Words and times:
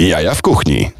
Jaja 0.00 0.34
w 0.34 0.42
kuchni. 0.42 0.90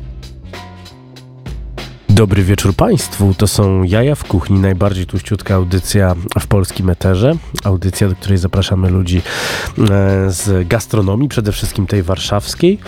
Dobry 2.15 2.43
wieczór 2.43 2.75
Państwu. 2.75 3.35
To 3.39 3.47
są 3.47 3.83
Jaja 3.83 4.15
w 4.15 4.25
Kuchni, 4.25 4.59
najbardziej 4.59 5.07
tuściutka 5.07 5.55
audycja 5.55 6.15
w 6.41 6.47
polskim 6.47 6.91
eterze. 6.91 7.33
Audycja, 7.65 8.09
do 8.09 8.15
której 8.15 8.39
zapraszamy 8.39 8.91
ludzi 8.91 9.19
e, 9.19 9.23
z 10.31 10.69
gastronomii, 10.69 11.29
przede 11.29 11.53
wszystkim 11.53 11.87
tej 11.87 12.03
warszawskiej. 12.03 12.79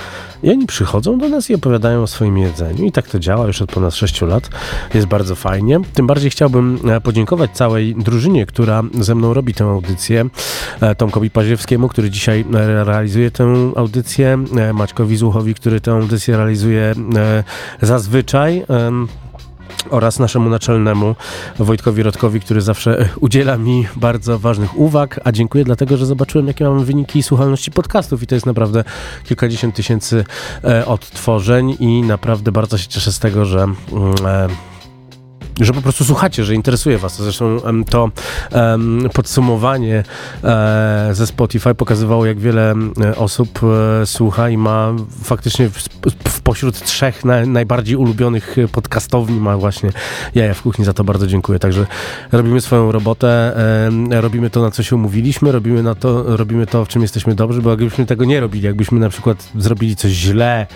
I 0.43 0.51
oni 0.51 0.67
przychodzą 0.67 1.19
do 1.19 1.29
nas 1.29 1.51
i 1.51 1.55
opowiadają 1.55 2.03
o 2.03 2.07
swoim 2.07 2.39
jedzeniu. 2.39 2.85
I 2.85 2.93
tak 2.93 3.09
to 3.09 3.19
działa 3.19 3.47
już 3.47 3.63
od 3.63 3.73
ponad 3.73 3.95
6 3.95 4.21
lat. 4.21 4.51
Jest 4.95 5.07
bardzo 5.07 5.35
fajnie. 5.35 5.81
Tym 5.95 6.07
bardziej 6.07 6.31
chciałbym 6.31 6.79
e, 6.91 7.01
podziękować 7.01 7.51
całej 7.51 7.95
drużynie, 7.95 8.47
która 8.47 8.83
ze 9.01 9.15
mną 9.15 9.35
robi 9.35 9.55
tę 9.55 9.65
audycję. 9.65 10.27
E, 10.81 10.95
Tomkowi 10.95 11.31
Paziewskiemu, 11.31 11.89
który 11.89 12.11
dzisiaj 12.11 12.45
realizuje 12.85 13.31
tę 13.31 13.73
audycję. 13.77 14.45
Maćkowi 14.75 15.17
Zuchowi, 15.17 15.55
który 15.55 15.81
tę 15.81 15.93
audycję 15.93 16.37
realizuje 16.37 16.95
zazwyczaj 17.83 18.65
oraz 19.91 20.19
naszemu 20.19 20.51
naczelnemu 20.51 21.17
Wojtkowi 21.59 22.03
Rodkowi, 22.03 22.41
który 22.41 22.61
zawsze 22.61 23.09
udziela 23.21 23.57
mi 23.57 23.87
bardzo 23.97 24.39
ważnych 24.39 24.79
uwag, 24.79 25.21
a 25.25 25.33
dziękuję 25.33 25.65
dlatego, 25.65 25.97
że 25.97 26.07
zobaczyłem, 26.07 26.47
jakie 26.47 26.65
mamy 26.65 26.85
wyniki 26.85 27.23
słuchalności 27.23 27.71
podcastów 27.71 28.23
i 28.23 28.27
to 28.27 28.35
jest 28.35 28.47
naprawdę 28.47 28.85
kilkadziesiąt 29.25 29.75
tysięcy 29.75 30.25
e, 30.65 30.87
odtworzeń 30.87 31.77
i 31.81 32.03
naprawdę 32.03 32.53
bardzo 32.53 32.79
się 32.79 32.89
cieszę 32.89 33.13
z 33.13 33.19
tego, 33.19 33.45
że 33.45 33.59
mm, 33.59 33.77
e, 34.27 34.49
że 35.61 35.73
po 35.73 35.83
prostu 35.83 36.05
słuchacie, 36.05 36.45
że 36.45 36.55
interesuje 36.55 36.99
was. 36.99 37.23
Zresztą 37.23 37.61
to 37.91 38.11
um, 38.53 39.09
podsumowanie 39.13 40.05
e, 40.45 41.09
ze 41.13 41.27
Spotify 41.27 41.75
pokazywało, 41.75 42.27
jak 42.27 42.39
wiele 42.39 42.75
osób 43.17 43.61
e, 44.03 44.07
słucha 44.07 44.51
i 44.51 44.57
ma 44.57 44.93
faktycznie 45.25 45.69
w, 45.69 46.41
pośród 46.41 46.81
trzech 46.81 47.25
na, 47.25 47.47
najbardziej 47.47 47.97
ulubionych 47.97 48.57
podcastowni 48.73 49.41
ma 49.41 49.57
właśnie 49.57 49.91
Jaja 50.35 50.55
w 50.55 50.63
Kuchni. 50.63 50.85
Za 50.85 50.93
to 50.93 51.05
bardzo 51.05 51.27
dziękuję. 51.27 51.59
Także 51.59 51.87
robimy 52.33 52.61
swoją 52.61 52.93
robotę, 52.93 53.57
e, 54.11 54.21
robimy 54.21 54.51
to, 54.51 54.63
na 54.63 54.71
co 54.71 54.83
się 54.83 54.97
umówiliśmy, 54.97 55.53
robimy, 55.53 55.83
na 55.83 55.95
to, 55.95 56.37
robimy 56.37 56.67
to, 56.67 56.85
w 56.85 56.89
czym 56.89 57.03
jesteśmy 57.03 57.35
dobrzy, 57.35 57.63
bo 57.63 57.71
jakbyśmy 57.71 58.07
tego 58.07 58.25
nie 58.25 58.41
robili, 58.41 58.65
jakbyśmy 58.65 59.01
na 59.01 59.09
przykład 59.09 59.49
zrobili 59.55 59.97
coś 59.97 60.13
źle, 60.13 60.67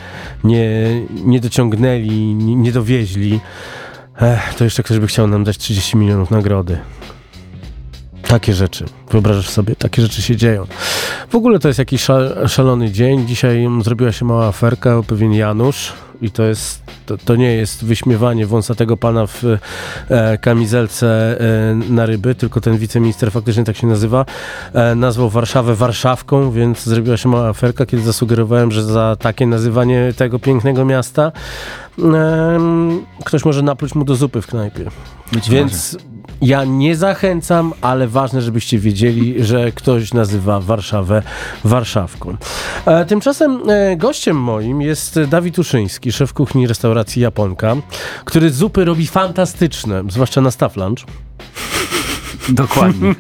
nie, 0.45 0.91
nie 1.25 1.41
dociągnęli, 1.41 2.35
nie 2.35 2.73
dowieźli, 2.73 3.41
Ech, 4.17 4.55
to 4.55 4.65
jeszcze 4.65 4.83
ktoś 4.83 4.99
by 4.99 5.07
chciał 5.07 5.27
nam 5.27 5.45
dać 5.45 5.59
30 5.59 5.97
milionów 5.97 6.31
nagrody. 6.31 6.79
Takie 8.29 8.55
rzeczy. 8.55 8.85
Wyobrażasz 9.11 9.49
sobie, 9.49 9.77
takie 9.77 10.03
rzeczy 10.03 10.23
się 10.23 10.37
dzieją. 10.37 10.67
W 11.31 11.35
ogóle 11.35 11.59
to 11.59 11.69
jest 11.69 11.79
jakiś 11.79 12.07
szalony 12.47 12.91
dzień. 12.91 13.27
Dzisiaj 13.27 13.69
zrobiła 13.83 14.13
się 14.13 14.25
mała 14.25 14.47
aferka, 14.47 14.97
o 14.97 15.03
pewien 15.03 15.33
Janusz 15.33 15.93
i 16.23 16.31
to 16.31 16.43
jest, 16.43 16.83
to, 17.07 17.17
to, 17.19 17.37
nie 17.37 17.53
jest 17.57 17.85
wyśmiewanie 17.85 18.47
wąsatego 18.47 18.97
pana 18.97 19.27
w 19.27 19.45
e, 20.09 20.39
kamizelce 20.39 21.41
e, 21.41 21.75
na 21.75 22.07
ryby, 22.07 22.35
tylko 22.35 22.61
ten 22.61 22.79
wiceminister 22.79 23.33
faktycznie 23.33 23.65
tak 23.65 23.77
się 23.77 23.87
nazywa. 23.87 24.25
E, 24.73 24.95
nazwał 24.95 25.31
Warszawę 25.31 25.75
Warszawką, 25.75 26.51
więc 26.51 26.83
zrobiła 26.85 27.17
się 27.17 27.29
mała 27.29 27.49
aferka, 27.49 27.87
kiedy 27.87 28.03
zasugerowałem, 28.03 28.71
że 28.71 28.83
za 28.83 29.17
takie 29.19 29.47
nazywanie 29.47 30.13
tego 30.17 30.39
pięknego 30.39 30.85
miasta 30.85 31.33
ktoś 33.25 33.45
może 33.45 33.63
napluć 33.63 33.95
mu 33.95 34.05
do 34.05 34.15
zupy 34.15 34.43
w 34.43 34.47
knajpie. 34.47 34.91
Być 35.33 35.51
więc 35.51 35.93
może. 35.93 36.10
Ja 36.41 36.65
nie 36.65 36.97
zachęcam, 36.97 37.73
ale 37.81 38.09
ważne, 38.09 38.43
żebyście 38.43 38.79
wiedzieli, 38.79 39.45
że 39.45 39.73
ktoś 39.73 40.15
nazywa 40.15 40.61
Warszawę 40.61 41.23
Warszawką. 41.65 42.37
E, 42.87 43.05
tymczasem 43.05 43.63
e, 43.71 43.97
gościem 43.97 44.37
moim 44.37 44.83
jest 44.83 45.21
Dawid 45.21 45.59
Uszyński, 45.59 46.13
szef 46.13 46.33
kuchni 46.33 46.67
restauracji 46.67 47.23
Japonka, 47.23 47.77
który 48.25 48.51
zupy 48.51 48.85
robi 48.85 49.07
fantastyczne, 49.07 50.03
zwłaszcza 50.09 50.41
na 50.41 50.51
staff 50.51 50.77
lunch. 50.77 50.99
Dokładnie. 52.49 53.15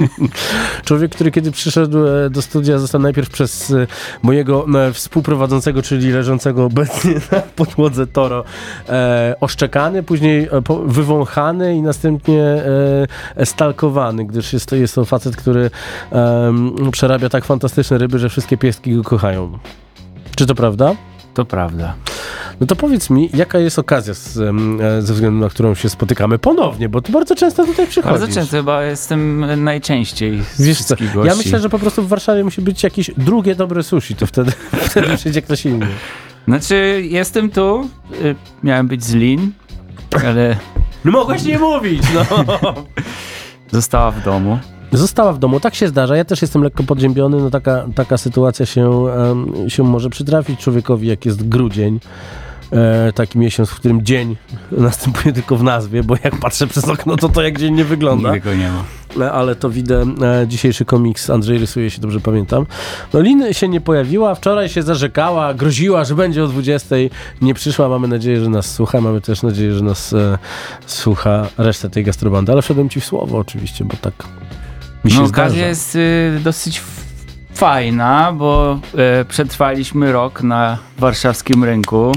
Człowiek, 0.84 1.12
który 1.12 1.30
kiedy 1.30 1.50
przyszedł 1.50 2.06
e, 2.06 2.30
do 2.30 2.42
studia, 2.42 2.78
został 2.78 3.00
najpierw 3.00 3.30
przez 3.30 3.70
e, 3.70 3.86
mojego 4.22 4.66
e, 4.74 4.92
współprowadzącego, 4.92 5.82
czyli 5.82 6.10
leżącego 6.10 6.64
obecnie 6.64 7.14
na 7.32 7.40
podłodze 7.40 8.06
Toro, 8.06 8.44
e, 8.88 9.34
oszczekany, 9.40 10.02
później 10.02 10.48
wywąchany 10.86 11.76
i 11.76 11.82
następnie 11.82 12.42
e, 13.36 13.46
stalkowany, 13.46 14.24
gdyż 14.24 14.52
jest 14.52 14.66
to, 14.66 14.76
jest 14.76 14.94
to 14.94 15.04
facet, 15.04 15.36
który 15.36 15.70
e, 16.12 16.52
przerabia 16.92 17.28
tak 17.28 17.44
fantastyczne 17.44 17.98
ryby, 17.98 18.18
że 18.18 18.28
wszystkie 18.28 18.56
pieski 18.56 18.96
go 18.96 19.02
kochają. 19.02 19.58
Czy 20.36 20.46
to 20.46 20.54
prawda? 20.54 20.94
To 21.36 21.44
prawda. 21.44 21.94
No 22.60 22.66
to 22.66 22.76
powiedz 22.76 23.10
mi, 23.10 23.30
jaka 23.34 23.58
jest 23.58 23.78
okazja 23.78 24.14
z, 24.14 24.36
e, 24.36 25.02
ze 25.02 25.14
względu 25.14 25.40
na 25.40 25.48
którą 25.48 25.74
się 25.74 25.88
spotykamy 25.88 26.38
ponownie, 26.38 26.88
bo 26.88 27.00
ty 27.00 27.12
bardzo 27.12 27.36
często 27.36 27.66
tutaj 27.66 27.86
przychodzisz. 27.86 28.20
Bardzo 28.20 28.34
często, 28.34 28.56
chyba 28.56 28.84
jestem 28.84 29.44
najczęściej 29.64 30.42
z 30.54 30.62
Wiesz 30.62 30.84
co. 30.84 30.94
Ja 31.24 31.34
myślę, 31.34 31.60
że 31.60 31.68
po 31.68 31.78
prostu 31.78 32.02
w 32.02 32.08
Warszawie 32.08 32.44
musi 32.44 32.62
być 32.62 32.82
jakieś 32.82 33.10
drugie 33.16 33.54
dobre 33.54 33.82
sushi, 33.82 34.14
to 34.14 34.26
wtedy, 34.26 34.52
wtedy 34.90 35.16
przyjdzie 35.16 35.42
ktoś 35.42 35.66
inny. 35.66 35.86
Znaczy, 36.48 37.02
jestem 37.10 37.50
tu, 37.50 37.88
y, 38.22 38.34
miałem 38.62 38.88
być 38.88 39.04
z 39.04 39.14
Lin, 39.14 39.52
ale... 40.26 40.56
No 41.04 41.12
mogłeś 41.20 41.44
nie 41.44 41.58
mówić, 41.58 42.02
no! 42.14 42.54
Została 43.72 44.10
w 44.10 44.24
domu. 44.24 44.58
Została 44.92 45.32
w 45.32 45.38
domu, 45.38 45.60
tak 45.60 45.74
się 45.74 45.88
zdarza. 45.88 46.16
Ja 46.16 46.24
też 46.24 46.42
jestem 46.42 46.62
lekko 46.62 46.82
podziębiony. 46.82 47.36
No 47.36 47.50
taka, 47.50 47.86
taka 47.94 48.18
sytuacja 48.18 48.66
się, 48.66 48.90
um, 48.90 49.70
się 49.70 49.82
może 49.82 50.10
przytrafić 50.10 50.60
człowiekowi, 50.60 51.08
jak 51.08 51.26
jest 51.26 51.48
grudzień 51.48 52.00
e, 52.72 53.12
taki 53.12 53.38
miesiąc, 53.38 53.70
w 53.70 53.74
którym 53.74 54.04
dzień 54.04 54.36
następuje 54.72 55.32
tylko 55.34 55.56
w 55.56 55.62
nazwie, 55.62 56.02
bo 56.02 56.14
jak 56.24 56.36
patrzę 56.40 56.66
przez 56.66 56.84
okno, 56.84 57.16
to 57.16 57.28
to 57.28 57.42
jak 57.42 57.58
dzień 57.58 57.74
nie 57.74 57.84
wygląda. 57.84 58.34
Nigdy 58.34 58.56
nie 58.56 58.70
ma. 58.70 58.84
E, 59.26 59.32
ale 59.32 59.54
to 59.54 59.70
widzę, 59.70 60.04
e, 60.22 60.46
dzisiejszy 60.48 60.84
komiks 60.84 61.30
Andrzej 61.30 61.58
rysuje, 61.58 61.90
się 61.90 62.00
dobrze 62.00 62.20
pamiętam. 62.20 62.66
No 63.12 63.20
Lin 63.20 63.52
się 63.52 63.68
nie 63.68 63.80
pojawiła, 63.80 64.34
wczoraj 64.34 64.68
się 64.68 64.82
zarzekała, 64.82 65.54
groziła, 65.54 66.04
że 66.04 66.14
będzie 66.14 66.44
o 66.44 66.46
20. 66.46 66.96
Nie 67.42 67.54
przyszła, 67.54 67.88
mamy 67.88 68.08
nadzieję, 68.08 68.40
że 68.40 68.50
nas 68.50 68.74
słucha, 68.74 69.00
mamy 69.00 69.20
też 69.20 69.42
nadzieję, 69.42 69.74
że 69.74 69.84
nas 69.84 70.12
e, 70.12 70.38
słucha 70.86 71.46
reszta 71.58 71.88
tej 71.88 72.04
gastrobandy, 72.04 72.52
ale 72.52 72.62
wszedłem 72.62 72.88
ci 72.88 73.00
w 73.00 73.04
słowo 73.04 73.38
oczywiście, 73.38 73.84
bo 73.84 73.96
tak 74.00 74.14
mi 75.06 75.12
się 75.12 75.20
no, 75.20 75.26
zdarza. 75.26 75.46
okazja 75.46 75.66
jest 75.66 75.96
y, 75.96 76.40
dosyć 76.44 76.82
fajna, 77.54 78.32
bo 78.32 78.80
y, 79.20 79.24
przetrwaliśmy 79.24 80.12
rok 80.12 80.42
na 80.42 80.78
warszawskim 80.98 81.64
rynku. 81.64 82.12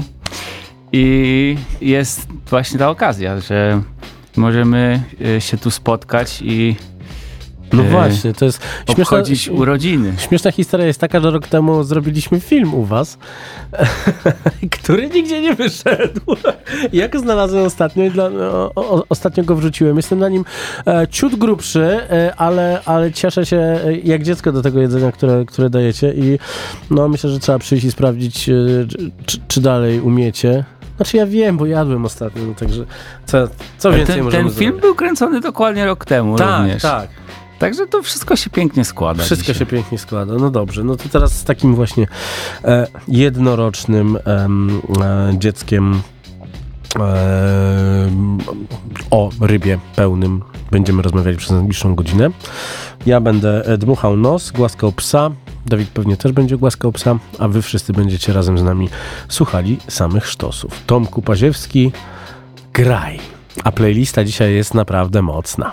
I 0.92 1.56
jest 1.80 2.26
właśnie 2.50 2.78
ta 2.78 2.90
okazja, 2.90 3.40
że 3.40 3.82
możemy 4.36 5.02
e, 5.36 5.40
się 5.40 5.58
tu 5.58 5.70
spotkać 5.70 6.42
i 6.42 6.76
no 7.72 7.82
właśnie, 7.82 8.34
to 8.34 8.44
jest 8.44 8.62
obchodzić 8.86 9.40
śmieszna, 9.40 9.62
urodziny. 9.62 10.12
Śmieszna 10.18 10.52
historia 10.52 10.86
jest 10.86 11.00
taka, 11.00 11.20
że 11.20 11.30
rok 11.30 11.48
temu 11.48 11.84
zrobiliśmy 11.84 12.40
film 12.40 12.74
u 12.74 12.84
was, 12.84 13.18
który 14.80 15.08
nigdzie 15.08 15.40
nie 15.40 15.54
wyszedł. 15.54 16.20
Jak 16.92 17.18
znalazłem 17.18 17.64
ostatnio, 17.64 18.10
dla, 18.10 18.30
no, 18.30 18.72
o, 18.74 19.04
ostatnio 19.08 19.44
go 19.44 19.56
wrzuciłem. 19.56 19.96
Jestem 19.96 20.18
na 20.18 20.28
nim 20.28 20.44
e, 20.86 21.08
ciut 21.10 21.36
grubszy, 21.36 21.82
e, 21.82 22.34
ale, 22.36 22.80
ale 22.84 23.12
cieszę 23.12 23.46
się 23.46 23.56
e, 23.56 23.96
jak 24.04 24.22
dziecko 24.22 24.52
do 24.52 24.62
tego 24.62 24.80
jedzenia, 24.80 25.12
które, 25.12 25.44
które 25.44 25.70
dajecie 25.70 26.12
i 26.12 26.38
no 26.90 27.08
myślę, 27.08 27.30
że 27.30 27.38
trzeba 27.38 27.58
przyjść 27.58 27.84
i 27.84 27.90
sprawdzić, 27.90 28.48
e, 28.48 28.52
czy, 29.26 29.38
czy 29.48 29.60
dalej 29.60 30.00
umiecie. 30.00 30.64
Znaczy 30.96 31.16
ja 31.16 31.26
wiem, 31.26 31.56
bo 31.56 31.66
jadłem 31.66 32.04
ostatnio, 32.04 32.42
no 32.44 32.54
także 32.54 32.84
co, 33.26 33.48
co 33.78 33.92
więcej 33.92 34.16
ten, 34.16 34.24
możemy 34.24 34.44
Ten 34.44 34.52
film 34.52 34.70
zrobić? 34.70 34.82
był 34.82 34.94
kręcony 34.94 35.40
dokładnie 35.40 35.86
rok 35.86 36.04
temu 36.04 36.36
tak, 36.36 36.60
również. 36.60 36.82
Tak, 36.82 37.08
Także 37.60 37.86
to 37.86 38.02
wszystko 38.02 38.36
się 38.36 38.50
pięknie 38.50 38.84
składa. 38.84 39.22
Wszystko 39.22 39.52
dzisiaj. 39.52 39.58
się 39.58 39.66
pięknie 39.66 39.98
składa. 39.98 40.34
No 40.34 40.50
dobrze, 40.50 40.84
no 40.84 40.96
to 40.96 41.08
teraz 41.08 41.32
z 41.32 41.44
takim 41.44 41.74
właśnie 41.74 42.06
e, 42.64 42.86
jednorocznym 43.08 44.18
e, 44.26 44.48
dzieckiem 45.38 46.02
e, 46.98 48.10
o 49.10 49.30
rybie 49.40 49.78
pełnym 49.96 50.42
będziemy 50.70 51.02
rozmawiali 51.02 51.36
przez 51.36 51.50
najbliższą 51.50 51.94
godzinę. 51.94 52.30
Ja 53.06 53.20
będę 53.20 53.64
e, 53.66 53.78
dmuchał 53.78 54.16
nos, 54.16 54.50
głaskał 54.50 54.92
psa, 54.92 55.30
Dawid 55.66 55.88
pewnie 55.88 56.16
też 56.16 56.32
będzie 56.32 56.56
głaskał 56.56 56.92
psa, 56.92 57.18
a 57.38 57.48
wy 57.48 57.62
wszyscy 57.62 57.92
będziecie 57.92 58.32
razem 58.32 58.58
z 58.58 58.62
nami 58.62 58.88
słuchali 59.28 59.78
samych 59.88 60.26
sztosów. 60.26 60.72
Tomku 60.86 61.22
Paziewski, 61.22 61.92
graj. 62.72 63.20
A 63.64 63.72
playlista 63.72 64.24
dzisiaj 64.24 64.54
jest 64.54 64.74
naprawdę 64.74 65.22
mocna. 65.22 65.72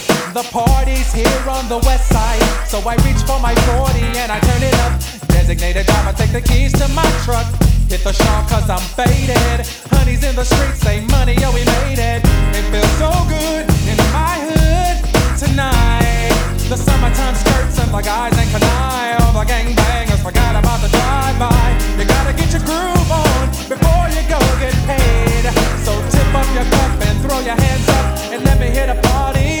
The 0.31 0.47
party's 0.47 1.11
here 1.11 1.43
on 1.43 1.67
the 1.67 1.83
west 1.83 2.07
side, 2.07 2.39
so 2.63 2.79
I 2.87 2.95
reach 3.03 3.19
for 3.27 3.35
my 3.43 3.51
40 3.75 3.99
and 4.15 4.31
I 4.31 4.39
turn 4.39 4.63
it 4.63 4.71
up. 4.87 4.95
Designated 5.27 5.85
driver, 5.85 6.15
take 6.15 6.31
the 6.31 6.39
keys 6.39 6.71
to 6.79 6.87
my 6.95 7.03
truck. 7.27 7.43
Hit 7.91 7.99
the 8.07 8.15
shop 8.15 8.47
cause 8.47 8.69
I'm 8.71 8.79
faded. 8.95 9.67
Honey's 9.91 10.23
in 10.23 10.31
the 10.39 10.47
streets, 10.47 10.79
say 10.79 11.03
money, 11.11 11.35
yo, 11.35 11.51
we 11.51 11.67
made 11.83 11.99
it. 11.99 12.23
It 12.55 12.63
feels 12.71 12.95
so 12.95 13.11
good 13.27 13.67
in 13.91 13.99
my 14.15 14.39
hood 14.47 15.03
tonight. 15.35 16.31
The 16.71 16.79
summertime 16.79 17.35
skirts 17.35 17.83
and 17.83 17.91
the 17.91 17.99
guys 17.99 18.31
ain't 18.39 18.55
canine. 18.55 19.19
All 19.27 19.35
the 19.35 19.43
gangbangers 19.43 20.23
forgot 20.23 20.55
about 20.55 20.79
the 20.79 20.87
drive-by. 20.95 21.75
You 21.99 22.07
gotta 22.07 22.31
get 22.31 22.55
your 22.55 22.63
groove 22.63 23.11
on 23.11 23.51
before 23.67 24.07
you 24.15 24.23
go 24.31 24.39
get 24.63 24.71
paid. 24.87 25.43
So 25.83 25.91
tip 26.07 26.31
up 26.31 26.47
your 26.55 26.63
cup 26.71 26.91
and 27.03 27.19
throw 27.19 27.43
your 27.43 27.59
hands 27.59 27.87
up 27.99 28.31
and 28.31 28.39
let 28.47 28.55
me 28.63 28.71
hit 28.71 28.87
the 28.87 28.95
party 29.11 29.60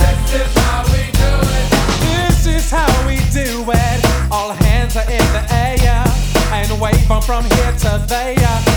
wave 6.81 7.11
'em 7.11 7.21
from 7.21 7.43
here 7.43 7.73
to 7.83 8.01
there. 8.07 8.33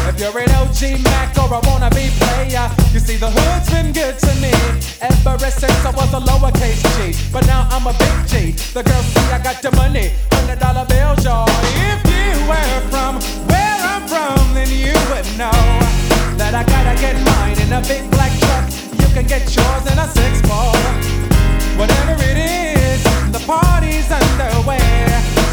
If 0.09 0.21
you're 0.21 0.39
an 0.39 0.53
OG 0.61 0.99
Mac 1.09 1.33
or 1.39 1.49
a 1.59 1.61
wannabe 1.67 2.07
player, 2.21 2.69
you 2.93 3.01
see 3.01 3.17
the 3.17 3.31
hood's 3.31 3.71
been 3.71 3.93
good 3.93 4.19
to 4.19 4.33
me 4.45 4.53
ever 5.01 5.51
since 5.51 5.81
I 5.89 5.91
was 5.91 6.13
a 6.13 6.21
lowercase 6.21 6.83
G. 6.97 7.17
But 7.33 7.47
now 7.47 7.67
I'm 7.71 7.87
a 7.87 7.95
big 7.95 8.17
G. 8.31 8.33
The 8.75 8.83
girls 8.83 9.07
see 9.07 9.27
I 9.33 9.39
got 9.39 9.63
the 9.63 9.73
money, 9.73 10.13
hundred 10.33 10.59
dollar 10.61 10.85
bills, 10.85 11.25
y'all. 11.25 11.49
If 11.91 12.01
you 12.15 12.31
were 12.51 12.81
from 12.93 13.13
where 13.49 13.79
I'm 13.93 14.07
from, 14.13 14.55
then 14.55 14.69
you 14.69 14.97
would 15.11 15.29
know 15.41 15.61
that 16.37 16.53
I 16.61 16.63
gotta 16.75 16.95
get 17.01 17.17
mine 17.31 17.59
in 17.65 17.73
a 17.73 17.81
big 17.93 18.05
black 18.11 18.33
truck. 18.45 18.65
You 19.01 19.09
can 19.17 19.27
get 19.27 19.43
yours 19.57 19.85
in 19.91 19.99
a 19.99 20.09
six 20.19 20.43
ball. 20.49 20.77
Whatever 21.81 22.15
it 22.31 22.37
is, 22.37 23.01
the 23.33 23.41
party's 23.47 24.09
underway. 24.21 24.85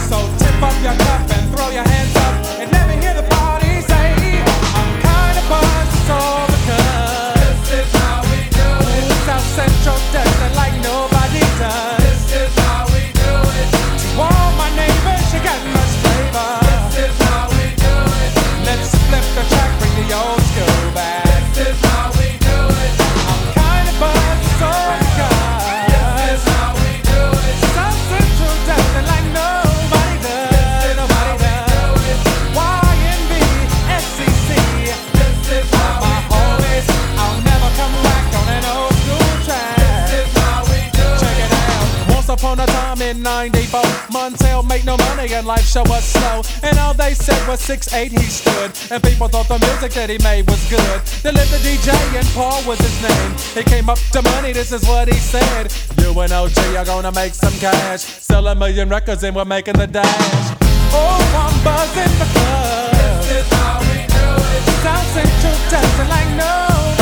So 0.10 0.18
tip 0.42 0.58
up 0.68 0.76
your 0.84 0.98
cup 1.06 1.24
and 1.36 1.46
throw 1.56 1.70
your 1.70 1.88
hands 1.94 2.21
94, 43.22 43.82
Montel 44.12 44.68
made 44.68 44.86
no 44.86 44.98
money 44.98 45.34
and 45.34 45.46
life 45.46 45.66
show 45.66 45.84
was 45.84 46.04
slow. 46.04 46.42
And 46.64 46.78
all 46.80 46.94
they 46.94 47.14
said 47.14 47.40
was 47.48 47.62
6'8 47.62 48.10
he 48.10 48.18
stood. 48.18 48.72
And 48.92 49.04
people 49.04 49.28
thought 49.28 49.48
the 49.48 49.60
music 49.60 49.92
that 49.94 50.10
he 50.10 50.18
made 50.24 50.50
was 50.50 50.62
good. 50.70 51.02
They 51.24 51.32
lived 51.32 51.52
the 51.52 51.62
DJ 51.62 51.94
and 52.18 52.28
Paul 52.30 52.64
was 52.66 52.80
his 52.80 52.98
name. 53.02 53.32
He 53.54 53.64
came 53.64 53.90
up 53.90 54.00
to 54.14 54.22
money, 54.22 54.54
this 54.54 54.72
is 54.72 54.88
what 54.88 55.08
he 55.08 55.20
said. 55.20 55.74
You 56.00 56.20
and 56.20 56.32
OG 56.32 56.58
are 56.78 56.86
gonna 56.86 57.12
make 57.12 57.34
some 57.34 57.54
cash. 57.60 58.02
Sell 58.02 58.48
a 58.48 58.56
million 58.56 58.90
records 58.90 59.24
and 59.24 59.36
we're 59.36 59.46
making 59.46 59.76
the 59.76 59.88
dash. 59.88 60.58
Oh, 60.94 61.22
I'm 61.38 61.56
buzzing 61.64 62.14
because 62.20 63.28
this 63.28 63.46
is 63.46 63.54
how 63.54 63.80
we 63.80 64.08
do 64.08 64.28
it. 64.56 64.64
South 64.84 65.08
Central 65.14 65.62
it 65.72 66.10
like 66.10 66.30
nobody 66.36 67.01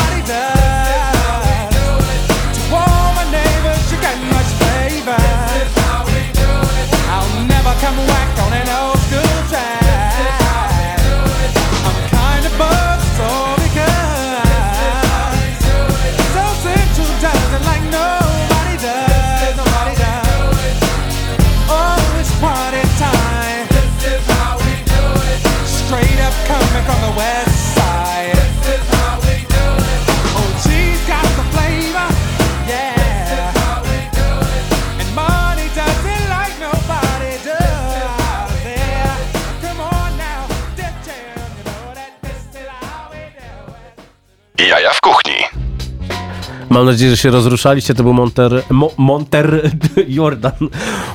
Mam 46.70 46.86
nadzieję, 46.86 47.10
że 47.10 47.16
się 47.16 47.30
rozruszaliście. 47.30 47.94
To 47.94 48.02
był 48.02 48.12
Monter, 48.12 48.62
Mo, 48.70 48.90
Monter 48.96 49.70
Jordan. 50.08 50.52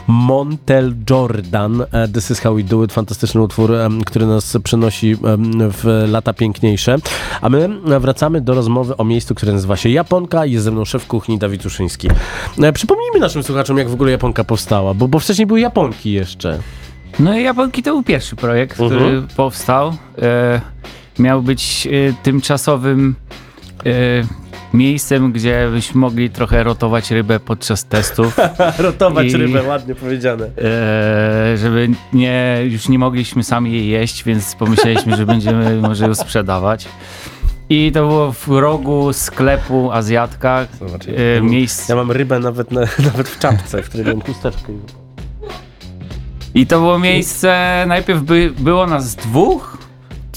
Montel 0.08 0.94
Jordan. 1.10 1.82
e, 1.92 2.08
This 2.08 2.32
is 2.32 2.40
how 2.40 2.56
we 2.56 2.64
do 2.64 2.84
it. 2.84 2.94
Fantastyczny 2.94 3.42
utwór, 3.42 3.72
który 4.06 4.26
nas 4.26 4.58
przenosi 4.64 5.16
w 5.72 6.06
lata 6.12 6.34
piękniejsze. 6.34 6.96
A 7.42 7.50
my 7.50 7.70
wracamy 8.00 8.42
do 8.42 8.54
rozmowy 8.54 8.98
o 8.98 9.04
miejscu, 9.04 9.36
które 9.36 9.54
nazywa 9.54 9.76
się 9.76 9.90
Japonka. 9.90 10.46
Jest 10.46 10.64
ze 10.66 10.72
mną 10.72 10.86
szef 10.86 11.08
kuchni 11.08 11.38
Dawid 11.38 11.66
Uszyński. 11.66 12.08
E, 12.64 12.74
Przypomnijmy 12.74 13.20
naszym 13.20 13.44
słuchaczom, 13.44 13.78
jak 13.78 13.90
w 13.90 13.94
ogóle 13.94 14.12
Japonka 14.12 14.44
powstała, 14.44 14.94
bo, 14.94 15.08
bo 15.08 15.20
wcześniej 15.20 15.46
były 15.46 15.60
Japonki 15.60 16.12
jeszcze. 16.12 16.60
No 17.20 17.38
i 17.38 17.44
Japonki 17.44 17.84
to 17.84 17.92
był 17.92 18.04
pierwszy 18.04 18.36
projekt, 18.36 18.74
który 18.76 18.96
Mhm. 18.96 19.28
powstał. 19.36 19.94
E, 20.22 20.62
miał 21.20 21.42
być 21.42 21.88
e, 21.88 22.14
tymczasowym 22.24 23.16
e, 23.86 23.92
miejscem, 24.76 25.32
gdzie 25.32 25.68
byśmy 25.72 26.00
mogli 26.02 26.30
trochę 26.30 26.64
rotować 26.64 27.12
rybę 27.12 27.40
podczas 27.40 27.86
testów. 27.86 28.38
Rotować 28.78 29.28
I- 29.28 29.38
rybę, 29.38 29.64
ładnie 29.64 29.96
powiedziane. 29.96 30.46
E, 30.46 31.58
żeby 31.58 31.90
nie, 32.14 32.58
już 32.66 32.90
nie 32.90 33.00
mogliśmy 33.00 33.44
sami 33.44 33.72
jej 33.72 33.88
jeść, 33.88 34.24
więc 34.24 34.56
pomyśleliśmy, 34.56 35.16
że 35.18 35.26
będziemy 35.26 35.76
może 35.88 36.08
ją 36.08 36.16
sprzedawać. 36.16 36.88
I 37.70 37.92
to 37.92 38.08
było 38.08 38.32
w 38.32 38.48
rogu 38.48 39.14
sklepu 39.14 39.92
Azjatka. 39.92 40.66
Zobacz, 40.80 41.06
E, 41.38 41.42
miejsce. 41.42 41.94
Ja 41.94 41.98
mam 41.98 42.12
rybę 42.12 42.40
nawet, 42.40 42.72
na, 42.72 42.82
nawet 43.14 43.30
w 43.30 43.40
czapce, 43.40 43.84
w 43.84 43.90
której 43.90 44.06
mam 44.16 44.22
chusteczkę. 44.22 44.74
I 46.56 46.66
to 46.68 46.80
było 46.80 47.00
miejsce, 47.00 47.84
najpierw 47.88 48.22
by, 48.22 48.52
było 48.60 48.88
nas 48.88 49.16
dwóch, 49.16 49.78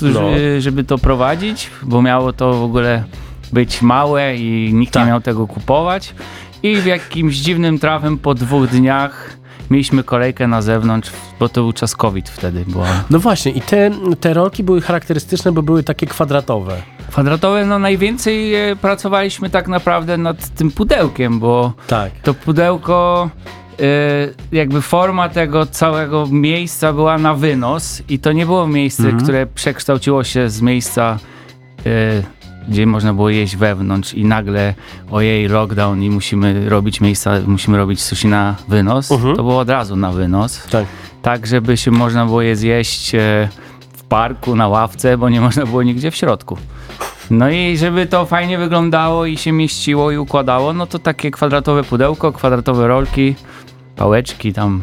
No. 0.03 0.21
żeby 0.59 0.85
to 0.85 0.99
prowadzić, 0.99 1.71
bo 1.83 2.03
miało 2.03 2.33
to 2.33 2.53
w 2.53 2.63
ogóle 2.63 3.05
być 3.53 3.83
małe 3.83 4.37
i 4.37 4.71
nikt 4.75 4.93
Tak. 4.93 5.03
nie 5.03 5.09
miał 5.11 5.21
tego 5.21 5.47
kupować. 5.47 6.15
I 6.63 6.77
w 6.77 6.87
jakimś 6.87 7.37
dziwnym 7.37 7.79
trafem 7.79 8.19
po 8.19 8.35
dwóch 8.35 8.67
dniach 8.69 9.37
mieliśmy 9.71 10.05
kolejkę 10.05 10.47
na 10.47 10.63
zewnątrz, 10.63 11.11
bo 11.41 11.49
to 11.49 11.61
był 11.61 11.73
czas 11.73 11.97
COVID 11.97 12.29
wtedy. 12.29 12.65
Była. 12.69 12.87
No 13.11 13.19
właśnie, 13.19 13.53
i 13.53 13.61
te, 13.61 13.91
te 14.21 14.35
rolki 14.35 14.63
były 14.63 14.81
charakterystyczne, 14.81 15.53
bo 15.53 15.63
były 15.63 15.83
takie 15.83 16.07
kwadratowe. 16.07 16.83
Kwadratowe, 17.11 17.67
no 17.67 17.79
najwięcej 17.79 18.55
e, 18.71 18.77
pracowaliśmy 18.77 19.51
tak 19.51 19.69
naprawdę 19.69 20.17
nad 20.17 20.49
tym 20.49 20.71
pudełkiem, 20.71 21.39
bo 21.39 21.73
Tak. 21.87 22.13
to 22.23 22.35
pudełko, 22.35 23.31
e, 23.81 23.85
jakby 24.53 24.83
forma 24.83 25.29
tego 25.29 25.67
całego 25.67 26.27
miejsca 26.31 26.93
była 26.93 27.19
na 27.19 27.35
wynos 27.35 28.03
i 28.09 28.19
to 28.19 28.33
nie 28.33 28.47
było 28.47 28.67
miejsce, 28.67 29.03
Mhm. 29.03 29.23
które 29.23 29.47
przekształciło 29.47 30.25
się 30.25 30.51
z 30.51 30.61
miejsca, 30.61 31.19
e, 31.87 31.91
gdzie 32.69 32.87
można 32.87 33.15
było 33.15 33.31
jeść 33.31 33.57
wewnątrz 33.57 34.15
i 34.15 34.25
nagle 34.25 34.75
ojej, 35.11 35.49
lockdown 35.49 36.03
i 36.03 36.11
musimy 36.11 36.69
robić 36.69 37.01
miejsca, 37.01 37.33
musimy 37.47 37.79
robić 37.79 38.03
sushi 38.03 38.29
na 38.29 38.57
wynos. 38.69 39.13
Mhm. 39.13 39.37
To 39.37 39.43
było 39.43 39.59
od 39.59 39.71
razu 39.71 39.97
na 39.97 40.13
wynos. 40.13 40.63
Tak. 40.71 40.87
Tak, 41.23 41.47
żeby 41.47 41.77
się 41.77 41.91
można 41.91 42.27
było 42.27 42.43
je 42.43 42.57
zjeść 42.57 43.15
e, 43.15 43.49
w 43.93 44.03
parku, 44.03 44.57
na 44.57 44.69
ławce, 44.69 45.19
bo 45.19 45.29
nie 45.29 45.41
można 45.41 45.67
było 45.67 45.83
nigdzie 45.83 46.11
w 46.11 46.17
środku. 46.17 46.57
No 47.31 47.51
i 47.51 47.77
żeby 47.77 48.07
to 48.07 48.27
fajnie 48.27 48.59
wyglądało 48.59 49.27
i 49.27 49.37
się 49.37 49.53
mieściło 49.53 50.11
i 50.11 50.17
układało, 50.17 50.73
no 50.73 50.87
to 50.87 50.99
takie 50.99 51.31
kwadratowe 51.31 51.85
pudełko, 51.85 52.33
kwadratowe 52.33 52.89
rolki, 52.89 53.35
pałeczki 53.97 54.53
tam. 54.53 54.83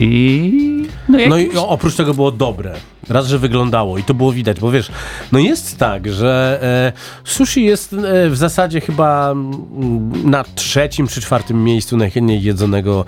I. 0.00 0.88
No, 1.08 1.18
no 1.28 1.38
i 1.38 1.56
oprócz 1.56 1.96
tego 1.96 2.14
było 2.14 2.30
dobre. 2.30 2.74
Raz, 3.10 3.26
że 3.26 3.38
wyglądało 3.38 3.98
i 3.98 4.02
to 4.02 4.14
było 4.14 4.32
widać, 4.32 4.60
bo 4.60 4.70
wiesz, 4.70 4.90
no 5.32 5.38
jest 5.38 5.78
tak, 5.78 6.12
że 6.12 6.58
e, 6.62 6.92
sushi 7.24 7.64
jest 7.64 7.92
e, 7.92 8.30
w 8.30 8.36
zasadzie 8.36 8.80
chyba 8.80 9.30
mm, 9.30 10.30
na 10.30 10.44
trzecim 10.44 11.08
czy 11.08 11.20
czwartym 11.20 11.64
miejscu 11.64 11.96
najchętniej 11.96 12.42
jedzonego, 12.42 13.04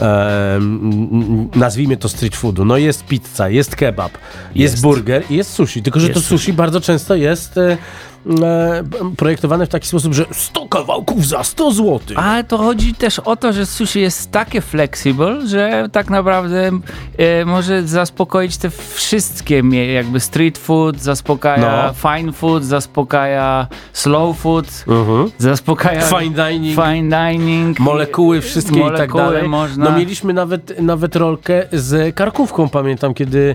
e, 0.00 0.56
m, 0.56 1.48
nazwijmy 1.54 1.96
to 1.96 2.08
street 2.08 2.36
foodu. 2.36 2.64
No 2.64 2.76
jest 2.76 3.04
pizza, 3.04 3.48
jest 3.48 3.76
kebab, 3.76 4.12
jest, 4.12 4.74
jest 4.74 4.82
burger 4.82 5.22
i 5.30 5.36
jest 5.36 5.52
sushi, 5.52 5.82
tylko 5.82 6.00
że 6.00 6.06
jest 6.06 6.14
to 6.14 6.20
sushi, 6.20 6.38
sushi 6.38 6.52
bardzo 6.52 6.80
często 6.80 7.14
jest 7.14 7.58
E, 7.58 7.76
projektowane 9.16 9.66
w 9.66 9.68
taki 9.68 9.88
sposób, 9.88 10.14
że 10.14 10.24
100 10.32 10.68
kawałków 10.68 11.26
za 11.26 11.44
100 11.44 11.70
zł. 11.72 12.00
Ale 12.16 12.44
to 12.44 12.58
chodzi 12.58 12.94
też 12.94 13.18
o 13.18 13.36
to, 13.36 13.52
że 13.52 13.66
sushi 13.66 14.00
jest 14.00 14.30
takie 14.30 14.60
flexible, 14.60 15.46
że 15.46 15.88
tak 15.92 16.10
naprawdę 16.10 16.70
e, 17.18 17.44
może 17.44 17.82
zaspokoić 17.82 18.56
te 18.56 18.70
wszystkie, 18.70 19.62
jakby 19.94 20.20
street 20.20 20.58
food, 20.58 21.00
zaspokaja 21.00 21.86
no. 21.86 22.10
fine 22.10 22.32
food, 22.32 22.64
zaspokaja 22.64 23.66
slow 23.92 24.38
food, 24.38 24.84
mhm. 24.88 25.30
zaspokaja 25.38 26.00
fine 26.00 26.50
dining, 26.50 26.74
fine 26.74 27.28
dining 27.28 27.80
molekuły 27.80 28.40
wszystkie 28.40 28.78
molekuły 28.78 29.04
i 29.04 29.08
tak 29.08 29.16
dalej. 29.16 29.48
Można. 29.48 29.90
No 29.90 29.98
mieliśmy 29.98 30.32
nawet, 30.32 30.80
nawet 30.80 31.16
rolkę 31.16 31.66
z 31.72 32.14
karkówką, 32.14 32.68
pamiętam, 32.68 33.14
kiedy 33.14 33.54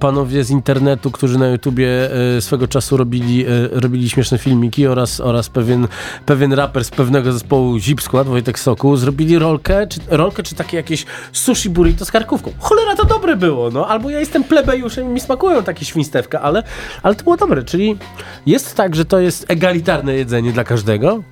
panowie 0.00 0.44
z 0.44 0.50
internetu, 0.50 1.10
którzy 1.10 1.38
na 1.38 1.48
YouTubie 1.48 1.88
e, 2.36 2.40
swego 2.40 2.68
czasu 2.68 2.96
robili, 2.96 3.44
robili 3.70 3.99
śmieszne 4.08 4.38
filmiki 4.38 4.86
oraz, 4.86 5.20
oraz 5.20 5.48
pewien, 5.48 5.88
pewien 6.26 6.52
raper 6.52 6.84
z 6.84 6.90
pewnego 6.90 7.32
zespołu 7.32 7.78
Zip 7.78 8.02
Skład, 8.02 8.26
Wojtek 8.26 8.58
Soku, 8.58 8.96
zrobili 8.96 9.38
rolkę, 9.38 9.86
czy, 9.86 10.00
rolkę, 10.08 10.42
czy 10.42 10.54
takie 10.54 10.76
jakieś 10.76 11.06
sushi 11.32 11.70
burrito 11.70 12.04
z 12.04 12.10
karkówką. 12.10 12.52
Cholera, 12.58 12.96
to 12.96 13.04
dobre 13.04 13.36
było, 13.36 13.70
no. 13.70 13.88
Albo 13.88 14.10
ja 14.10 14.20
jestem 14.20 14.44
plebejuszem 14.44 15.06
i 15.06 15.08
mi 15.08 15.20
smakują 15.20 15.62
takie 15.62 15.84
świństewka, 15.84 16.40
ale, 16.40 16.62
ale 17.02 17.14
to 17.14 17.24
było 17.24 17.36
dobre, 17.36 17.62
czyli 17.62 17.98
jest 18.46 18.76
tak, 18.76 18.96
że 18.96 19.04
to 19.04 19.20
jest 19.20 19.44
egalitarne 19.48 20.14
jedzenie 20.14 20.52
dla 20.52 20.64
każdego, 20.64 21.22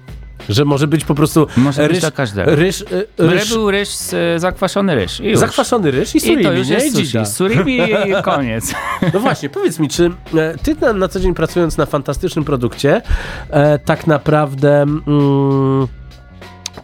że 0.49 0.65
może 0.65 0.87
być 0.87 1.05
po 1.05 1.15
prostu 1.15 1.47
może 1.57 1.83
ryż, 1.83 1.91
być 1.91 2.01
dla 2.01 2.11
każdego. 2.11 2.57
Ryż, 2.57 2.81
y, 2.81 3.07
ryż, 3.19 3.53
był 3.53 3.71
ryż, 3.71 3.89
z, 3.89 4.41
zakwaszony 4.41 4.95
ryż. 4.95 5.21
I 5.21 5.37
zakwaszony 5.37 5.91
ryż 5.91 6.15
i 6.15 6.21
surimi, 6.21 6.43
I 6.43 6.45
to 6.45 6.53
już 6.53 6.69
jest 6.69 6.97
sushi. 6.97 7.27
Surimi 7.27 7.77
i 7.77 8.23
koniec. 8.23 8.75
No 9.15 9.21
właśnie, 9.21 9.49
powiedz 9.49 9.79
mi, 9.79 9.89
czy 9.89 10.11
e, 10.37 10.59
ty 10.63 10.75
na, 10.81 10.93
na 10.93 11.09
co 11.09 11.21
dzień 11.21 11.35
pracując 11.35 11.77
na 11.77 11.87
fantastycznym 11.87 12.45
produkcie, 12.45 13.03
e, 13.51 13.79
tak 13.79 14.07
naprawdę 14.07 14.83
mm, 14.83 15.89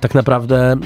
tak 0.00 0.14
naprawdę 0.14 0.72
e, 0.72 0.76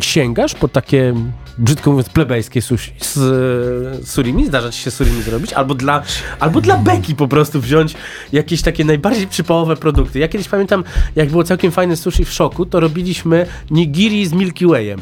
sięgasz 0.00 0.54
po 0.54 0.68
takie 0.68 1.14
brzydko 1.60 1.90
mówiąc, 1.90 2.08
plebejskie 2.08 2.62
sushi 2.62 2.92
z, 3.00 3.14
z 3.14 4.10
surimi, 4.10 4.46
zdarza 4.46 4.70
ci 4.70 4.82
się 4.82 4.90
surimi 4.90 5.22
zrobić, 5.22 5.52
albo 5.52 5.74
dla, 5.74 6.02
albo 6.40 6.60
dla 6.60 6.76
beki 6.76 7.14
po 7.14 7.28
prostu 7.28 7.60
wziąć 7.60 7.94
jakieś 8.32 8.62
takie 8.62 8.84
najbardziej 8.84 9.26
przypałowe 9.26 9.76
produkty. 9.76 10.18
Ja 10.18 10.28
kiedyś 10.28 10.48
pamiętam, 10.48 10.84
jak 11.16 11.30
było 11.30 11.44
całkiem 11.44 11.72
fajne 11.72 11.96
sushi 11.96 12.24
w 12.24 12.32
szoku, 12.32 12.66
to 12.66 12.80
robiliśmy 12.80 13.46
nigiri 13.70 14.26
z 14.26 14.32
Milky 14.32 14.66
Wayem. 14.66 15.00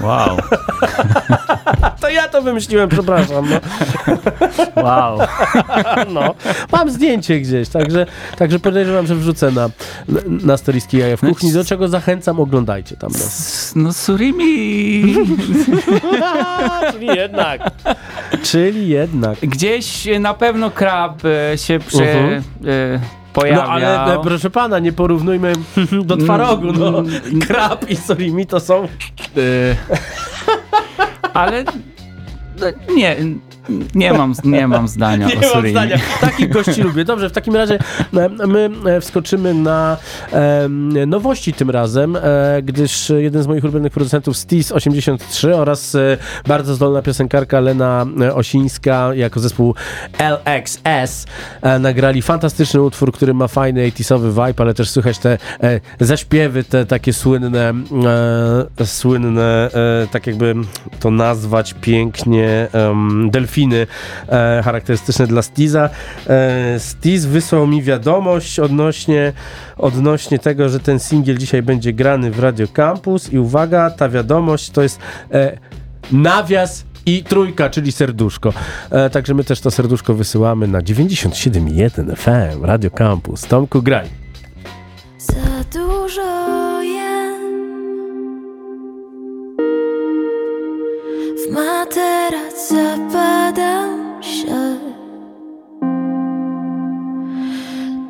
Wow. 0.00 0.36
to 2.00 2.08
ja 2.08 2.28
to 2.28 2.42
wymyśliłem, 2.42 2.88
przepraszam. 2.88 3.48
No. 3.50 4.82
Wow. 4.82 5.18
no. 6.14 6.34
Mam 6.72 6.90
zdjęcie 6.90 7.40
gdzieś, 7.40 7.68
także, 7.68 8.06
także 8.38 8.58
podejrzewam, 8.58 9.06
że 9.06 9.16
wrzucę 9.16 9.50
na, 9.50 9.70
na 10.26 10.56
storyski 10.56 10.98
jaja 10.98 11.16
w 11.16 11.20
kuchni, 11.20 11.52
do 11.52 11.64
czego 11.64 11.88
zachęcam, 11.88 12.40
oglądajcie 12.40 12.96
tam. 12.96 13.10
No, 13.12 13.24
no 13.82 13.92
surimi. 13.92 15.14
Czyli 16.92 17.06
jednak. 17.06 17.70
Czyli 18.42 18.88
jednak. 18.88 19.38
Gdzieś 19.38 20.08
na 20.20 20.34
pewno 20.34 20.70
krab 20.70 21.22
e, 21.24 21.58
się 21.58 21.78
prze... 21.78 21.98
Uh 21.98 22.64
-huh. 22.64 22.68
y 22.68 23.21
No 23.36 23.64
ale 23.64 24.14
e, 24.14 24.22
proszę 24.22 24.50
pana, 24.50 24.78
nie 24.78 24.92
porównujmy 24.92 25.52
do 26.04 26.16
twarogu, 26.16 26.72
no. 26.72 26.98
Mm. 26.98 27.40
Krab 27.40 27.90
i 27.90 27.96
surimi 27.96 28.46
to 28.46 28.60
są... 28.60 28.88
Y 29.36 29.76
ale 31.32 31.64
no, 32.60 32.94
nie, 32.94 33.16
nie 33.94 34.12
mam, 34.12 34.34
nie 34.44 34.68
mam 34.68 34.88
zdania 34.88 35.26
nie 35.40 35.50
o 35.50 35.54
mam 35.54 35.68
zdania. 35.70 35.98
Takich 36.20 36.48
gości 36.48 36.82
lubię. 36.82 37.04
Dobrze, 37.04 37.28
w 37.28 37.32
takim 37.32 37.56
razie 37.56 37.78
e, 38.14 38.46
my 38.46 38.70
e, 38.86 39.00
wskoczymy 39.00 39.54
na 39.54 39.96
nowości 41.06 41.52
tym 41.52 41.70
razem, 41.70 42.16
e, 42.16 42.62
gdyż 42.62 43.12
jeden 43.16 43.42
z 43.42 43.46
moich 43.46 43.64
ulubionych 43.64 43.92
producentów 43.92 44.36
Stis 44.36 44.72
83 44.72 45.54
oraz 45.54 45.94
e, 45.94 46.18
bardzo 46.46 46.74
zdolna 46.74 47.02
piosenkarka 47.02 47.60
Lena 47.60 48.06
Osińska 48.34 49.14
jako 49.14 49.40
zespół 49.40 49.74
LXS 50.18 51.26
nagrali 51.80 52.22
fantastyczny 52.22 52.82
utwór, 52.82 53.12
który 53.12 53.34
ma 53.34 53.48
fajny 53.48 53.80
80 53.80 54.24
vibe, 54.24 54.54
ale 54.56 54.74
też 54.74 54.90
słychać 54.90 55.18
te 55.18 55.38
zaśpiewy, 56.00 56.64
te 56.64 56.86
takie 56.86 57.12
słynne 57.12 57.74
słynne, 58.84 59.70
tak 60.10 60.26
jakby 60.26 60.54
to 61.00 61.10
nazwać 61.10 61.74
pięknie, 61.80 62.68
delfiny 63.30 63.51
delfiny 63.52 63.86
e, 64.28 64.62
charakterystyczne 64.64 65.26
dla 65.26 65.42
Stiza. 65.42 65.90
E, 66.28 66.78
wysłał 67.28 67.66
mi 67.66 67.82
wiadomość 67.82 68.58
odnośnie, 68.58 69.32
odnośnie 69.76 70.38
tego, 70.38 70.68
że 70.68 70.80
ten 70.80 70.98
singiel 70.98 71.38
dzisiaj 71.38 71.62
będzie 71.62 71.92
grany 71.92 72.30
w 72.30 72.38
Radio 72.38 72.66
Campus 72.68 73.32
i 73.32 73.38
uwaga, 73.38 73.90
ta 73.90 74.08
wiadomość 74.08 74.70
to 74.70 74.82
jest 74.82 74.98
e, 75.32 75.58
nawias 76.12 76.84
i 77.06 77.24
trójka, 77.24 77.70
czyli 77.70 77.92
serduszko. 77.92 78.52
E, 78.90 79.10
także 79.10 79.34
my 79.34 79.44
też 79.44 79.60
to 79.60 79.70
serduszko 79.70 80.14
wysyłamy 80.14 80.68
na 80.68 80.80
97.1 80.80 82.16
FM 82.16 82.64
Radio 82.64 82.90
Campus. 82.90 83.42
Tomku, 83.42 83.82
graj. 83.82 84.08
Za 85.18 85.78
dużo 85.78 86.82
jem 86.82 87.42
w 91.36 91.52
materac 91.52 92.72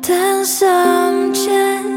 ten 0.01 0.45
sam 0.45 1.33
cień 1.33 1.83
Od 1.83 1.92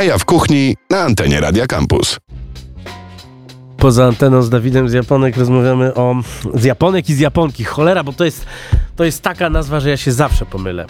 Jaja 0.00 0.18
w 0.18 0.24
kuchni 0.24 0.76
na 0.90 1.00
antenie 1.00 1.40
Radia 1.40 1.66
Campus. 1.66 2.18
Poza 3.76 4.06
anteną 4.06 4.42
z 4.42 4.50
Dawidem 4.50 4.88
z 4.88 4.92
Japonek 4.92 5.36
rozmawiamy 5.36 5.94
o... 5.94 6.14
z 6.54 6.64
Japonek 6.64 7.08
i 7.08 7.14
z 7.14 7.18
Japonki. 7.18 7.64
Cholera, 7.64 8.04
bo 8.04 8.12
to 8.12 8.24
jest, 8.24 8.46
to 8.96 9.04
jest 9.04 9.22
taka 9.22 9.50
nazwa, 9.50 9.80
że 9.80 9.90
ja 9.90 9.96
się 9.96 10.12
zawsze 10.12 10.46
pomylę. 10.46 10.86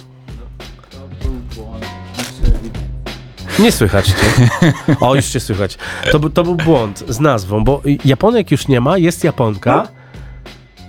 Nie 3.59 3.73
słychać 3.73 4.07
cię. 4.07 4.15
O, 5.01 5.15
już 5.15 5.27
cię 5.27 5.41
słychać. 5.41 5.79
To, 6.13 6.31
to 6.31 6.45
był 6.45 6.55
błąd 6.55 7.05
z 7.09 7.21
nazwą, 7.21 7.65
bo 7.65 7.83
Japonek 8.05 8.51
już 8.51 8.69
nie 8.69 8.81
ma, 8.81 8.99
jest 8.99 9.25
Japonka 9.25 9.89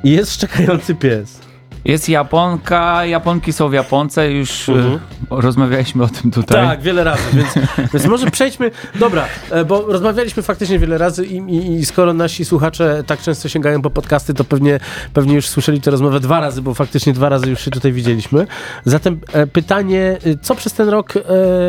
i 0.03 0.11
jest 0.11 0.33
szczekający 0.33 0.95
pies. 0.95 1.40
Jest 1.85 2.09
Japonka, 2.09 3.05
Japonki 3.05 3.53
są 3.53 3.69
w 3.69 3.73
Japonce, 3.73 4.31
już 4.31 4.69
e, 4.69 4.73
Mhm. 4.73 4.99
rozmawialiśmy 5.29 6.03
o 6.03 6.07
tym 6.07 6.31
tutaj. 6.31 6.67
Tak, 6.67 6.81
wiele 6.81 7.03
razy, 7.03 7.21
więc, 7.33 7.49
więc 7.93 8.05
może 8.05 8.31
przejdźmy. 8.31 8.71
Dobra, 8.99 9.25
e, 9.51 9.65
bo 9.65 9.81
rozmawialiśmy 9.81 10.43
faktycznie 10.43 10.79
wiele 10.79 10.97
razy 10.97 11.25
i, 11.25 11.35
i, 11.37 11.71
i 11.79 11.85
skoro 11.85 12.13
nasi 12.13 12.45
słuchacze 12.45 13.03
tak 13.07 13.21
często 13.21 13.49
sięgają 13.49 13.81
po 13.81 13.89
podcasty, 13.89 14.33
to 14.33 14.43
pewnie, 14.43 14.79
pewnie 15.13 15.35
już 15.35 15.47
słyszeli 15.47 15.81
tę 15.81 15.91
rozmowę 15.91 16.19
dwa 16.19 16.39
razy, 16.39 16.61
bo 16.61 16.73
faktycznie 16.73 17.13
dwa 17.13 17.29
razy 17.29 17.49
już 17.49 17.61
się 17.65 17.71
tutaj 17.71 17.91
widzieliśmy. 17.91 18.47
Zatem 18.85 19.19
e, 19.33 19.47
pytanie, 19.47 20.17
co 20.41 20.55
przez 20.55 20.73
ten 20.73 20.89
rok. 20.89 21.13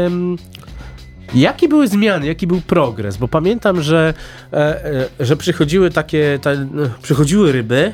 em, 0.07 0.37
Jakie 1.35 1.69
były 1.69 1.89
zmiany, 1.89 2.27
jaki 2.27 2.47
był 2.47 2.61
progres? 2.61 3.17
Bo 3.17 3.29
pamiętam, 3.29 3.83
że, 3.83 4.15
że 5.21 5.37
przychodziły 5.37 5.91
takie, 5.91 6.39
ta, 6.43 6.51
e, 6.51 6.67
przychodziły 7.03 7.53
ryby, 7.53 7.93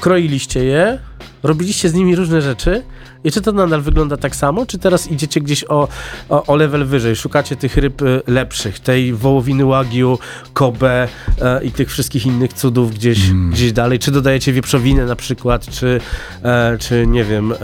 kroiliście 0.00 0.64
je, 0.64 0.98
robiliście 1.42 1.88
z 1.88 1.94
nimi 1.94 2.16
różne 2.16 2.42
rzeczy. 2.42 2.82
I 3.24 3.30
czy 3.30 3.40
to 3.40 3.52
nadal 3.52 3.80
wygląda 3.80 4.16
tak 4.16 4.36
samo, 4.36 4.66
czy 4.66 4.78
teraz 4.78 5.10
idziecie 5.10 5.40
gdzieś 5.40 5.64
o, 5.64 5.88
o, 6.28 6.46
o 6.46 6.56
level 6.56 6.86
wyżej, 6.86 7.16
szukacie 7.16 7.56
tych 7.56 7.76
ryb 7.76 8.02
e, 8.02 8.04
lepszych, 8.26 8.80
tej 8.80 9.12
wołowiny 9.12 9.64
wagyu, 9.64 10.18
kobe 10.52 11.08
e, 11.42 11.64
i 11.64 11.70
tych 11.70 11.90
wszystkich 11.90 12.26
innych 12.26 12.52
cudów 12.52 12.94
gdzieś, 12.94 13.30
gdzieś 13.30 13.72
dalej, 13.72 13.98
czy 13.98 14.10
dodajecie 14.10 14.52
wieprzowinę 14.52 15.06
na 15.06 15.16
przykład, 15.16 15.66
czy, 15.66 16.00
e, 16.42 16.78
czy 16.78 17.06
nie 17.06 17.24
wiem, 17.24 17.52
e, 17.52 17.56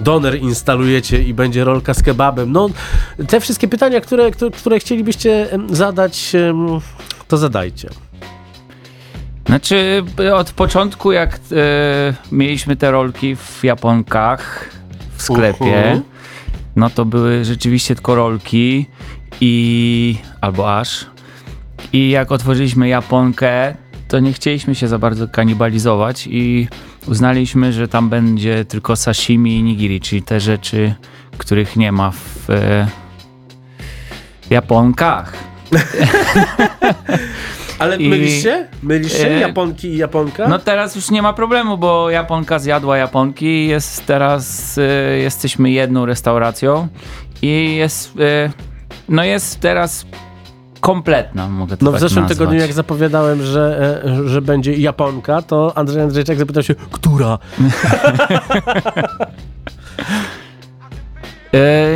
doner 0.00 0.38
instalujecie 0.38 1.22
i 1.22 1.34
będzie 1.34 1.64
rolka 1.64 1.94
z 1.94 2.02
kebabem. 2.02 2.52
No, 2.52 2.68
te 3.28 3.40
wszystkie 3.40 3.68
pytania, 3.68 4.00
które, 4.00 4.30
które, 4.30 4.50
które 4.50 4.78
chcielibyście 4.78 5.48
zadać, 5.70 6.32
to 7.28 7.36
zadajcie. 7.36 7.88
Znaczy, 9.54 10.04
od 10.34 10.52
początku, 10.52 11.12
jak 11.12 11.34
e, 11.34 11.38
mieliśmy 12.32 12.76
te 12.76 12.90
rolki 12.90 13.36
w 13.36 13.64
Japonkach 13.64 14.70
w 15.16 15.22
sklepie, 15.22 15.76
Mhm. 15.76 16.02
no 16.76 16.90
to 16.90 17.04
były 17.04 17.44
rzeczywiście 17.44 17.94
tylko 17.94 18.14
rolki 18.14 18.86
i 19.40 20.16
albo 20.40 20.78
aż. 20.78 21.06
I 21.92 22.10
jak 22.10 22.32
otworzyliśmy 22.32 22.88
Japonkę, 22.88 23.74
to 24.08 24.20
nie 24.20 24.32
chcieliśmy 24.32 24.74
się 24.74 24.88
za 24.88 24.98
bardzo 24.98 25.28
kanibalizować 25.28 26.26
i 26.26 26.68
uznaliśmy, 27.06 27.72
że 27.72 27.88
tam 27.88 28.08
będzie 28.08 28.64
tylko 28.64 28.96
sashimi 28.96 29.56
i 29.56 29.62
nigiri, 29.62 30.00
czyli 30.00 30.22
te 30.22 30.40
rzeczy, 30.40 30.94
których 31.38 31.76
nie 31.76 31.92
ma 31.92 32.10
w 32.10 32.50
e, 32.50 32.86
Japonkach. 34.50 35.32
Ale 37.78 37.96
I- 37.96 38.08
mylisz 38.08 38.42
się? 38.42 38.66
Mylisz 38.82 39.12
się? 39.12 39.28
E, 39.28 39.38
Japonki 39.40 39.88
i 39.88 39.96
Japonka? 39.96 40.48
No 40.48 40.58
teraz 40.58 40.96
już 40.96 41.10
nie 41.10 41.22
ma 41.22 41.32
problemu, 41.32 41.78
bo 41.78 42.10
Japonka 42.10 42.58
zjadła 42.58 42.96
Japonki 42.96 43.46
i 43.46 43.68
jest 43.68 44.06
teraz, 44.06 44.78
y, 44.78 45.18
jesteśmy 45.22 45.70
jedną 45.70 46.06
restauracją 46.06 46.88
i 47.42 47.76
jest, 47.76 48.16
y, 48.16 48.50
no 49.08 49.24
jest 49.24 49.60
teraz 49.60 50.06
kompletna, 50.80 51.48
mogę 51.48 51.76
to 51.76 51.84
No 51.84 51.90
w 51.90 51.94
tak 51.94 52.00
zeszłym 52.00 52.22
nazwać. 52.22 52.38
tygodniu, 52.38 52.60
jak 52.60 52.72
zapowiadałem, 52.72 53.42
że, 53.42 54.02
że 54.26 54.42
będzie 54.42 54.72
Japonka, 54.74 55.42
to 55.42 55.72
Andrzej 55.78 56.02
Andrzejczak 56.02 56.38
zapytał 56.38 56.62
się, 56.62 56.74
która? 56.90 57.38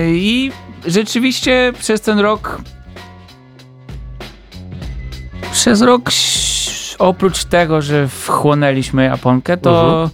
I 0.07 0.53
rzeczywiście 0.87 1.73
przez 1.79 2.01
ten 2.01 2.19
rok 2.19 2.61
przez 5.59 5.83
rok 5.83 6.11
oprócz 6.99 7.45
tego, 7.45 7.83
że 7.83 8.09
wchłonęliśmy 8.09 9.05
Japonkę, 9.05 9.57
to 9.57 10.03
Mhm. 10.03 10.11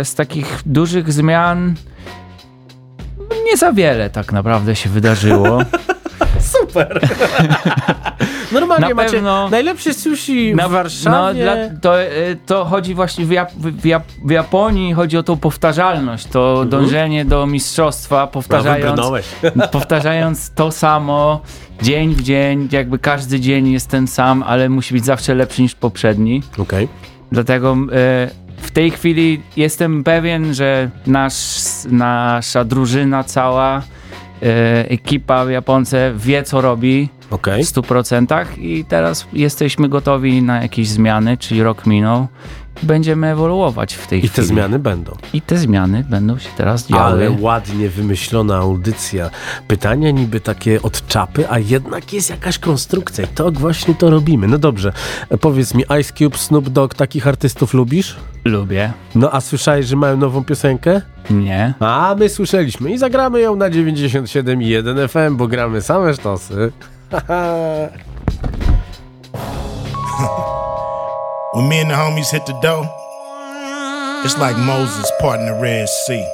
e, 0.00 0.04
z 0.04 0.14
takich 0.14 0.60
dużych 0.66 1.12
zmian 1.12 1.74
nie 3.46 3.56
za 3.56 3.72
wiele 3.72 4.10
tak 4.10 4.32
naprawdę 4.32 4.76
się 4.76 4.90
wydarzyło. 4.90 5.58
Super! 6.52 7.00
Normalnie 8.52 8.88
Na 8.88 8.94
macie 8.94 9.10
pewno- 9.12 9.48
najlepsze 9.50 9.94
sushi 9.94 10.54
Na- 10.54 10.68
w 10.68 10.70
Warszawie. 10.70 11.44
No, 11.44 11.44
dla, 11.44 11.54
to, 11.82 12.02
e, 12.02 12.08
to 12.46 12.64
chodzi 12.64 12.94
właśnie 12.94 13.24
w, 13.24 13.30
Jap 13.30 13.52
w, 13.52 13.84
Jap 13.86 14.02
w 14.24 14.30
Japonii 14.30 14.92
chodzi 14.94 15.16
o 15.18 15.22
tą 15.22 15.36
powtarzalność, 15.36 16.26
to 16.26 16.64
dążenie 16.64 17.24
do 17.24 17.46
mistrzostwa, 17.46 18.26
powtarzając, 18.26 19.00
powtarzając 19.72 20.50
to 20.54 20.70
samo 20.70 21.40
dzień 21.82 22.14
w 22.14 22.22
dzień, 22.22 22.68
jakby 22.72 22.98
każdy 22.98 23.40
dzień 23.40 23.70
jest 23.72 23.88
ten 23.90 24.06
sam, 24.06 24.42
ale 24.46 24.68
musi 24.68 24.94
być 24.94 25.04
zawsze 25.04 25.34
lepszy 25.34 25.62
niż 25.62 25.74
poprzedni. 25.74 26.42
Okej. 26.58 26.88
Dlatego 27.32 27.76
e, 27.92 28.30
w 28.56 28.70
tej 28.70 28.90
chwili 28.90 29.40
jestem 29.56 30.04
pewien, 30.04 30.54
że 30.54 30.90
nasz, 31.06 31.36
nasza 31.90 32.64
drużyna 32.64 33.24
cała, 33.24 33.82
e, 34.42 34.90
ekipa 34.90 35.44
w 35.44 35.50
Japonce 35.50 36.12
wie 36.16 36.42
co 36.42 36.60
robi 36.60 37.08
Okej. 37.32 37.64
w 37.64 37.66
100% 37.72 38.58
i 38.58 38.84
teraz 38.84 39.26
jesteśmy 39.32 39.88
gotowi 39.88 40.42
na 40.42 40.62
jakieś 40.62 40.88
zmiany, 40.88 41.36
czyli 41.36 41.62
rok 41.62 41.86
minął. 41.86 42.26
Będziemy 42.82 43.26
ewoluować 43.26 43.94
w 43.94 44.06
tej 44.06 44.18
I 44.18 44.22
chwili. 44.28 44.34
te 44.34 44.42
zmiany 44.42 44.78
będą. 44.78 45.16
I 45.32 45.40
te 45.42 45.56
zmiany 45.58 46.04
będą 46.10 46.38
się 46.38 46.48
teraz 46.56 46.88
działy. 46.88 47.02
Ale 47.02 47.30
ładnie 47.30 47.88
wymyślona 47.88 48.56
audycja. 48.56 49.30
Pytania 49.68 50.10
niby 50.10 50.40
takie 50.40 50.82
od 50.82 51.06
czapy, 51.06 51.50
a 51.50 51.58
jednak 51.58 52.12
jest 52.12 52.30
jakaś 52.30 52.58
konstrukcja. 52.58 53.24
I 53.24 53.28
to 53.28 53.50
właśnie 53.50 53.94
to 53.94 54.10
robimy. 54.10 54.48
No 54.48 54.58
dobrze, 54.58 54.92
powiedz 55.40 55.74
mi, 55.74 55.84
Ice 56.00 56.12
Cube, 56.12 56.38
Snoop 56.38 56.68
Dogg, 56.68 56.94
takich 56.94 57.26
artystów 57.26 57.74
lubisz? 57.74 58.16
Lubię. 58.44 58.92
No 59.14 59.30
a 59.32 59.40
słyszałeś, 59.40 59.86
że 59.86 59.96
mają 59.96 60.16
nową 60.16 60.44
piosenkę? 60.44 61.00
Nie. 61.30 61.74
A 61.80 62.16
my 62.18 62.28
słyszeliśmy 62.28 62.90
i 62.92 62.98
zagramy 62.98 63.40
ją 63.40 63.56
na 63.56 63.70
97,1 63.70 65.08
FM, 65.08 65.36
bo 65.36 65.48
gramy 65.48 65.82
same 65.82 66.14
sztosy. 66.14 66.72
When 67.12 67.20
me 71.68 71.80
and 71.80 71.90
the 71.90 71.94
homies 71.94 72.30
hit 72.30 72.46
the 72.46 72.58
dough, 72.62 72.88
It's 74.24 74.38
like 74.38 74.56
Moses 74.56 75.12
parting 75.20 75.44
the 75.44 75.52
Red 75.60 75.90
Sea. 75.90 76.26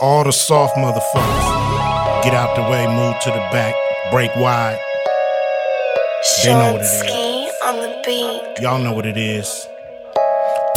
All 0.00 0.22
the 0.22 0.30
soft 0.30 0.76
motherfuckers, 0.76 2.22
get 2.22 2.32
out 2.34 2.54
the 2.54 2.62
way, 2.62 2.86
move 2.86 3.18
to 3.22 3.30
the 3.30 3.44
back, 3.50 3.74
break 4.12 4.30
wide. 4.36 4.78
They 6.44 6.52
know 6.52 6.74
what 6.74 6.82
it 6.82 6.84
is. 6.84 7.52
On 7.64 7.76
the 7.76 8.02
beat. 8.06 8.62
Y'all 8.62 8.78
know 8.78 8.92
what 8.92 9.06
it 9.06 9.16
is. 9.16 9.66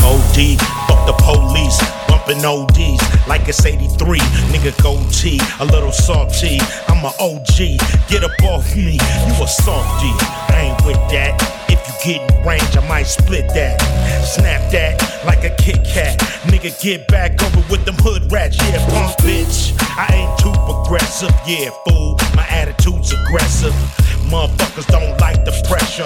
OD, 0.02 0.58
fuck 0.88 1.06
the 1.06 1.14
police, 1.20 1.80
bumping 2.08 2.44
ODs 2.44 3.07
like 3.28 3.48
it's 3.48 3.66
83. 3.66 4.20
Nigga 4.52 4.72
goatee, 4.82 5.40
a 5.60 5.66
little 5.66 5.92
salty. 5.92 6.60
I'm 6.88 7.04
a 7.04 7.12
OG, 7.20 7.80
get 8.10 8.24
up 8.24 8.32
off 8.44 8.76
me, 8.76 8.94
you 8.94 9.44
a 9.44 9.48
softy. 9.48 10.12
I 10.54 10.72
ain't 10.72 10.86
with 10.86 11.02
that. 11.12 11.36
If 11.70 11.80
you 11.88 12.20
get 12.20 12.32
in 12.32 12.48
range, 12.48 12.78
I 12.78 12.88
might 12.88 13.08
split 13.08 13.48
that. 13.54 13.82
Snap 14.24 14.72
that 14.72 15.26
like 15.26 15.44
a 15.44 15.54
Kit 15.56 15.84
Kat. 15.84 16.20
Nigga, 16.48 16.72
get 16.82 17.08
back 17.08 17.42
over 17.44 17.64
with 17.70 17.86
them 17.86 17.96
hood 18.00 18.32
rats, 18.32 18.58
yeah, 18.58 18.80
punk 18.90 19.18
bitch. 19.20 19.76
I 19.82 20.08
ain't 20.14 20.40
too 20.40 20.54
progressive, 20.66 21.36
yeah, 21.46 21.72
fool. 21.86 22.07
My 22.38 22.46
attitude's 22.50 23.12
aggressive. 23.12 23.74
Motherfuckers 24.30 24.86
don't 24.94 25.20
like 25.20 25.44
the 25.44 25.54
pressure. 25.68 26.06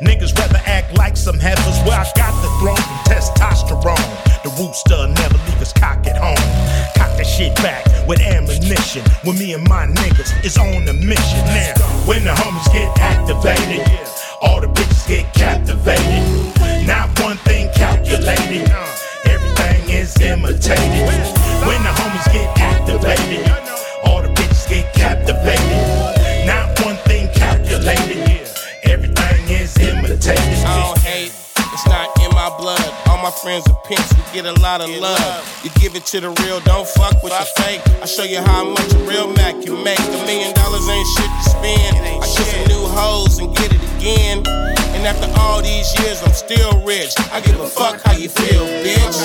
Niggas 0.00 0.38
rather 0.38 0.62
act 0.66 0.96
like 0.96 1.16
some 1.16 1.36
heifers 1.36 1.78
where 1.82 1.98
I 1.98 2.06
got 2.14 2.30
the 2.42 2.50
throne 2.62 2.78
from 2.78 2.98
testosterone. 3.10 4.06
The 4.44 4.50
rooster 4.54 5.08
never 5.08 5.34
leave 5.34 5.58
his 5.58 5.72
cock 5.72 6.06
at 6.06 6.16
home. 6.16 6.38
Cock 6.94 7.18
that 7.18 7.26
shit 7.26 7.56
back 7.56 7.82
with 8.06 8.20
ammunition. 8.20 9.02
When 9.24 9.36
me 9.36 9.52
and 9.54 9.66
my 9.68 9.86
niggas 9.86 10.44
is 10.44 10.56
on 10.58 10.86
a 10.86 10.92
mission. 10.92 11.42
Now, 11.50 11.74
when 12.06 12.22
the 12.22 12.30
homies 12.30 12.70
get 12.72 12.96
activated, 13.00 13.82
all 14.40 14.60
the 14.60 14.68
bitches 14.68 15.08
get 15.08 15.34
captivated. 15.34 16.86
Not 16.86 17.18
one 17.18 17.38
thing 17.38 17.68
calculated. 17.74 18.70
Everything 19.26 19.90
is 19.90 20.14
imitated. 20.20 21.10
When 21.66 21.82
the 21.82 21.90
homies 21.98 22.32
get 22.32 22.58
activated, 22.60 23.73
get 24.74 24.92
captivated. 24.94 26.46
Not 26.46 26.66
one 26.84 26.96
thing 27.06 27.28
calculated. 27.32 28.48
Everything 28.82 29.42
is 29.48 29.76
imitated. 29.78 30.64
I 30.66 30.74
don't 30.82 30.98
hate, 30.98 31.32
it's 31.72 31.86
not 31.86 32.10
in 32.20 32.30
my 32.34 32.50
blood. 32.58 32.82
All 33.06 33.22
my 33.22 33.30
friends 33.30 33.68
are 33.68 33.80
pimps, 33.86 34.12
we 34.16 34.22
get 34.32 34.46
a 34.46 34.60
lot 34.60 34.80
of 34.80 34.90
love. 34.90 35.60
You 35.62 35.70
give 35.80 35.94
it 35.94 36.04
to 36.06 36.20
the 36.20 36.30
real, 36.42 36.60
don't 36.60 36.88
fuck 36.88 37.22
with 37.22 37.32
the 37.32 37.46
fake. 37.62 37.82
I 38.02 38.06
show 38.06 38.24
you 38.24 38.40
how 38.40 38.64
much 38.64 38.92
a 38.94 38.98
real 39.06 39.28
Mac 39.32 39.54
can 39.62 39.82
make. 39.84 39.98
A 39.98 40.20
million 40.26 40.52
dollars 40.54 40.88
ain't 40.88 41.08
shit 41.16 41.30
to 41.30 41.44
spend. 41.50 41.96
I 41.96 42.26
get 42.26 42.46
some 42.46 42.66
new 42.66 42.84
hoes 42.98 43.38
and 43.38 43.54
get 43.56 43.72
it 43.72 43.82
again. 43.96 44.42
And 44.94 45.06
after 45.06 45.30
all 45.38 45.62
these 45.62 45.88
years, 46.00 46.22
I'm 46.22 46.32
still 46.32 46.82
rich. 46.84 47.14
I 47.32 47.40
give 47.40 47.60
a 47.60 47.68
fuck 47.68 48.00
how 48.02 48.12
you 48.12 48.28
feel, 48.28 48.66
bitch. 48.82 49.18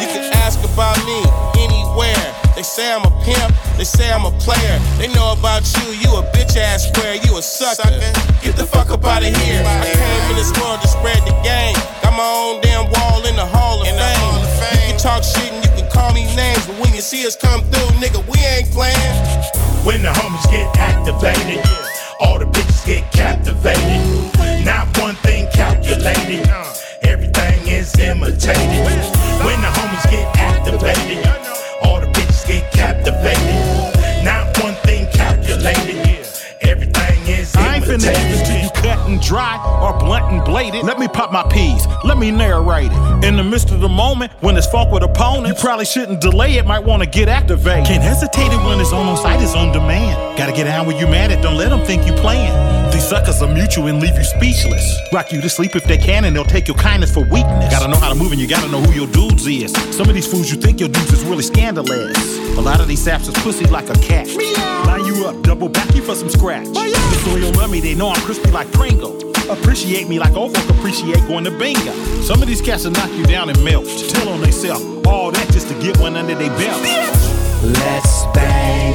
You 0.00 0.08
can 0.08 0.32
ask 0.44 0.58
about 0.64 0.98
me 1.06 1.20
anywhere. 1.62 2.41
They 2.54 2.62
say 2.62 2.92
I'm 2.92 3.00
a 3.00 3.10
pimp, 3.24 3.54
they 3.78 3.84
say 3.84 4.12
I'm 4.12 4.26
a 4.26 4.30
player. 4.36 4.78
They 4.98 5.08
know 5.14 5.32
about 5.32 5.64
you, 5.80 5.96
you 5.96 6.10
a 6.16 6.22
bitch 6.36 6.56
ass 6.56 6.86
square, 6.88 7.16
you 7.24 7.38
a 7.38 7.42
sucker. 7.42 7.88
Get 8.44 8.56
the 8.56 8.66
fuck 8.66 8.90
up 8.90 9.04
out 9.04 9.24
of 9.24 9.34
here. 9.40 9.62
I 9.64 9.88
came 9.88 10.30
in 10.30 10.36
this 10.36 10.52
world 10.60 10.82
to 10.82 10.88
spread 10.88 11.16
the 11.24 11.32
game. 11.40 11.74
Got 12.04 12.12
my 12.12 12.28
own 12.28 12.60
damn 12.60 12.92
wall 12.92 13.24
in 13.24 13.36
the 13.36 13.46
Hall 13.46 13.80
of 13.80 13.88
Fame. 13.88 14.84
You 14.84 14.92
can 14.92 14.98
talk 15.00 15.24
shit 15.24 15.50
and 15.50 15.64
you 15.64 15.70
can 15.80 15.90
call 15.90 16.12
me 16.12 16.28
names, 16.36 16.66
but 16.66 16.76
when 16.76 16.92
you 16.92 17.00
see 17.00 17.26
us 17.26 17.36
come 17.36 17.62
through, 17.72 17.88
nigga, 17.96 18.20
we 18.28 18.38
ain't 18.44 18.70
playing. 18.70 19.16
When 19.82 20.02
the 20.02 20.12
homies 20.12 20.44
get 20.50 20.68
activated, 20.76 21.64
all 22.20 22.38
the 22.38 22.44
bitches 22.44 22.84
get 22.84 23.10
captivated. 23.12 24.28
Not 24.62 24.92
one 24.98 25.16
thing 25.24 25.48
calculated, 25.54 26.46
uh, 26.50 26.74
everything 27.00 27.66
is 27.66 27.98
imitated. 27.98 28.84
When 29.40 29.58
the 29.64 29.72
homies 29.72 30.04
get 30.10 30.36
activated, 30.36 31.31
you 38.04 38.70
cut 38.74 38.98
and 39.08 39.20
dry 39.20 39.56
or 39.82 39.98
blunt 39.98 40.32
and 40.32 40.44
bladed. 40.44 40.84
Let 40.84 40.98
me 40.98 41.08
pop 41.08 41.32
my 41.32 41.42
peas. 41.44 41.86
Let 42.04 42.18
me 42.18 42.30
narrate 42.30 42.90
it. 42.92 43.24
In 43.24 43.36
the 43.36 43.44
midst 43.44 43.70
of 43.70 43.80
the 43.80 43.88
moment, 43.88 44.32
when 44.40 44.56
it's 44.56 44.66
funk 44.66 44.90
with 44.92 45.02
opponents, 45.02 45.48
you 45.48 45.64
probably 45.64 45.84
shouldn't 45.84 46.20
delay 46.20 46.56
it. 46.56 46.66
Might 46.66 46.84
want 46.84 47.02
to 47.02 47.08
get 47.08 47.28
activated. 47.28 47.86
Can't 47.86 48.02
hesitate 48.02 48.52
it 48.52 48.64
when 48.66 48.80
it's 48.80 48.92
on 48.92 49.06
on 49.06 49.16
site. 49.16 49.40
It's 49.40 49.54
on 49.54 49.72
demand. 49.72 50.38
Gotta 50.38 50.52
get 50.52 50.64
down 50.64 50.86
when 50.86 50.96
you 50.96 51.06
mad 51.06 51.30
at. 51.32 51.42
Don't 51.42 51.56
let 51.56 51.70
them 51.70 51.84
think 51.84 52.06
you 52.06 52.12
playing. 52.14 52.52
These 52.92 53.08
suckers 53.08 53.42
are 53.42 53.52
mutual 53.52 53.86
and 53.86 54.00
leave 54.00 54.16
you 54.16 54.24
speechless. 54.24 55.00
Rock 55.12 55.32
you 55.32 55.40
to 55.40 55.48
sleep 55.48 55.74
if 55.74 55.84
they 55.84 55.96
can, 55.96 56.24
and 56.24 56.36
they'll 56.36 56.44
take 56.44 56.68
your 56.68 56.76
kindness 56.76 57.12
for 57.12 57.24
weakness. 57.24 57.72
Gotta 57.72 57.88
know 57.88 57.96
how 57.96 58.08
to 58.08 58.14
move, 58.14 58.32
and 58.32 58.40
you 58.40 58.46
gotta 58.46 58.70
know 58.70 58.80
who 58.80 58.92
your 58.92 59.06
dudes 59.08 59.46
is. 59.46 59.72
Some 59.96 60.08
of 60.08 60.14
these 60.14 60.26
fools 60.26 60.50
you 60.50 60.60
think 60.60 60.78
your 60.78 60.88
dudes 60.88 61.12
is 61.12 61.24
really 61.24 61.42
scandalous. 61.42 62.38
A 62.56 62.60
lot 62.60 62.80
of 62.80 62.88
these 62.88 63.02
saps 63.02 63.28
is 63.28 63.34
pussy 63.42 63.66
like 63.66 63.88
a 63.88 63.94
cat. 63.94 64.28
Line 64.86 65.06
you 65.06 65.26
up, 65.26 65.42
double 65.42 65.68
back 65.68 65.94
you 65.94 66.02
for 66.02 66.14
some 66.14 66.28
scratch. 66.28 66.66
The 66.66 67.20
soil 67.24 67.52
love 67.52 67.70
me, 67.70 67.80
they 67.80 67.94
know 67.94 68.10
I'm 68.10 68.20
crispy 68.22 68.50
like 68.50 68.70
Pringle. 68.72 69.18
Appreciate 69.50 70.08
me 70.08 70.18
like 70.18 70.34
old 70.34 70.56
folk 70.56 70.70
appreciate 70.70 71.26
going 71.26 71.44
to 71.44 71.50
bingo. 71.50 71.92
Some 72.22 72.40
of 72.42 72.48
these 72.48 72.60
cats 72.60 72.84
will 72.84 72.92
knock 72.92 73.10
you 73.12 73.24
down 73.24 73.50
and 73.50 73.62
melt. 73.64 73.86
Tell 74.10 74.28
on 74.28 74.40
they 74.40 74.50
self 74.50 74.82
all 75.06 75.32
that 75.32 75.50
just 75.52 75.68
to 75.68 75.74
get 75.80 75.98
one 75.98 76.16
under 76.16 76.34
their 76.34 76.50
belt. 76.50 76.82
Let's 77.62 78.24
bang, 78.34 78.94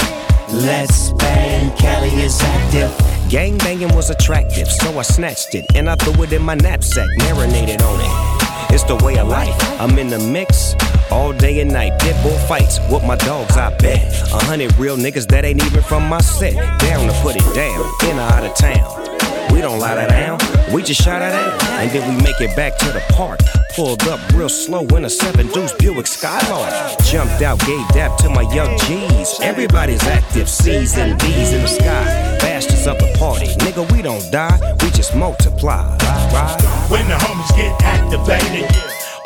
let's 0.49 1.11
bang. 1.11 1.75
Cali 1.77 2.09
is 2.09 2.39
active. 2.41 3.16
Gang 3.29 3.57
banging 3.57 3.93
was 3.93 4.09
attractive, 4.09 4.69
so 4.69 4.97
I 4.97 5.01
snatched 5.01 5.53
it 5.53 5.65
and 5.75 5.89
I 5.89 5.95
threw 5.95 6.23
it 6.23 6.31
in 6.31 6.41
my 6.41 6.55
knapsack, 6.55 7.09
marinated 7.17 7.81
on 7.81 7.99
it. 7.99 8.73
It's 8.73 8.83
the 8.83 8.95
way 9.03 9.17
of 9.17 9.27
life. 9.27 9.53
I'm 9.81 9.99
in 9.99 10.07
the 10.07 10.19
mix 10.19 10.75
all 11.11 11.33
day 11.33 11.59
and 11.59 11.73
night. 11.73 11.99
Pit 11.99 12.15
bull 12.23 12.37
fights 12.47 12.79
with 12.89 13.03
my 13.03 13.17
dogs, 13.17 13.57
I 13.57 13.75
bet. 13.79 14.01
A 14.31 14.45
hundred 14.45 14.73
real 14.77 14.95
niggas 14.95 15.27
that 15.27 15.43
ain't 15.43 15.61
even 15.65 15.83
from 15.83 16.07
my 16.07 16.21
set. 16.21 16.53
Down 16.79 17.05
to 17.05 17.13
put 17.21 17.35
it 17.35 17.53
down, 17.53 18.09
in 18.09 18.17
or 18.17 18.21
out 18.21 18.45
of 18.45 18.55
town. 18.55 19.06
We 19.51 19.61
don't 19.61 19.79
lie 19.79 19.95
that 19.95 20.09
down, 20.09 20.39
we 20.73 20.83
just 20.83 21.01
shout 21.01 21.21
it 21.21 21.33
out. 21.33 21.63
And 21.79 21.89
then 21.91 22.15
we 22.15 22.21
make 22.21 22.39
it 22.41 22.55
back 22.55 22.77
to 22.79 22.85
the 22.91 23.01
park. 23.13 23.39
Pulled 23.75 24.01
up 24.07 24.19
real 24.33 24.49
slow 24.49 24.85
in 24.97 25.05
a 25.05 25.09
seven 25.09 25.47
deuce 25.51 25.71
Buick 25.73 26.07
Skylark. 26.07 26.99
Jumped 27.03 27.41
out, 27.43 27.59
gave 27.59 27.87
dap 27.89 28.17
to 28.19 28.29
my 28.29 28.41
young 28.53 28.77
G's. 28.79 29.39
Everybody's 29.41 30.03
active, 30.03 30.49
C's 30.49 30.97
and 30.97 31.19
D's 31.19 31.53
in 31.53 31.61
the 31.61 31.67
sky. 31.67 32.37
Bastards 32.39 32.87
of 32.87 32.97
the 32.97 33.15
party, 33.19 33.47
nigga, 33.65 33.89
we 33.91 34.01
don't 34.01 34.31
die, 34.31 34.57
we 34.81 34.89
just 34.91 35.15
multiply. 35.15 35.85
Right? 36.33 36.57
When 36.89 37.07
the 37.07 37.15
homies 37.15 37.55
get 37.55 37.81
activated, 37.83 38.69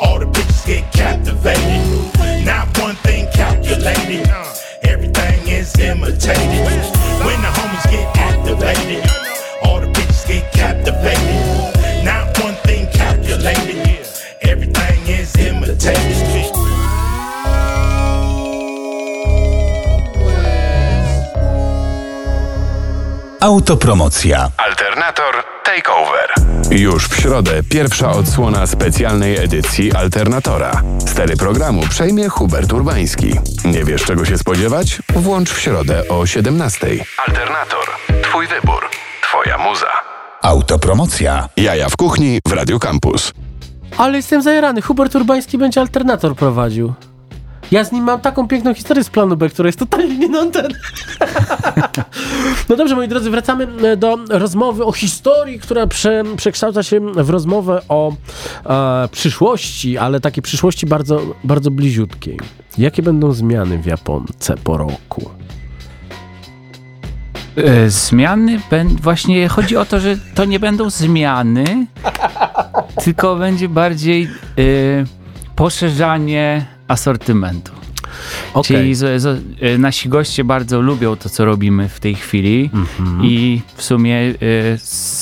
all 0.00 0.18
the 0.18 0.26
bitches 0.26 0.66
get 0.66 0.92
captivated. 0.92 2.44
Not 2.44 2.76
one 2.78 2.96
thing 2.96 3.28
calculated, 3.32 4.28
everything 4.82 5.48
is 5.48 5.74
imitated. 5.78 6.68
When 7.24 7.40
the 7.40 7.52
homies 7.56 7.90
get 7.90 8.16
activated, 8.16 9.21
Autopromocja. 23.42 24.50
Alternator 24.56 25.34
Takeover. 25.64 26.30
Już 26.70 27.08
w 27.08 27.16
środę 27.20 27.62
pierwsza 27.70 28.10
odsłona 28.10 28.66
specjalnej 28.66 29.36
edycji 29.36 29.92
Alternatora. 29.92 30.82
Stery 31.06 31.36
programu 31.36 31.82
przejmie 31.90 32.28
Hubert 32.28 32.72
Urbański. 32.72 33.34
Nie 33.64 33.84
wiesz 33.84 34.04
czego 34.04 34.24
się 34.24 34.38
spodziewać? 34.38 35.02
Włącz 35.16 35.50
w 35.50 35.60
środę 35.60 36.02
o 36.08 36.26
17. 36.26 36.86
Alternator. 37.26 37.84
Twój 38.22 38.46
wybór. 38.46 38.82
Twoja 39.22 39.58
muza. 39.58 39.90
Autopromocja. 40.42 41.48
Jaja 41.56 41.88
w 41.88 41.96
kuchni 41.96 42.40
w 42.48 42.52
Radio 42.52 42.78
Campus. 42.78 43.32
Ale 43.98 44.16
jestem 44.16 44.42
zajarany. 44.42 44.82
Hubert 44.82 45.14
Urbański 45.14 45.58
będzie 45.58 45.80
alternator 45.80 46.36
prowadził. 46.36 46.94
Ja 47.72 47.84
z 47.84 47.92
nim 47.92 48.04
mam 48.04 48.20
taką 48.20 48.48
piękną 48.48 48.74
historię 48.74 49.04
z 49.04 49.10
planu 49.10 49.36
B, 49.36 49.48
która 49.48 49.68
jest 49.68 49.78
totalnie 49.78 50.28
nie 50.28 50.40
antenę. 50.40 50.68
No 52.68 52.76
dobrze, 52.76 52.96
moi 52.96 53.08
drodzy, 53.08 53.30
wracamy 53.30 53.66
e, 53.82 53.96
do 53.96 54.18
rozmowy 54.30 54.84
o 54.84 54.92
historii, 54.92 55.58
która 55.58 55.86
prze, 55.86 56.22
przekształca 56.36 56.82
się 56.82 57.00
w 57.00 57.30
rozmowę 57.30 57.82
o 57.88 58.12
e, 58.66 59.08
przyszłości, 59.08 59.98
ale 59.98 60.20
takiej 60.20 60.42
przyszłości 60.42 60.86
bardzo, 60.86 61.20
bardzo 61.44 61.70
bliziutkiej. 61.70 62.38
Jakie 62.78 63.02
będą 63.02 63.32
zmiany 63.32 63.78
w 63.78 63.86
Japonce 63.86 64.54
po 64.64 64.76
roku? 64.76 65.30
E, 67.56 67.90
Zmiany, 67.90 68.60
właśnie 69.00 69.48
chodzi 69.48 69.76
o 69.76 69.84
to, 69.84 70.00
że 70.00 70.16
to 70.34 70.44
nie 70.44 70.60
będą 70.60 70.90
zmiany, 70.90 71.86
tylko 73.04 73.36
będzie 73.36 73.68
bardziej 73.68 74.22
e, 74.24 74.28
poszerzanie 75.56 76.66
asortymentu. 76.92 77.72
Okej. 78.54 78.76
Czyli 78.76 78.94
z, 78.94 79.22
z, 79.22 79.42
y, 79.62 79.78
nasi 79.78 80.08
goście 80.08 80.44
bardzo 80.44 80.80
lubią 80.80 81.16
to, 81.16 81.28
co 81.28 81.44
robimy 81.44 81.88
w 81.88 82.00
tej 82.00 82.14
chwili 82.14 82.70
Mhm. 82.74 83.20
i 83.24 83.62
w 83.76 83.82
sumie 83.82 84.16
y, 84.20 84.34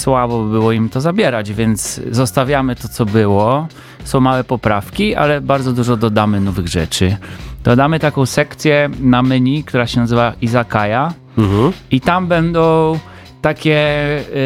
słabo 0.01 0.45
by 0.45 0.51
było 0.51 0.73
im 0.73 0.89
to 0.89 1.01
zabierać, 1.01 1.53
więc 1.53 2.01
zostawiamy 2.11 2.77
to, 2.77 2.89
co 2.89 3.07
było. 3.07 3.69
Są 4.05 4.21
małe 4.21 4.45
poprawki, 4.45 5.15
ale 5.15 5.41
bardzo 5.41 5.73
dużo 5.73 5.97
dodamy 5.97 6.41
nowych 6.41 6.69
rzeczy. 6.69 7.17
Dodamy 7.65 7.99
taką 8.01 8.27
sekcję 8.27 8.91
na 9.01 9.23
menu, 9.23 9.65
która 9.65 9.87
się 9.87 10.01
nazywa 10.01 10.33
Izakaya 10.41 11.13
Mhm. 11.39 11.73
i 11.91 12.01
tam 12.01 12.27
będą 12.27 12.99
takie 13.43 13.79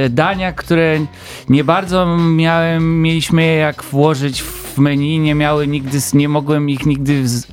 y, 0.06 0.10
dania, 0.10 0.52
które 0.52 0.98
nie 1.48 1.64
bardzo 1.64 2.16
miałem, 2.18 3.02
mieliśmy 3.02 3.42
je 3.44 3.54
jak 3.54 3.82
włożyć 3.84 4.42
w 4.42 4.63
menu, 4.78 5.18
nie 5.18 5.34
miały 5.34 5.66
nigdy, 5.66 5.98
nie 6.14 6.28
mogłem 6.28 6.68
ich 6.70 6.86
nigdy 6.86 7.28
z, 7.28 7.46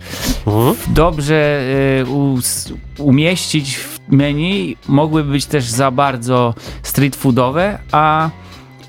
Mhm. 0.47 0.75
dobrze 0.87 1.61
y, 2.01 2.09
us- 2.09 2.73
umieścić 2.97 3.77
w 3.77 3.99
menu. 4.07 4.77
Mogły 4.87 5.23
być 5.23 5.45
też 5.45 5.65
za 5.65 5.91
bardzo 5.91 6.53
street 6.83 7.15
foodowe, 7.15 7.79
a 7.91 8.29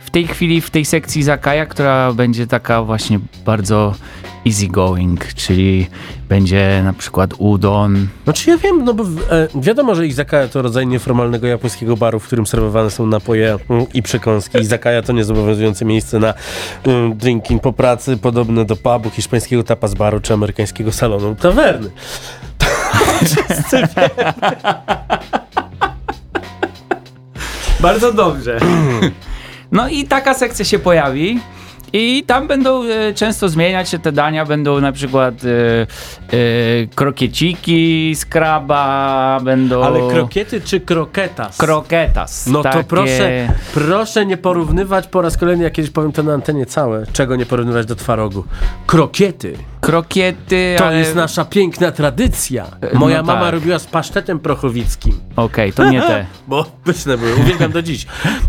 w 0.05 0.11
tej 0.11 0.27
chwili 0.27 0.61
w 0.61 0.71
tej 0.71 0.85
sekcji 0.85 1.23
Zakaja, 1.23 1.67
która 1.67 2.13
będzie 2.13 2.47
taka 2.47 2.83
właśnie 2.83 3.19
bardzo 3.45 3.95
easy 4.47 4.69
going, 4.69 5.35
czyli 5.35 5.87
będzie 6.29 6.81
na 6.85 6.93
przykład 6.93 7.31
udon, 7.39 8.09
Znaczy 8.25 8.51
ja 8.51 8.57
wiem, 8.57 8.85
no 8.85 8.95
bo 8.95 9.05
e, 9.05 9.09
wiadomo, 9.55 9.95
że 9.95 10.07
izakaya 10.07 10.49
to 10.49 10.63
rodzaj 10.63 10.87
nieformalnego 10.87 11.47
japońskiego 11.47 11.97
baru, 11.97 12.21
w 12.21 12.27
którym 12.27 12.47
serwowane 12.47 12.91
są 12.91 13.07
napoje 13.07 13.59
mm, 13.71 13.87
i 13.95 14.03
przekąski. 14.03 14.59
Izakaya 14.59 15.03
to 15.03 15.13
niezobowiązujące 15.13 15.85
miejsce 15.85 16.19
na 16.19 16.35
mm, 16.85 17.17
drinking 17.17 17.63
po 17.63 17.73
pracy, 17.73 18.17
podobne 18.17 18.65
do 18.65 18.77
pubu, 18.77 19.11
hiszpańskiego 19.11 19.63
tapas 19.63 19.95
baru 19.95 20.21
czy 20.21 20.35
amerykańskiego 20.35 20.93
salonu 20.93 21.29
lub 21.29 21.41
tawerny. 21.41 21.91
Bardzo 27.81 28.13
dobrze. 28.13 28.59
No 29.73 29.89
i 29.89 30.05
taka 30.05 30.35
sekcja 30.35 30.65
się 30.65 30.79
pojawi. 30.79 31.41
I 31.93 32.25
tam 32.27 32.49
będą 32.49 32.85
e, 32.85 33.15
często 33.15 33.49
zmieniać 33.49 33.89
się 33.89 33.99
te 33.99 34.13
dania, 34.13 34.45
będą 34.45 34.81
na 34.81 34.93
przykład 34.93 35.35
e, 35.45 35.49
e, 36.37 36.87
krokieciki 36.95 38.15
z 38.15 38.25
kraba, 38.25 39.41
będą... 39.43 39.83
Ale 39.85 40.01
krokiety 40.11 40.61
czy 40.61 40.81
kroketas? 40.81 41.57
Kroketas. 41.57 42.47
No 42.47 42.63
to 42.63 42.71
takie- 42.71 42.85
proszę, 42.85 43.49
proszę 43.75 44.27
nie 44.27 44.37
porównywać 44.37 45.07
po 45.07 45.23
raz 45.23 45.37
kolejny, 45.37 45.65
jak 45.65 45.73
kiedyś 45.73 45.91
powiem 45.91 46.13
to 46.13 46.23
na 46.23 46.33
antenie 46.33 46.67
całe, 46.67 47.07
czego 47.13 47.37
nie 47.37 47.47
porównywać 47.47 47.87
do 47.87 47.97
twarogu. 47.97 48.45
Krokiety. 48.87 49.55
Krokiety, 49.81 50.75
To 50.79 50.87
ale... 50.87 50.99
jest 50.99 51.15
nasza 51.15 51.45
piękna 51.45 51.93
tradycja. 51.93 52.67
Moja 52.95 53.17
no 53.17 53.23
mama 53.23 53.41
tak. 53.41 53.53
robiła 53.53 53.79
z 53.79 53.87
pasztetem 53.87 54.39
prochowickim. 54.39 55.21
Okej, 55.37 55.73
to 55.73 55.91
nie 55.91 56.03
te. 56.03 56.27
Bo 56.49 56.65
pyszne 56.85 57.19
były, 57.19 57.35
uwielbiam 57.35 57.73
do 57.73 57.83
dziś. 57.83 58.07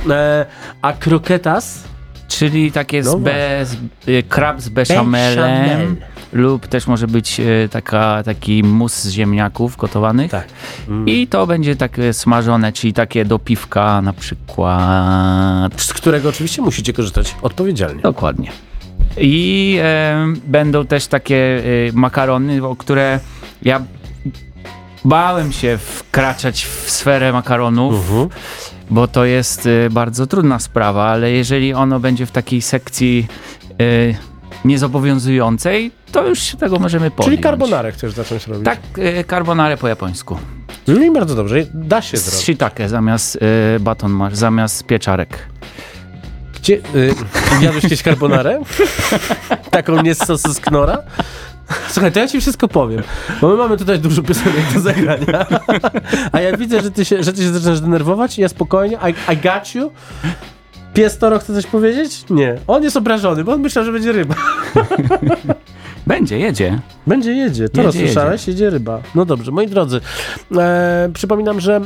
E, 0.09 0.45
a 0.81 0.93
kroketas? 0.93 1.92
Czyli 2.37 2.71
takie 2.71 3.03
z 3.03 3.05
No 3.05 3.17
be, 3.19 3.65
z, 3.65 3.77
y, 4.07 4.23
krab 4.29 4.61
z 4.61 4.69
beszamelem 4.69 5.63
Bechamel. 5.63 5.95
lub 6.33 6.67
też 6.67 6.87
może 6.87 7.07
być 7.07 7.39
y, 7.39 7.69
taka, 7.71 8.23
taki 8.23 8.63
mus 8.63 8.93
z 8.93 9.09
ziemniaków 9.11 9.77
gotowanych. 9.77 10.31
Tak. 10.31 10.47
I 11.05 11.27
to 11.27 11.47
będzie 11.47 11.75
takie 11.75 12.13
smażone, 12.13 12.73
czyli 12.73 12.93
takie 12.93 13.25
do 13.25 13.39
piwka 13.39 14.01
na 14.01 14.13
przykład. 14.13 15.81
Z 15.81 15.93
którego 15.93 16.29
oczywiście 16.29 16.61
musicie 16.61 16.93
korzystać 16.93 17.35
odpowiedzialnie. 17.41 18.01
Dokładnie. 18.01 18.51
I 19.17 19.77
e, 19.81 20.15
będą 20.47 20.85
też 20.85 21.07
takie 21.07 21.63
makarony, 21.93 22.67
o 22.67 22.75
które 22.75 23.19
ja 23.61 23.81
bałem 25.05 25.51
się 25.51 25.77
wkraczać 25.77 26.65
w 26.65 26.89
sferę 26.91 27.31
makaronów, 27.33 27.93
Mhm. 28.11 28.29
Bo 28.93 29.07
to 29.07 29.25
jest 29.25 29.65
e, 29.65 29.89
bardzo 29.89 30.27
trudna 30.27 30.59
sprawa, 30.59 31.05
ale 31.05 31.31
jeżeli 31.31 31.73
ono 31.73 31.99
będzie 31.99 32.25
w 32.25 32.31
takiej 32.31 32.61
sekcji 32.61 33.27
e, 33.71 34.63
niezobowiązującej, 34.65 35.91
to 36.11 36.27
już 36.27 36.39
się 36.39 36.57
tego 36.57 36.79
możemy 36.79 37.11
podjąć. 37.11 37.31
Czyli 37.31 37.43
carbonarę 37.43 37.91
chcesz 37.91 38.13
zacząć 38.13 38.47
robić? 38.47 38.65
Tak, 38.65 38.79
e, 38.97 39.23
carbonare 39.23 39.77
po 39.77 39.87
japońsku. 39.87 40.37
No 40.87 41.03
i 41.03 41.11
bardzo 41.11 41.35
dobrze, 41.35 41.65
da 41.73 42.01
się 42.01 42.17
Z 42.17 42.25
zrobić. 42.25 42.45
shiitake 42.45 42.89
zamiast 42.89 43.39
baton 43.79 44.11
masz, 44.11 44.35
zamiast 44.35 44.85
pieczarek. 44.85 45.47
Gdzie, 46.55 46.73
y, 46.95 47.13
jadłeś 47.61 47.81
kiedyś 47.81 48.01
carbonarę? 48.01 48.61
Taką 49.71 50.01
nie 50.01 50.15
z 50.15 50.25
sosu 50.25 50.53
z 50.53 50.59
knora? 50.59 50.97
Słuchaj, 51.89 52.11
to 52.11 52.19
ja 52.19 52.27
ci 52.27 52.41
wszystko 52.41 52.67
powiem, 52.67 53.01
bo 53.41 53.47
my 53.47 53.55
mamy 53.55 53.77
tutaj 53.77 53.99
dużo 53.99 54.23
piosenek 54.23 54.73
do 54.73 54.79
zagrania, 54.79 55.45
a 56.31 56.41
ja 56.41 56.57
widzę, 56.57 56.81
że 56.81 56.91
ty 56.91 57.05
się, 57.05 57.23
że 57.23 57.33
ty 57.33 57.41
się 57.41 57.49
zaczynasz 57.49 57.81
denerwować 57.81 58.37
i 58.37 58.41
ja 58.41 58.49
spokojnie, 58.49 58.97
I, 59.09 59.33
I 59.33 59.37
got 59.37 59.75
you. 59.75 59.91
Pies 60.93 61.17
Toro 61.17 61.39
chce 61.39 61.53
coś 61.53 61.65
powiedzieć? 61.65 62.25
Nie. 62.29 62.55
On 62.67 62.83
jest 62.83 62.97
obrażony, 62.97 63.43
bo 63.43 63.53
on 63.53 63.61
myślał, 63.61 63.85
że 63.85 63.91
będzie 63.91 64.11
ryba. 64.11 64.35
Będzie, 66.07 66.39
jedzie. 66.39 66.79
Będzie 67.07 67.33
jedzie. 67.33 67.69
To 67.69 67.81
Jedzie, 67.81 67.99
słyszałeś? 67.99 68.47
Jedzie 68.47 68.69
ryba. 68.69 69.01
No 69.15 69.25
dobrze, 69.25 69.51
moi 69.51 69.67
drodzy. 69.67 70.01
E, 70.57 71.09
przypominam, 71.13 71.59
że 71.59 71.81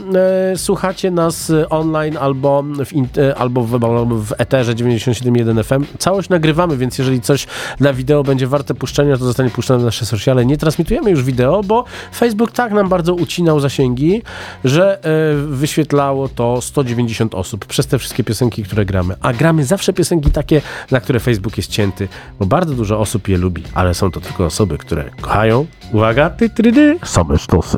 e, 0.53 0.57
słuchacie 0.57 1.11
nas 1.11 1.51
online 1.69 2.17
albo 2.17 2.63
w, 2.85 2.93
in, 2.93 3.07
e, 3.17 3.35
albo 3.35 3.63
w, 3.63 3.83
albo 3.83 4.05
w 4.05 4.33
eterze 4.37 4.75
97.1 4.75 5.63
FM. 5.63 5.97
Całość 5.97 6.29
nagrywamy, 6.29 6.77
więc 6.77 6.97
jeżeli 6.97 7.21
coś 7.21 7.47
na 7.79 7.93
wideo 7.93 8.23
będzie 8.23 8.47
warte 8.47 8.73
puszczenia, 8.73 9.17
to 9.17 9.25
zostanie 9.25 9.49
puszczone 9.49 9.79
na 9.79 9.85
nasze 9.85 10.05
sociale. 10.05 10.45
Nie 10.45 10.57
transmitujemy 10.57 11.11
już 11.11 11.23
wideo, 11.23 11.63
bo 11.63 11.85
Facebook 12.15 12.51
tak 12.51 12.71
nam 12.71 12.89
bardzo 12.89 13.13
ucinał 13.13 13.59
zasięgi, 13.59 14.21
że 14.63 15.03
e, 15.03 15.35
wyświetlało 15.47 16.29
to 16.29 16.61
190 16.61 17.35
osób 17.35 17.65
przez 17.65 17.87
te 17.87 17.99
wszystkie 17.99 18.23
piosenki, 18.23 18.63
które 18.63 18.85
gramy. 18.85 19.15
A 19.21 19.33
gramy 19.33 19.65
zawsze 19.65 19.93
piosenki 19.93 20.31
takie, 20.31 20.61
na 20.91 20.99
które 20.99 21.19
Facebook 21.19 21.57
jest 21.57 21.69
cięty, 21.69 22.07
bo 22.39 22.45
bardzo 22.45 22.73
dużo 22.73 22.99
osób 22.99 23.27
je 23.27 23.37
lubi, 23.37 23.63
ale 23.73 23.93
są 23.93 24.06
to 24.11 24.21
tylko 24.21 24.45
osoby, 24.45 24.77
które 24.77 25.09
kochają, 25.21 25.65
uwaga, 25.93 26.29
ty, 26.29 26.49
ty, 26.49 26.71
ty, 26.71 26.99
same 27.03 27.37
sztosy. 27.37 27.77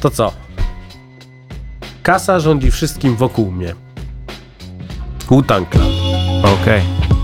To 0.00 0.10
co? 0.10 0.32
Kasa 2.02 2.40
rządzi 2.40 2.70
wszystkim 2.70 3.16
wokół 3.16 3.50
mnie. 3.52 3.74
Wu-Tang. 5.28 5.66
Okej. 6.42 6.82
Cash 6.82 7.15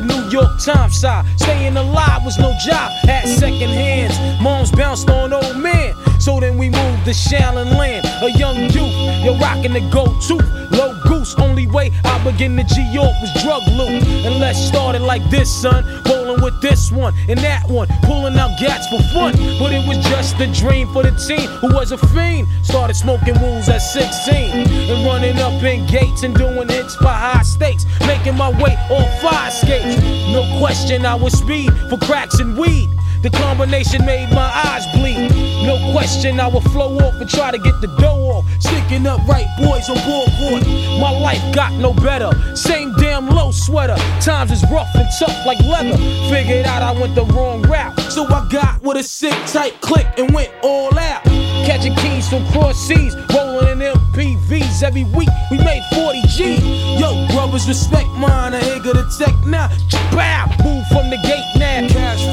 the 0.00 0.06
New 0.06 0.30
York 0.30 0.58
Times 0.60 1.00
side. 1.00 1.24
Staying 1.38 1.76
alive 1.76 2.24
was 2.24 2.38
no 2.38 2.54
job, 2.64 2.90
had 3.04 3.26
second 3.26 3.70
hands. 3.70 4.14
Moms 4.40 4.70
bounced 4.70 5.10
on 5.10 5.32
old 5.32 5.56
men. 5.56 5.94
So 6.28 6.38
then 6.40 6.58
we 6.58 6.68
moved 6.68 7.06
to 7.06 7.12
Shallon 7.12 7.78
Land, 7.78 8.04
a 8.22 8.30
young 8.38 8.58
youth. 8.68 9.24
You're 9.24 9.38
rocking 9.38 9.72
the 9.72 9.80
gold 9.90 10.20
tooth, 10.20 10.44
low 10.70 10.92
goose. 11.04 11.34
Only 11.38 11.66
way 11.66 11.90
I 12.04 12.22
begin 12.22 12.54
to 12.58 12.64
G 12.64 12.82
York 12.92 13.14
was 13.22 13.32
drug 13.42 13.62
loot. 13.68 14.02
And 14.26 14.38
let's 14.38 14.58
start 14.58 14.94
it 14.94 15.00
like 15.00 15.24
this, 15.30 15.48
son. 15.50 15.86
Rolling 16.04 16.42
with 16.42 16.60
this 16.60 16.92
one 16.92 17.14
and 17.30 17.38
that 17.38 17.66
one, 17.70 17.88
pulling 18.02 18.36
out 18.36 18.60
gats 18.60 18.86
for 18.88 19.00
fun. 19.14 19.32
But 19.58 19.72
it 19.72 19.88
was 19.88 19.96
just 20.04 20.38
a 20.38 20.52
dream 20.52 20.92
for 20.92 21.02
the 21.02 21.12
teen 21.12 21.48
who 21.62 21.72
was 21.72 21.92
a 21.92 21.98
fiend. 22.12 22.46
Started 22.62 22.96
smoking 22.96 23.40
wools 23.40 23.70
at 23.70 23.78
16 23.78 24.36
and 24.36 25.06
running 25.06 25.38
up 25.38 25.62
in 25.62 25.86
gates 25.86 26.24
and 26.24 26.34
doing 26.34 26.68
hits 26.68 26.94
for 26.96 27.08
high 27.08 27.40
stakes. 27.40 27.86
Making 28.00 28.36
my 28.36 28.50
way 28.50 28.76
on 28.90 29.08
fire 29.22 29.50
skates. 29.50 29.96
No 30.30 30.44
question, 30.58 31.06
I 31.06 31.14
was 31.14 31.32
speed 31.38 31.72
for 31.88 31.96
cracks 31.96 32.38
and 32.38 32.54
weed. 32.58 32.90
The 33.22 33.30
combination 33.30 34.04
made 34.04 34.28
my 34.30 34.50
eyes 34.66 34.86
bleed. 34.94 35.37
No 35.68 35.92
question, 35.92 36.40
I 36.40 36.46
would 36.46 36.62
flow 36.72 36.96
off 36.96 37.20
and 37.20 37.28
try 37.28 37.50
to 37.50 37.58
get 37.58 37.78
the 37.82 37.88
dough 38.00 38.32
off. 38.32 38.46
Sticking 38.58 39.06
up 39.06 39.20
right 39.28 39.46
boys 39.58 39.90
on 39.90 39.96
board 40.08 40.30
court. 40.40 40.66
My 40.98 41.10
life 41.10 41.42
got 41.54 41.74
no 41.74 41.92
better. 41.92 42.30
Same 42.56 42.94
damn 42.94 43.28
low 43.28 43.50
sweater. 43.50 43.96
Times 44.22 44.50
is 44.50 44.64
rough 44.72 44.88
and 44.94 45.06
tough 45.18 45.44
like 45.44 45.60
leather. 45.60 45.98
Figured 46.30 46.64
out 46.64 46.80
I 46.80 46.98
went 46.98 47.14
the 47.14 47.26
wrong 47.26 47.60
route. 47.68 48.00
So 48.10 48.24
I 48.24 48.48
got 48.50 48.82
with 48.82 48.96
a 48.96 49.02
sick 49.02 49.34
tight 49.44 49.78
click 49.82 50.06
and 50.16 50.32
went 50.32 50.50
all 50.62 50.98
out. 50.98 51.22
Catching 51.68 51.94
keys 51.96 52.26
from 52.30 52.46
cross 52.46 52.78
seas, 52.78 53.14
rolling 53.34 53.82
in 53.82 53.92
MPVs 53.92 54.82
every 54.82 55.04
week. 55.04 55.28
We 55.50 55.58
made 55.58 55.82
40 55.92 56.22
G. 56.28 56.54
Yo, 56.98 57.26
brothers, 57.28 57.68
respect 57.68 58.08
mine. 58.16 58.54
I 58.54 58.60
ain't 58.60 58.84
gonna 58.84 59.06
tech 59.18 59.34
now. 59.44 59.68
Bow, 60.12 60.46
move 60.64 60.86
from 60.88 61.10
the 61.10 61.18
gate 61.22 61.44
now. 61.58 61.86
Cash 61.88 62.24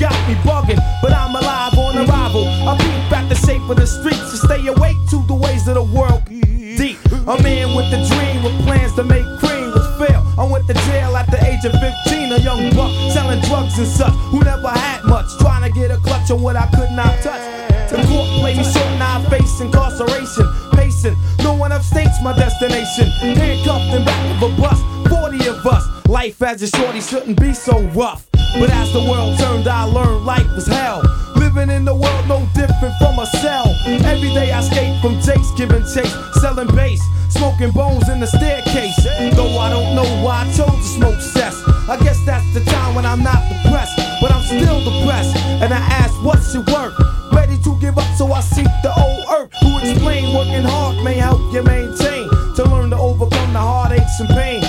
got 0.00 0.16
me 0.26 0.34
bugging, 0.40 0.80
but 1.02 1.12
I'm 1.12 1.36
alive 1.36 1.76
on 1.76 1.98
arrival. 1.98 2.48
I 2.48 2.74
peep 2.80 3.12
at 3.12 3.28
the 3.28 3.34
shape 3.34 3.60
of 3.68 3.76
the 3.76 3.86
streets 3.86 4.32
to 4.32 4.36
stay 4.48 4.66
awake 4.66 4.96
to 5.10 5.22
the 5.28 5.34
ways 5.34 5.68
of 5.68 5.74
the 5.74 5.84
world. 5.84 6.24
Deep, 6.24 6.96
a 7.28 7.36
man 7.44 7.76
with 7.76 7.92
a 7.92 8.00
dream 8.08 8.42
with 8.42 8.56
plans 8.64 8.94
to 8.94 9.04
make 9.04 9.28
cream 9.38 9.68
was 9.76 9.84
fail. 10.00 10.24
I 10.40 10.48
went 10.48 10.66
to 10.68 10.74
jail 10.88 11.14
at 11.14 11.30
the 11.30 11.36
age 11.44 11.66
of 11.68 11.72
15, 11.76 12.32
a 12.32 12.38
young 12.40 12.70
buck 12.74 12.90
selling 13.12 13.40
drugs 13.42 13.76
and 13.78 13.86
such, 13.86 14.16
who 14.32 14.40
never 14.40 14.70
had 14.70 15.04
much, 15.04 15.28
trying 15.38 15.70
to 15.70 15.78
get 15.78 15.90
a 15.90 15.98
clutch 15.98 16.30
on 16.30 16.40
what 16.40 16.56
I 16.56 16.66
could 16.72 16.90
not 16.96 17.20
touch. 17.20 17.44
The 17.90 18.00
court 18.08 18.28
played 18.40 18.56
me 18.56 18.64
short, 18.64 18.88
now 18.96 19.20
I 19.20 19.28
face 19.28 19.60
incarceration, 19.60 20.48
pacing. 20.72 21.16
No 21.44 21.52
one 21.52 21.72
upstates 21.72 22.22
my 22.22 22.32
destination. 22.32 23.10
Handcuffed 23.36 23.92
in 23.92 24.04
back 24.06 24.42
of 24.42 24.48
a 24.48 24.56
bus, 24.56 24.80
40 25.10 25.46
of 25.48 25.66
us. 25.66 25.84
Life 26.08 26.40
as 26.40 26.62
a 26.62 26.68
shorty 26.68 27.02
shouldn't 27.02 27.38
be 27.38 27.52
so 27.52 27.80
rough. 27.92 28.29
But 28.58 28.70
as 28.70 28.92
the 28.92 29.00
world 29.00 29.38
turned, 29.38 29.68
I 29.68 29.84
learned 29.84 30.24
life 30.24 30.50
was 30.54 30.66
hell. 30.66 31.02
Living 31.36 31.70
in 31.70 31.84
the 31.84 31.94
world 31.94 32.28
no 32.28 32.46
different 32.54 32.94
from 32.98 33.18
a 33.18 33.26
cell. 33.26 33.66
Every 33.86 34.32
day 34.34 34.52
I 34.52 34.60
escape 34.60 35.00
from 35.00 35.20
Jake's 35.20 35.50
giving 35.56 35.82
chase, 35.82 36.14
selling 36.40 36.68
bass, 36.74 37.00
smoking 37.30 37.70
bones 37.70 38.08
in 38.08 38.20
the 38.20 38.26
staircase. 38.26 38.96
Though 39.34 39.58
I 39.58 39.70
don't 39.70 39.94
know 39.94 40.08
why 40.24 40.44
I 40.44 40.52
chose 40.56 40.76
to 40.76 40.82
smoke 40.82 41.20
cess. 41.20 41.56
I 41.88 41.98
guess 42.02 42.18
that's 42.26 42.46
the 42.54 42.64
time 42.64 42.94
when 42.94 43.06
I'm 43.06 43.22
not 43.22 43.40
depressed, 43.48 43.96
but 44.20 44.32
I'm 44.32 44.42
still 44.42 44.78
depressed. 44.84 45.36
And 45.62 45.72
I 45.72 45.78
ask, 45.78 46.14
what's 46.22 46.52
your 46.54 46.64
work? 46.64 46.94
Ready 47.32 47.56
to 47.62 47.78
give 47.80 47.98
up, 47.98 48.10
so 48.16 48.32
I 48.32 48.40
seek 48.40 48.70
the 48.82 48.92
old 48.96 49.24
earth. 49.30 49.50
Who 49.62 49.78
explain 49.78 50.34
working 50.34 50.64
hard 50.64 51.02
may 51.04 51.14
help 51.14 51.40
you 51.52 51.62
maintain 51.62 52.28
to 52.56 52.64
learn 52.64 52.90
to 52.90 52.96
overcome 52.96 53.52
the 53.52 53.58
heartaches 53.58 54.20
and 54.20 54.28
pain. 54.30 54.62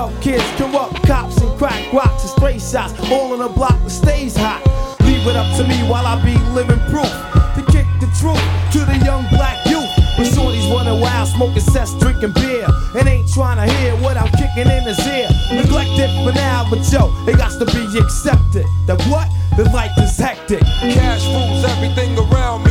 Up 0.00 0.08
kids, 0.22 0.42
corrupt 0.56 1.06
cops, 1.06 1.36
and 1.42 1.58
crack 1.58 1.92
rocks 1.92 2.22
and 2.22 2.30
stray 2.30 2.58
shots, 2.58 2.94
all 3.12 3.34
in 3.34 3.42
a 3.42 3.48
block 3.50 3.78
that 3.84 3.90
stays 3.90 4.34
hot. 4.34 4.64
Leave 5.04 5.26
it 5.26 5.36
up 5.36 5.44
to 5.58 5.68
me 5.68 5.76
while 5.90 6.06
I 6.06 6.16
be 6.24 6.32
living 6.56 6.80
proof 6.88 7.12
to 7.52 7.60
kick 7.70 7.84
the 8.00 8.08
truth 8.16 8.40
to 8.72 8.80
the 8.88 8.96
young 9.04 9.28
black 9.28 9.60
youth. 9.68 9.84
When 10.16 10.26
shorties 10.26 10.64
running 10.72 11.02
wild, 11.02 11.28
smoking 11.28 11.60
cess, 11.60 11.92
drinking 12.00 12.32
beer, 12.32 12.66
and 12.96 13.06
ain't 13.06 13.30
trying 13.30 13.60
to 13.60 13.70
hear 13.76 13.92
what 13.96 14.16
I'm 14.16 14.32
kicking 14.40 14.72
in 14.72 14.84
his 14.88 14.98
ear. 15.06 15.28
Neglected 15.52 16.08
for 16.24 16.32
now, 16.32 16.64
but 16.70 16.80
yo, 16.90 17.12
it 17.28 17.36
got 17.36 17.52
to 17.60 17.66
be 17.68 17.84
accepted. 18.00 18.64
That 18.86 19.04
what? 19.12 19.28
The 19.58 19.68
life 19.68 19.92
is 19.98 20.16
hectic. 20.16 20.64
Cash 20.96 21.28
rules 21.28 21.62
everything 21.76 22.16
around 22.16 22.64
me. 22.64 22.69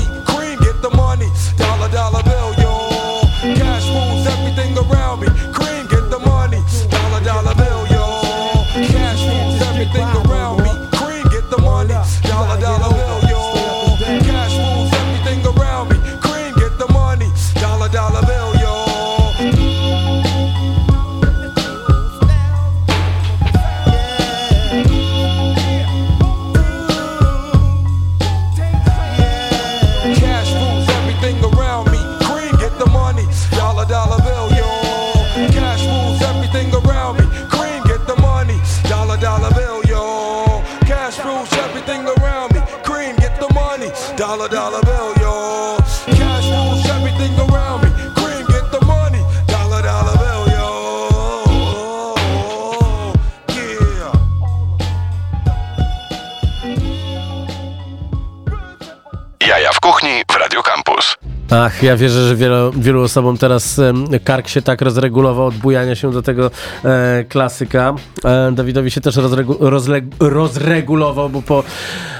Ja 61.81 61.97
wierzę, 61.97 62.27
że 62.27 62.35
wielu, 62.35 62.71
wielu 62.71 63.01
osobom 63.01 63.37
teraz 63.37 63.81
kark 64.23 64.47
się 64.47 64.61
tak 64.61 64.81
rozregulował 64.81 65.45
od 65.45 65.55
bujania 65.55 65.95
się 65.95 66.11
do 66.11 66.21
tego 66.21 66.51
e, 66.85 67.23
klasyka. 67.29 67.95
E, 68.25 68.51
Dawidowi 68.51 68.91
się 68.91 69.01
też 69.01 69.15
rozregu, 69.15 69.55
rozle, 69.59 70.01
rozregulował, 70.19 71.29
bo 71.29 71.41
po... 71.41 71.63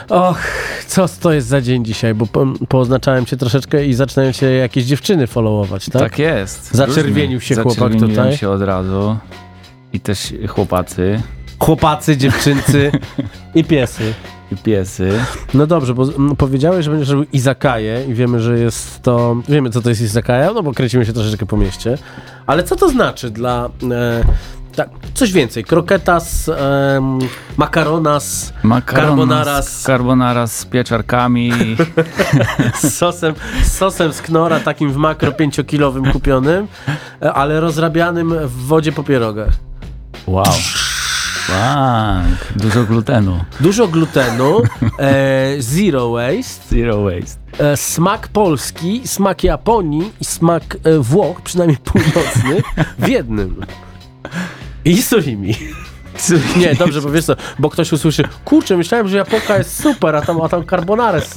Och, 0.09 0.41
co 0.87 1.05
to 1.21 1.31
jest 1.31 1.47
za 1.47 1.61
dzień 1.61 1.85
dzisiaj? 1.85 2.13
Bo 2.13 2.25
po, 2.25 2.45
pooznaczałem 2.69 3.25
się 3.25 3.37
troszeczkę 3.37 3.85
i 3.85 3.93
zaczynają 3.93 4.31
się 4.31 4.45
jakieś 4.45 4.83
dziewczyny 4.85 5.27
followować, 5.27 5.85
tak? 5.85 6.01
Tak 6.01 6.19
jest. 6.19 6.75
Zaczerwienił 6.75 7.41
się 7.41 7.55
chłopak 7.55 7.95
tutaj. 7.95 8.37
się 8.37 8.49
od 8.49 8.61
razu. 8.61 9.17
I 9.93 9.99
też 9.99 10.33
chłopacy. 10.47 11.21
Chłopacy, 11.59 12.17
dziewczyncy 12.17 12.91
i 13.55 13.63
piesy. 13.63 14.13
I 14.51 14.57
piesy. 14.57 15.11
No 15.53 15.67
dobrze, 15.67 15.93
bo 15.93 16.05
powiedziałeś, 16.37 16.85
że 16.85 16.91
będziesz 16.91 17.09
robił 17.09 17.25
izakaję 17.33 18.05
i 18.07 18.13
wiemy, 18.13 18.39
że 18.39 18.59
jest 18.59 19.01
to... 19.01 19.35
Wiemy, 19.49 19.69
co 19.69 19.81
to 19.81 19.89
jest 19.89 20.01
izakaja, 20.01 20.53
no 20.53 20.63
bo 20.63 20.73
kręcimy 20.73 21.05
się 21.05 21.13
troszeczkę 21.13 21.45
po 21.45 21.57
mieście. 21.57 21.97
Ale 22.45 22.63
co 22.63 22.75
to 22.75 22.89
znaczy 22.89 23.29
dla... 23.29 23.69
E, 23.91 24.23
tak, 24.75 24.89
coś 25.13 25.31
więcej. 25.31 25.63
Kroketas, 25.63 26.49
em, 26.49 27.19
makaronas, 27.57 28.53
carbonaras 28.85 29.81
Carbonara 29.81 30.47
z 30.47 30.65
pieczarkami. 30.65 31.51
z 32.75 32.93
sosem, 32.97 33.33
z 33.63 33.71
sosem 33.71 34.13
z 34.13 34.21
knora, 34.21 34.59
takim 34.59 34.91
w 34.91 34.95
makro 34.95 35.31
pięciokilowym 35.31 36.11
kupionym, 36.11 36.67
e, 37.21 37.33
ale 37.33 37.59
rozrabianym 37.59 38.47
w 38.47 38.65
wodzie 38.67 38.91
po 38.91 39.03
pierogach. 39.03 39.53
Wow. 40.27 40.45
Tak, 41.49 42.53
dużo 42.55 42.83
glutenu. 42.83 43.39
Dużo 43.59 43.87
glutenu, 43.87 44.61
e, 44.99 45.55
zero 45.59 46.11
waste, 46.11 46.75
Zero 46.75 47.03
waste. 47.03 47.39
e, 47.71 47.77
smak 47.77 48.27
polski, 48.27 49.01
smak 49.05 49.43
Japonii 49.43 50.11
i 50.21 50.25
smak 50.25 50.77
e, 50.83 50.99
Włoch, 50.99 51.41
przynajmniej 51.41 51.77
północny, 51.77 52.61
w 52.99 53.07
jednym. 53.07 53.65
I 54.85 55.01
surimi. 55.01 55.55
Nie, 56.57 56.75
dobrze, 56.75 57.01
bo 57.01 57.11
wiesz 57.11 57.25
co, 57.25 57.35
bo 57.59 57.69
ktoś 57.69 57.91
usłyszy, 57.91 58.23
kurczę, 58.45 58.77
myślałem, 58.77 59.07
że 59.07 59.17
Japonka 59.17 59.57
jest 59.57 59.83
super, 59.83 60.15
a 60.15 60.21
tam, 60.21 60.41
a 60.41 60.49
tam 60.49 60.65
carbonarę 60.65 61.21
z, 61.21 61.35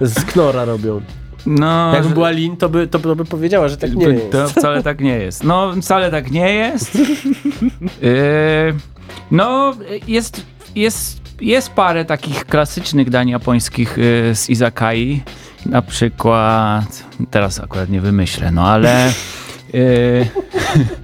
z 0.00 0.24
knora 0.24 0.64
robią. 0.64 1.00
No, 1.46 1.94
Jakby 1.94 2.14
była 2.14 2.30
Lin, 2.30 2.56
to 2.56 2.68
by, 2.68 2.86
to 2.86 2.98
by, 2.98 3.08
to 3.08 3.16
by 3.16 3.24
powiedziała, 3.24 3.68
że 3.68 3.76
tak 3.76 3.94
nie 3.94 4.06
jest. 4.06 4.30
To 4.32 4.48
wcale 4.48 4.82
tak 4.82 5.00
nie 5.00 5.16
jest. 5.18 5.44
No, 5.44 5.72
wcale 5.82 6.10
tak 6.10 6.30
nie 6.30 6.54
jest. 6.54 6.94
Yy, 6.94 7.02
no, 9.30 9.74
jest, 10.08 10.46
jest, 10.74 11.20
jest 11.40 11.70
parę 11.70 12.04
takich 12.04 12.44
klasycznych 12.44 13.10
dań 13.10 13.28
japońskich 13.28 13.96
yy, 13.96 14.34
z 14.34 14.50
izakai. 14.50 15.22
Na 15.66 15.82
przykład, 15.82 17.04
teraz 17.30 17.60
akurat 17.60 17.88
nie 17.90 18.00
wymyślę, 18.00 18.50
no 18.50 18.66
ale 18.66 19.12
yy, 19.72 20.26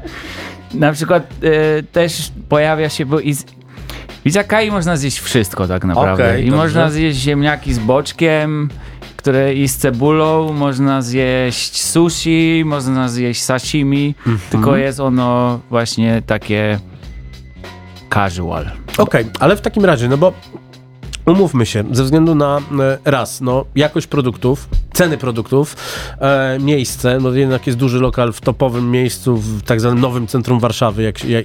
na 0.75 0.93
przykład 0.93 1.27
yy, 1.43 1.51
też 1.93 2.31
pojawia 2.49 2.89
się, 2.89 3.07
bo 3.07 3.21
iz, 3.21 3.43
w 4.23 4.27
izakai 4.27 4.71
można 4.71 4.97
zjeść 4.97 5.19
wszystko 5.21 5.69
tak 5.69 5.85
naprawdę. 5.85 6.25
Okej, 6.25 6.43
I 6.47 6.51
dobrze. 6.51 6.63
można 6.63 6.91
zjeść 6.91 7.19
ziemniaki 7.19 7.75
z 7.75 7.79
boczkiem, 7.79 8.69
które 9.17 9.55
i 9.55 9.69
z 9.69 9.77
cebulą, 9.77 10.53
można 10.53 11.03
zjeść 11.03 11.83
sushi, 11.83 12.63
można 12.67 13.09
zjeść 13.09 13.43
sashimi, 13.43 14.15
Mhm. 14.19 14.39
tylko 14.51 14.77
jest 14.77 15.01
ono 15.01 15.61
właśnie 15.71 16.23
takie 16.27 16.79
casual. 18.15 18.71
Okej, 18.99 19.25
ale 19.41 19.57
w 19.57 19.61
takim 19.61 19.85
razie, 19.85 20.09
no 20.09 20.17
bo 20.17 20.33
umówmy 21.27 21.67
się, 21.67 21.85
ze 21.91 22.05
względu 22.05 22.35
na 22.35 22.59
e, 22.59 23.11
raz, 23.11 23.41
no 23.41 23.65
jakość 23.75 24.07
produktów, 24.07 24.69
ceny 24.93 25.19
produktów, 25.19 25.77
e, 26.21 26.59
miejsce, 26.61 27.19
no 27.21 27.33
jednak 27.33 27.67
jest 27.67 27.79
duży 27.79 27.99
lokal 27.99 28.33
w 28.33 28.41
topowym 28.41 28.91
miejscu, 28.91 29.37
w 29.37 29.63
tak 29.63 29.81
zwanym 29.81 30.01
nowym 30.01 30.27
centrum 30.27 30.61
Warszawy, 30.61 31.03
jak, 31.03 31.25
jak, 31.25 31.45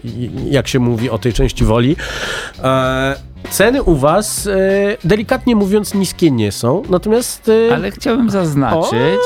jak 0.49 0.67
się 0.67 0.79
mówi 0.79 1.09
o 1.09 1.17
tej 1.17 1.33
części 1.33 1.65
Woli. 1.65 1.95
E, 2.63 3.15
ceny 3.49 3.83
u 3.83 3.95
was, 3.95 4.47
e, 4.47 4.97
delikatnie 5.03 5.55
mówiąc, 5.55 5.93
niskie 5.93 6.31
nie 6.31 6.51
są, 6.51 6.83
natomiast... 6.89 7.51
E, 7.69 7.75
Ale 7.75 7.91
chciałbym 7.91 8.29
zaznaczyć, 8.29 9.19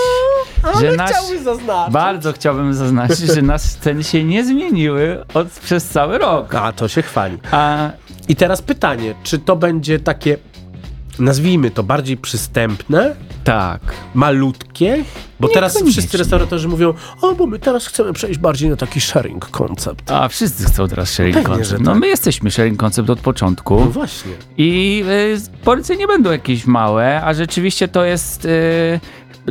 ale 0.64 0.91
że 0.91 0.95
nasz, 0.97 1.12
chciałbym 1.12 1.43
zaznaczyć. 1.43 1.93
bardzo 1.93 2.34
chciałbym 2.34 2.74
zaznaczyć, 2.74 3.20
że 3.20 3.41
nasze 3.41 3.68
ceny 3.82 4.03
się 4.03 4.24
nie 4.24 4.45
zmieniły 4.45 5.26
od, 5.34 5.47
przez 5.47 5.86
cały 5.88 6.18
rok. 6.18 6.55
A, 6.55 6.72
to 6.72 6.88
się 6.88 7.01
chwali. 7.01 7.38
A 7.51 7.89
I 8.28 8.36
teraz 8.36 8.62
pytanie, 8.62 9.16
czy 9.24 9.39
to 9.39 9.55
będzie 9.55 9.99
takie, 9.99 10.38
nazwijmy 11.20 11.72
to, 11.72 11.84
bardziej 11.84 12.18
przystępne, 12.18 13.16
tak, 13.43 13.82
malutkie? 14.14 15.03
Bo 15.39 15.47
teraz 15.47 15.76
Niekoniecznie. 15.76 16.01
wszyscy 16.01 16.18
restauratorzy 16.18 16.68
mówią, 16.68 16.93
o, 17.22 17.36
bo 17.36 17.47
my 17.47 17.60
teraz 17.60 17.88
chcemy 17.88 18.14
przejść 18.14 18.39
bardziej 18.39 18.70
na 18.70 18.76
taki 18.76 19.01
sharing 19.01 19.45
koncept. 19.49 20.12
a 20.12 20.28
wszyscy 20.28 20.66
chcą 20.66 20.88
teraz 20.88 21.10
sharing 21.10 21.36
Pewnie, 21.36 21.49
concept. 21.49 21.70
że 21.70 21.78
No 21.84 21.91
tak. 21.91 21.99
my 22.01 22.07
jesteśmy 22.07 22.51
sharing 22.51 22.80
concept 22.80 23.10
od 23.10 23.20
początku. 23.20 23.80
No 23.80 23.86
właśnie. 23.86 24.32
I 24.57 25.03
y, 25.60 25.64
porcje 25.64 25.95
nie 25.97 26.07
będą 26.07 26.32
jakieś 26.32 26.66
małe, 26.66 27.22
a 27.24 27.34
rzeczywiście 27.34 27.88
to 27.88 28.03
jest. 28.05 28.45
Y, 28.45 28.99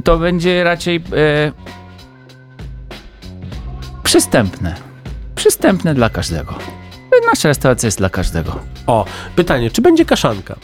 to 0.04 0.18
będzie 0.18 0.64
raczej 0.64 0.96
y, 0.96 1.52
przystępne. 4.02 4.74
Przystępne 5.34 5.94
dla 5.94 6.10
każdego. 6.10 6.54
nasza 7.30 7.48
restauracja 7.48 7.86
jest 7.86 7.98
dla 7.98 8.10
każdego. 8.10 8.58
O, 8.86 9.04
pytanie, 9.36 9.70
czy 9.70 9.82
będzie 9.82 10.04
kaszanka? 10.04 10.56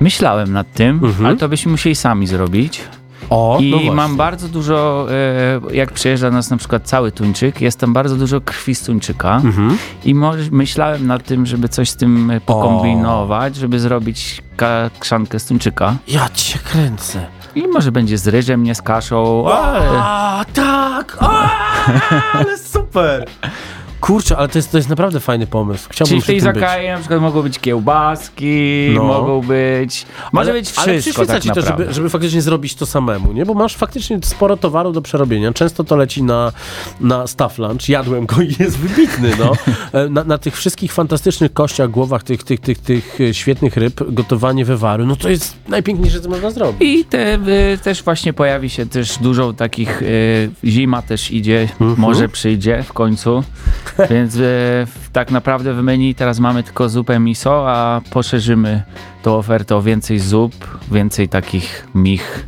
Myślałem 0.00 0.52
nad 0.52 0.72
tym, 0.72 1.00
ale 1.26 1.36
to 1.36 1.48
byśmy 1.48 1.70
musieli 1.72 1.94
sami 1.96 2.26
zrobić. 2.26 2.80
Mhm. 2.80 2.98
O, 3.30 3.58
I 3.60 3.70
no 3.86 3.92
mam 3.94 4.16
bardzo 4.16 4.48
dużo, 4.48 5.06
e, 5.70 5.74
jak 5.76 5.92
przyjeżdża 5.92 6.30
nas 6.30 6.50
na 6.50 6.56
przykład 6.56 6.82
cały 6.88 7.12
tuńczyk, 7.12 7.60
jest 7.60 7.78
tam 7.80 7.92
bardzo 7.92 8.16
dużo 8.16 8.40
krwi 8.40 8.74
z 8.74 8.82
tuńczyka 8.82 9.34
Mhm. 9.44 9.78
i 10.04 10.14
może, 10.14 10.50
myślałem 10.50 11.06
nad 11.06 11.24
tym, 11.24 11.46
żeby 11.46 11.68
coś 11.68 11.90
z 11.90 11.96
tym 11.96 12.30
e, 12.30 12.40
pokombinować, 12.40 13.56
żeby 13.56 13.80
zrobić 13.80 14.42
ka- 14.56 14.90
krzankę 14.98 15.38
z 15.38 15.46
tuńczyka. 15.46 15.96
Ja 16.08 16.28
cię 16.34 16.58
kręcę. 16.58 17.26
I 17.58 17.68
może 17.68 17.92
będzie 17.92 18.18
z 18.18 18.28
ryżem, 18.28 18.62
nie 18.62 18.74
z 18.74 18.82
kaszą, 18.82 19.52
ale... 19.52 19.88
A, 19.92 20.44
tak! 20.54 21.16
A, 21.20 21.50
ale 22.32 22.58
super! 22.58 23.24
Kurczę, 24.00 24.36
ale 24.36 24.48
to 24.48 24.58
jest, 24.58 24.70
to 24.72 24.76
jest 24.78 24.88
naprawdę 24.88 25.20
fajny 25.20 25.46
pomysł. 25.46 25.88
Chciałbym 25.90 26.10
Czyli 26.10 26.22
w 26.22 26.26
tej 26.26 26.40
zakaje 26.40 26.92
na 26.92 26.98
przykład 26.98 27.20
mogą 27.20 27.42
być 27.42 27.58
kiełbaski, 27.58 28.90
No. 28.94 29.04
mogą 29.04 29.40
być... 29.40 30.06
Może 30.32 30.50
ale, 30.50 30.60
być 30.60 30.72
ale 30.76 31.00
wszystko 31.00 31.22
przyświeca 31.24 31.32
tak 31.32 31.42
ci 31.42 31.50
to, 31.50 31.62
żeby, 31.78 31.94
żeby 31.94 32.10
faktycznie 32.10 32.42
zrobić 32.42 32.74
to 32.74 32.86
samemu, 32.86 33.32
nie? 33.32 33.46
Bo 33.46 33.54
masz 33.54 33.76
faktycznie 33.76 34.18
sporo 34.22 34.56
towaru 34.56 34.92
do 34.92 35.02
przerobienia. 35.02 35.52
Często 35.52 35.84
to 35.84 35.96
leci 35.96 36.22
na, 36.22 36.52
na 37.00 37.26
staff 37.26 37.58
lunch. 37.58 37.88
Jadłem 37.88 38.26
go 38.26 38.42
i 38.42 38.54
jest 38.58 38.78
wybitny, 38.78 39.30
no. 39.38 39.52
E, 39.92 40.08
Na, 40.08 40.24
na 40.24 40.38
tych 40.38 40.56
wszystkich 40.56 40.92
fantastycznych 40.92 41.52
kościach, 41.52 41.90
głowach 41.90 42.22
tych, 42.22 42.42
tych, 42.44 42.60
tych, 42.60 42.78
tych 42.78 43.20
e, 43.20 43.34
świetnych 43.34 43.76
ryb, 43.76 44.00
gotowanie 44.12 44.64
wywaru, 44.64 45.06
no 45.06 45.16
to 45.16 45.28
jest 45.28 45.56
najpiękniejsze, 45.68 46.20
co 46.20 46.28
można 46.28 46.50
zrobić. 46.50 46.82
I 46.82 47.04
te, 47.04 47.34
y, 47.34 47.78
też 47.82 48.02
właśnie 48.02 48.32
pojawi 48.32 48.70
się 48.70 48.86
też 48.86 49.18
dużo 49.18 49.52
takich, 49.52 50.02
y, 50.02 50.50
zima 50.64 51.02
też 51.02 51.30
idzie, 51.30 51.68
Mhm. 51.80 51.94
może 52.00 52.28
przyjdzie 52.28 52.82
w 52.82 52.92
końcu, 52.92 53.44
więc 54.10 54.32
w- 54.36 55.08
tak 55.12 55.30
naprawdę 55.30 55.74
w 55.74 55.82
menu 55.82 56.14
teraz 56.14 56.38
mamy 56.38 56.62
tylko 56.62 56.88
zupę 56.88 57.18
miso, 57.18 57.70
a 57.70 58.00
poszerzymy 58.10 58.82
tą 59.22 59.36
ofertę 59.36 59.76
o 59.76 59.82
więcej 59.82 60.18
zup, 60.18 60.54
więcej 60.90 61.28
takich 61.28 61.86
mich, 61.94 62.46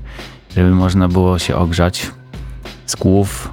żeby 0.57 0.71
można 0.71 1.09
było 1.09 1.39
się 1.39 1.57
ogrzać 1.57 2.11
z 2.87 2.97
głów. 2.97 3.51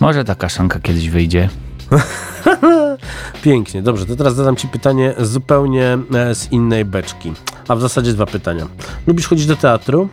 Może 0.00 0.24
ta 0.24 0.34
kaszanka 0.34 0.80
kiedyś 0.80 1.08
wyjdzie. 1.10 1.48
Pięknie, 3.42 3.82
dobrze, 3.82 4.06
to 4.06 4.16
teraz 4.16 4.34
zadam 4.34 4.56
ci 4.56 4.68
pytanie 4.68 5.14
zupełnie 5.18 5.98
e, 6.14 6.34
z 6.34 6.52
innej 6.52 6.84
beczki. 6.84 7.32
A 7.68 7.76
w 7.76 7.80
zasadzie 7.80 8.12
dwa 8.12 8.26
pytania. 8.26 8.66
Lubisz 9.06 9.26
chodzić 9.28 9.46
do 9.46 9.56
teatru? 9.56 10.08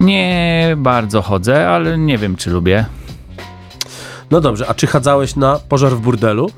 Nie 0.00 0.74
bardzo 0.76 1.22
chodzę, 1.22 1.68
ale 1.68 1.98
nie 1.98 2.18
wiem 2.18 2.36
czy 2.36 2.50
lubię. 2.50 2.84
No 4.32 4.40
dobrze, 4.40 4.68
a 4.68 4.74
czy 4.74 4.86
chadzałeś 4.86 5.36
na 5.36 5.58
pożar 5.68 5.92
w 5.92 6.00
burdelu? 6.00 6.50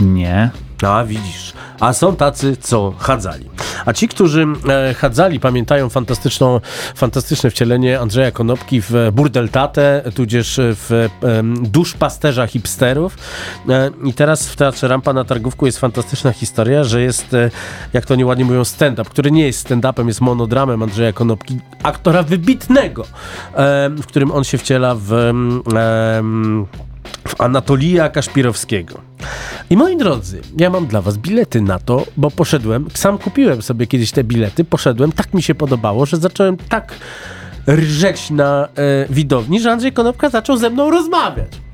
Nie. 0.00 0.50
A 0.82 1.04
widzisz. 1.04 1.52
A 1.80 1.92
są 1.92 2.16
tacy, 2.16 2.56
co 2.60 2.94
chadzali. 2.98 3.50
A 3.86 3.92
ci, 3.92 4.08
którzy 4.08 4.46
e, 4.68 4.94
chadzali, 4.94 5.40
pamiętają 5.40 5.88
fantastyczną, 5.88 6.60
fantastyczne 6.94 7.50
wcielenie 7.50 8.00
Andrzeja 8.00 8.30
Konopki 8.30 8.80
w 8.80 8.92
Burdel 9.12 9.48
Tate, 9.48 10.02
tudzież 10.14 10.60
w 10.60 10.92
e, 10.92 11.42
duszpasterza 11.62 12.46
hipsterów. 12.46 13.18
E, 13.68 13.90
I 14.04 14.12
teraz 14.14 14.48
w 14.48 14.56
Teatrze 14.56 14.88
Rampa 14.88 15.12
na 15.12 15.24
Targówku 15.24 15.66
jest 15.66 15.78
fantastyczna 15.78 16.32
historia, 16.32 16.84
że 16.84 17.02
jest, 17.02 17.34
e, 17.34 17.50
jak 17.92 18.06
to 18.06 18.14
nieładnie 18.14 18.44
mówią, 18.44 18.64
stand-up, 18.64 19.10
który 19.10 19.30
nie 19.30 19.46
jest 19.46 19.68
stand-upem, 19.68 20.06
jest 20.06 20.20
monodramem 20.20 20.82
Andrzeja 20.82 21.12
Konopki, 21.12 21.58
aktora 21.82 22.22
wybitnego, 22.22 23.04
e, 23.54 23.90
w 23.90 24.06
którym 24.06 24.32
on 24.32 24.44
się 24.44 24.58
wciela 24.58 24.94
w... 24.98 25.32
w 27.28 27.40
Anatolija 27.40 28.08
Kaszpirowskiego. 28.08 29.00
I 29.70 29.76
moi 29.76 29.96
drodzy, 29.96 30.40
ja 30.58 30.70
mam 30.70 30.86
dla 30.86 31.02
was 31.02 31.16
bilety 31.16 31.60
na 31.60 31.78
to, 31.78 32.04
bo 32.16 32.30
poszedłem, 32.30 32.88
sam 32.94 33.18
kupiłem 33.18 33.62
sobie 33.62 33.86
kiedyś 33.86 34.12
te 34.12 34.24
bilety, 34.24 34.64
poszedłem, 34.64 35.12
tak 35.12 35.34
mi 35.34 35.42
się 35.42 35.54
podobało, 35.54 36.06
że 36.06 36.16
zacząłem 36.16 36.56
tak 36.56 36.92
rżeć 37.68 38.30
na 38.30 38.68
e, 38.76 39.06
widowni, 39.10 39.60
że 39.60 39.72
Andrzej 39.72 39.92
Konopka 39.92 40.28
zaczął 40.28 40.56
ze 40.56 40.70
mną 40.70 40.90
rozmawiać. 40.90 41.65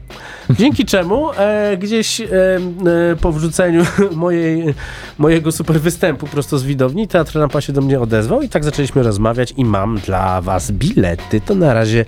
Dzięki 0.59 0.85
czemu 0.85 1.33
e, 1.33 1.77
gdzieś 1.77 2.21
e, 2.21 2.27
e, 2.27 3.17
po 3.21 3.33
wrzuceniu 3.33 3.85
mojej, 4.17 4.75
mojego 5.19 5.53
super 5.53 5.81
występu 5.81 6.27
prosto 6.27 6.59
z 6.59 6.65
widowni, 6.65 7.09
Teatr 7.09 7.39
Rampa 7.39 7.61
się 7.61 7.73
do 7.73 7.81
mnie 7.81 8.01
odezwał 8.01 8.43
i 8.43 8.49
tak 8.49 8.65
zaczęliśmy 8.65 9.03
rozmawiać 9.03 9.55
i 9.57 9.65
mam 9.65 9.99
dla 9.99 10.41
was 10.41 10.71
bilety. 10.71 11.41
To 11.41 11.55
na 11.55 11.75
razie 11.75 12.05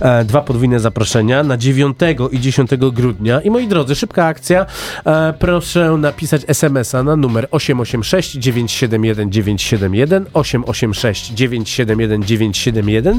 e, 0.00 0.24
dwa 0.24 0.40
podwójne 0.40 0.80
zaproszenia 0.80 1.42
na 1.42 1.56
9 1.56 1.98
i 2.30 2.40
10 2.40 2.70
grudnia. 2.92 3.40
I 3.40 3.50
moi 3.50 3.68
drodzy, 3.68 3.94
szybka 3.94 4.26
akcja. 4.26 4.66
E, 5.06 5.34
proszę 5.38 5.96
napisać 5.98 6.42
SMS-a 6.48 7.02
na 7.02 7.16
numer 7.16 7.48
886 7.50 8.32
971 8.32 9.32
971 9.32 10.26
886 10.34 11.30
971 11.30 12.22
971 12.22 13.18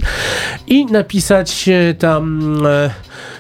i 0.68 0.86
napisać 0.86 1.70
e, 1.70 1.94
tam 1.94 2.40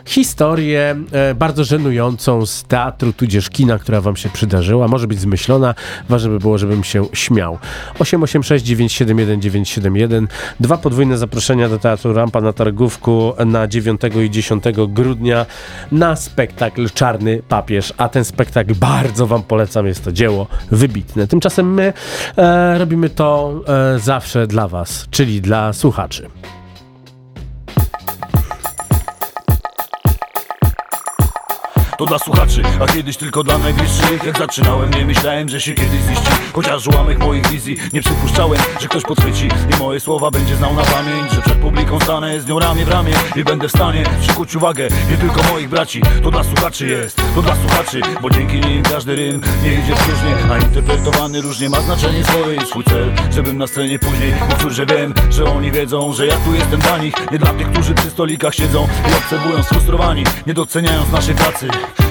historię 0.09 0.95
e, 1.11 1.35
bardzo 1.35 1.63
żenującą 1.63 2.45
z 2.45 2.63
teatru, 2.63 3.13
tudzież 3.13 3.49
kina, 3.49 3.79
która 3.79 4.01
wam 4.01 4.15
się 4.15 4.29
przydarzyła. 4.29 4.87
Może 4.87 5.07
być 5.07 5.19
zmyślona, 5.19 5.75
ważne 6.09 6.29
by 6.29 6.39
było, 6.39 6.57
żebym 6.57 6.83
się 6.83 7.05
śmiał. 7.13 7.57
886 7.99 8.65
971 8.65 9.41
971 9.41 10.27
Dwa 10.59 10.77
podwójne 10.77 11.17
zaproszenia 11.17 11.69
do 11.69 11.79
Teatru 11.79 12.13
Rampa 12.13 12.41
na 12.41 12.53
Targówku 12.53 13.33
na 13.45 13.67
9 13.67 14.01
i 14.25 14.29
10 14.29 14.63
grudnia 14.87 15.45
na 15.91 16.15
spektakl 16.15 16.89
Czarny 16.89 17.41
Papież, 17.49 17.93
a 17.97 18.09
ten 18.09 18.25
spektakl 18.25 18.75
bardzo 18.75 19.27
wam 19.27 19.43
polecam, 19.43 19.87
jest 19.87 20.03
to 20.03 20.11
dzieło 20.11 20.47
wybitne. 20.71 21.27
Tymczasem 21.27 21.73
my 21.73 21.93
e, 22.37 22.77
robimy 22.77 23.09
to 23.09 23.53
e, 23.95 23.99
zawsze 23.99 24.47
dla 24.47 24.67
was, 24.67 25.07
czyli 25.11 25.41
dla 25.41 25.73
słuchaczy. 25.73 26.29
To 31.99 32.05
dla 32.05 32.19
słuchaczy, 32.19 32.61
a 32.79 32.87
kiedyś 32.87 33.17
tylko 33.17 33.43
dla 33.43 33.57
najbliższych. 33.57 34.23
Jak 34.23 34.37
zaczynałem, 34.37 34.93
nie 34.93 35.05
myślałem, 35.05 35.49
że 35.49 35.61
się 35.61 35.73
kiedyś 35.73 36.01
ziści. 36.01 36.31
Chociaż 36.53 36.87
ułamek 36.87 37.19
moich 37.19 37.47
wizji 37.47 37.77
Nie 37.93 38.01
przypuszczałem, 38.01 38.59
że 38.79 38.87
ktoś 38.87 39.03
podchwyci. 39.03 39.49
I 39.75 39.79
moje 39.79 39.99
słowa 39.99 40.31
będzie 40.31 40.55
znał 40.55 40.73
na 40.73 40.83
pamięć 40.83 41.31
Że 41.31 41.41
przed 41.41 41.57
publiką 41.57 41.99
stanę 41.99 42.41
z 42.41 42.47
nią 42.47 42.59
ramię 42.59 42.85
w 42.85 42.89
ramię 42.89 43.13
I 43.35 43.43
będę 43.43 43.67
w 43.67 43.71
stanie 43.71 44.03
przykuć 44.21 44.55
uwagę. 44.55 44.87
Nie 45.11 45.17
tylko 45.17 45.43
moich 45.43 45.69
braci 45.69 46.01
To 46.23 46.31
dla 46.31 46.43
słuchaczy 46.43 46.87
jest, 46.87 47.21
to 47.35 47.41
dla 47.41 47.55
słuchaczy 47.55 48.01
Bo 48.21 48.29
dzięki 48.29 48.59
nim 48.59 48.83
każdy 48.83 49.15
rym 49.15 49.41
nie 49.63 49.73
idzie 49.73 49.95
w 49.95 50.03
próżnię 50.03 50.35
A 50.51 50.57
interpretowany 50.57 51.41
różnie 51.41 51.69
ma 51.69 51.81
znaczenie 51.81 52.23
swoje. 52.23 52.55
I 52.55 52.65
swój 52.65 52.83
cel 52.83 53.11
Żebym 53.31 53.57
na 53.57 53.67
scenie 53.67 53.99
później 53.99 54.33
mówił, 54.49 54.69
że 54.69 54.85
wiem 54.85 55.13
Że 55.29 55.45
oni 55.45 55.71
wiedzą, 55.71 56.13
że 56.13 56.27
ja 56.27 56.35
tu 56.35 56.53
jestem 56.53 56.79
dla 56.79 56.97
nich. 56.97 57.13
Nie 57.31 57.37
dla 57.39 57.53
tych, 57.53 57.71
którzy 57.71 57.93
przy 57.93 58.09
stolikach 58.09 58.55
siedzą 58.55 58.87
I 59.11 59.17
obserwują 59.17 59.63
sfrustrowani 59.63 60.23
Nie 60.47 60.53
doceniając 60.53 61.11
naszej 61.11 61.35
pracy 61.35 61.67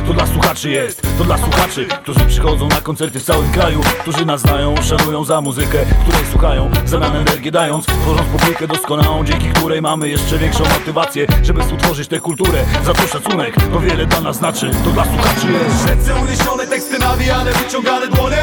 to 0.07 0.15
dla 0.15 0.27
słuchaczy 0.27 0.71
jest, 0.71 1.03
to 1.19 1.25
dla 1.25 1.39
słuchaczy 1.39 1.87
Którzy 2.03 2.21
przychodzą 2.21 2.69
na 2.69 2.81
koncerty 2.81 3.21
w 3.21 3.23
całym 3.23 3.53
kraju 3.53 3.81
Którzy 4.01 4.27
nas 4.27 4.41
znają, 4.41 4.75
szanują 4.83 5.25
za 5.25 5.41
muzykę 5.41 5.79
Której 6.03 6.27
słuchają, 6.31 6.71
w 6.85 6.89
zamian 6.89 7.17
energię 7.17 7.51
dając 7.51 7.87
Tworząc 7.87 8.29
publikę 8.29 8.67
doskonałą, 8.67 9.25
dzięki 9.25 9.49
której 9.49 9.83
mamy 9.83 10.09
jeszcze 10.09 10.39
większą 10.39 10.65
motywację 10.65 11.27
Żeby 11.43 11.63
współtworzyć 11.63 12.09
tę 12.09 12.21
kulturę. 12.21 12.65
Za 12.85 12.95
to 12.95 13.07
szacunek, 13.07 13.55
to 13.73 13.81
wiele 13.81 14.07
dla 14.07 14.21
nas 14.21 14.37
znaczy 14.37 14.71
To 14.85 14.91
dla 14.91 15.05
słuchaczy 15.05 15.47
jest. 15.53 15.87
Ręce 15.87 16.15
uniesione, 16.15 16.67
teksty 16.67 16.99
nawijane, 16.99 17.53
wyciągane 17.53 18.09
dłonie 18.09 18.43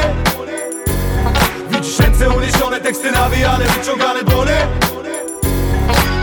Widzisz 1.70 1.98
ręce 1.98 2.30
uniesione, 2.30 2.80
teksty 2.80 3.12
nawijane, 3.12 3.64
wyciągane 3.64 4.22
dłonie 4.24 4.66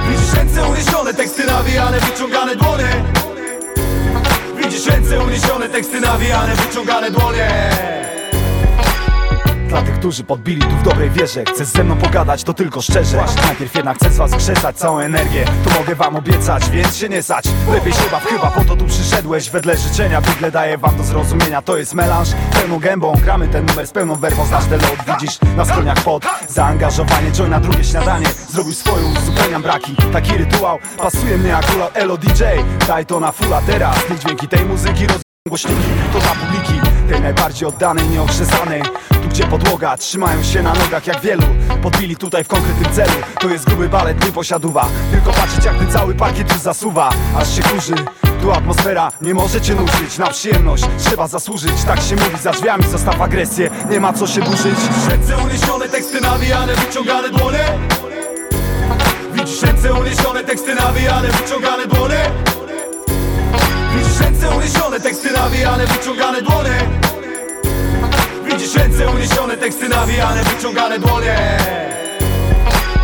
Widzisz 0.09 0.34
ręce 0.34 0.68
uniesione, 0.68 1.14
teksty 1.14 1.45
nawijane, 1.45 1.99
wyciągane 1.99 2.55
dłonie 2.55 3.03
Widzisz 4.74 4.88
ręce 4.88 5.24
uniesione, 5.24 5.69
teksty 5.69 6.01
nawijane, 6.01 6.55
wyciągane 6.55 7.11
dłonie 7.11 7.69
Dla 9.74 9.82
tych, 9.82 9.99
którzy 9.99 10.24
podbili 10.24 10.61
tu 10.61 10.69
w 10.69 10.84
dobrej 10.84 11.09
wierze. 11.09 11.43
Chcesz 11.45 11.67
ze 11.67 11.84
mną 11.84 11.97
pogadać, 11.97 12.43
to 12.43 12.53
tylko 12.53 12.82
szczerze. 12.82 13.24
Najpierw 13.45 13.76
jednak 13.76 13.97
chcę 13.97 14.09
z 14.09 14.17
was 14.17 14.32
krzesać 14.32 14.76
całą 14.76 14.99
energię. 14.99 15.45
To 15.63 15.80
mogę 15.80 15.95
wam 15.95 16.15
obiecać, 16.15 16.69
więc 16.69 16.97
się 16.97 17.09
nie 17.09 17.24
sać. 17.24 17.45
Lepiej 17.71 17.93
się 17.93 18.09
baw, 18.11 18.26
chyba 18.26 18.51
po 18.51 18.63
to 18.63 18.76
tu 18.76 18.86
przyszedłeś. 18.86 19.49
Wedle 19.49 19.78
życzenia 19.78 20.21
Bigle 20.21 20.51
daję 20.51 20.78
wam 20.78 20.97
do 20.97 21.03
zrozumienia. 21.03 21.61
To 21.61 21.78
jest 21.78 21.93
melanż, 21.93 22.30
pełną 22.53 22.80
gębą. 22.80 23.13
Gramy 23.24 23.47
ten 23.47 23.65
numer 23.65 23.88
z 23.88 23.91
pełną 23.91 24.15
werwą. 24.15 24.45
Znasz 24.45 24.65
ten 24.65 24.82
lot, 24.82 24.97
widzisz 25.07 25.38
na 25.57 25.65
skroniach 25.65 26.03
pod 26.03 26.24
Zaangażowanie, 26.49 27.32
join 27.32 27.49
na 27.49 27.59
drugie 27.59 27.84
śniadanie. 27.84 28.28
Zrobił 28.49 28.74
swoją, 28.74 29.11
uzupełniam 29.21 29.61
braki. 29.61 29.95
Taki 30.13 30.38
rytuał, 30.38 30.80
pasuje 30.97 31.38
mnie 31.38 31.55
kula 31.71 31.89
Elo 31.93 32.17
DJ, 32.17 32.43
daj 32.88 33.05
to 33.05 33.19
na 33.19 33.32
fulla 33.32 33.61
teraz 33.61 34.09
Niech 34.09 34.19
dźwięki 34.19 34.47
tej 34.47 34.65
muzyki. 34.65 35.07
Roz... 35.07 35.21
Głośniki 35.47 35.89
to 36.13 36.19
dla 36.19 36.36
publiki 36.36 36.92
Tej 37.09 37.21
najbardziej 37.21 37.67
oddanej, 37.67 38.09
nieokrzesanej 38.09 38.81
Tu 39.23 39.29
gdzie 39.29 39.43
podłoga, 39.43 39.97
trzymają 39.97 40.43
się 40.43 40.63
na 40.63 40.73
nogach 40.73 41.07
jak 41.07 41.21
wielu. 41.21 41.43
Podbili 41.81 42.15
tutaj 42.15 42.43
w 42.43 42.47
konkretnym 42.47 42.93
celu. 42.93 43.11
To 43.39 43.49
jest 43.49 43.65
gruby 43.65 43.89
balet, 43.89 44.25
nie 44.25 44.31
posiaduwa. 44.31 44.87
Tylko 45.11 45.31
patrzeć 45.31 45.65
jak 45.65 45.77
ten 45.77 45.91
cały 45.91 46.15
parkiet 46.15 46.51
już 46.51 46.61
zasuwa. 46.61 47.09
Aż 47.37 47.55
się 47.55 47.63
kurzy, 47.63 47.95
Tu 48.41 48.51
atmosfera 48.51 49.11
nie 49.21 49.33
może 49.33 49.61
cię 49.61 49.75
nużyć 49.75 50.17
Na 50.17 50.27
przyjemność 50.27 50.83
trzeba 50.97 51.27
zasłużyć. 51.27 51.83
Tak 51.83 52.01
się 52.01 52.15
mówi, 52.15 52.37
za 52.41 52.51
drzwiami 52.51 52.83
zostaw 52.91 53.21
agresję. 53.21 53.69
Nie 53.89 53.99
ma 53.99 54.13
co 54.13 54.27
się 54.27 54.41
burzyć. 54.41 54.79
Ręce 55.09 55.37
uniesione, 55.37 55.89
teksty 55.89 56.21
nawijane, 56.21 56.73
wyciągane 56.75 57.29
dłonie 57.29 57.65
Widzisz 59.33 59.61
ręce 59.61 59.93
uniesione, 59.93 60.43
teksty 60.43 60.75
nawijane, 60.75 61.27
wyciągane 61.27 61.87
dłonie 61.87 62.31
ręce 64.43 64.55
uniesione, 64.55 64.99
teksty 64.99 65.31
nawijane, 65.31 65.85
wyciągane 65.87 66.41
dłonie. 66.41 66.79
Widzisz 68.45 68.75
ręce 68.75 69.09
uniesione, 69.09 69.57
teksty 69.57 69.89
nawijane, 69.89 70.43
wyciągane 70.43 70.99
dłonie. 70.99 71.57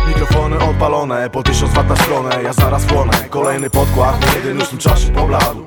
Mikrofony 0.08 0.58
odpalone, 0.58 1.30
po 1.30 1.42
tysiąc 1.42 1.72
wat 1.72 1.88
na 1.88 1.96
stronę 1.96 2.42
Ja 2.42 2.52
zaraz 2.52 2.84
płonę, 2.84 3.12
kolejny 3.30 3.70
podkład 3.70 4.20
Nie 4.20 4.38
jeden 4.38 4.58
już 4.58 4.64
w 4.64 4.70
tym 4.70 4.78
czasie 4.78 5.12
pobladł. 5.12 5.66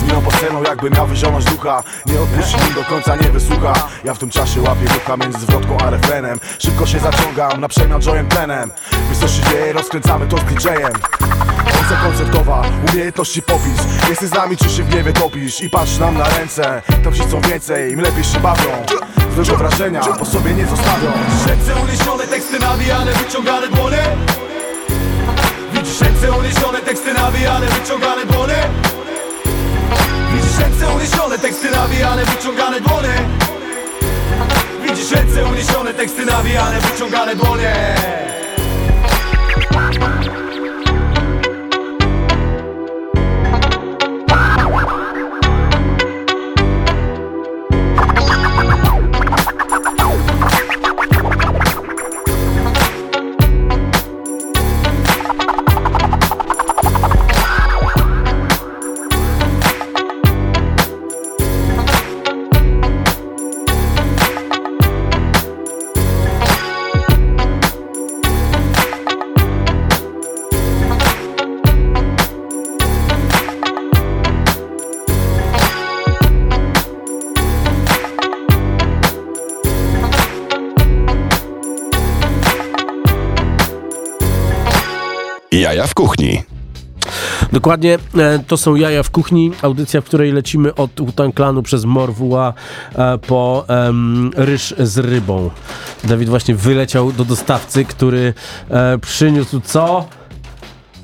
Z 0.00 0.02
miną 0.02 0.22
poceną 0.22 0.62
jakby 0.62 0.90
miał 0.90 1.06
wyzionąć 1.06 1.44
ducha. 1.44 1.82
Nie 2.06 2.20
odpuści 2.20 2.74
do 2.74 2.84
końca, 2.84 3.16
nie 3.16 3.30
wysłucha. 3.30 3.72
Ja 4.04 4.14
w 4.14 4.18
tym 4.18 4.30
czasie 4.30 4.60
łapię 4.60 4.86
ducha 4.94 5.16
między 5.16 5.38
zwrotką 5.38 5.78
a 5.78 5.90
refrenem. 5.90 6.40
Szybko 6.58 6.86
się 6.86 6.98
zaciągam, 6.98 7.60
na 7.60 7.68
przemian 7.68 8.02
jojem 8.02 8.28
tlenem 8.28 8.70
się 9.28 9.50
dzieje, 9.50 9.72
rozkręcamy 9.72 10.26
to 10.26 10.36
z 10.36 10.40
DJ-em 10.40 10.92
Konca 11.88 12.02
koncertowa, 12.02 12.62
umiejętności 12.92 13.42
popis 13.42 14.08
Jesteś 14.08 14.28
z 14.28 14.32
nami, 14.32 14.56
czy 14.56 14.70
się 14.70 14.82
w 14.82 14.88
gniewie 14.88 15.12
topisz. 15.12 15.60
I 15.60 15.70
patrz 15.70 15.98
nam 15.98 16.18
na 16.18 16.28
ręce, 16.28 16.82
ci 17.14 17.22
chcą 17.22 17.40
więcej 17.40 17.92
Im 17.92 18.00
lepiej 18.00 18.24
się 18.24 18.40
bawią, 18.40 18.70
złego 19.34 19.56
wrażenia 19.56 20.00
po 20.00 20.24
sobie 20.24 20.54
nie 20.54 20.66
zostawią. 20.66 21.12
Ręce 21.46 21.74
uniesione, 21.82 22.24
teksty 22.24 22.58
nawijane, 22.58 23.12
wyciągane 23.12 23.68
dłonie. 23.68 24.02
Widzisz 25.72 26.00
ręce 26.00 26.32
uniesione, 26.32 26.78
teksty 26.78 27.14
nawijane, 27.14 27.66
wyciągane 27.66 28.26
dłonie. 28.26 28.68
Widzisz 30.32 30.58
ręce 30.58 30.94
uniesione, 30.94 31.38
teksty 31.38 31.70
nawijane, 31.70 32.24
wyciągane 32.24 32.80
dłonie. 32.80 33.14
Widzisz 34.82 35.10
ręce 35.10 35.44
uniesione, 35.44 35.94
teksty 35.94 36.26
nawijane, 36.26 36.80
wyciągane 36.80 37.36
dłonie 37.36 38.37
Dokładnie, 87.52 87.98
e, 88.18 88.38
to 88.46 88.56
są 88.56 88.74
Jaja 88.74 89.02
w 89.02 89.10
kuchni, 89.10 89.50
audycja, 89.62 90.00
w 90.00 90.04
której 90.04 90.32
lecimy 90.32 90.74
od 90.74 91.00
Utan 91.00 91.32
Klanu 91.32 91.62
przez 91.62 91.84
Morwła 91.84 92.54
e, 92.94 93.18
po 93.18 93.64
em, 93.68 94.30
ryż 94.36 94.74
z 94.78 94.98
rybą. 94.98 95.50
Dawid 96.04 96.28
właśnie 96.28 96.54
wyleciał 96.54 97.12
do 97.12 97.24
dostawcy, 97.24 97.84
który 97.84 98.34
e, 98.70 98.98
przyniósł 98.98 99.60
co? 99.60 100.06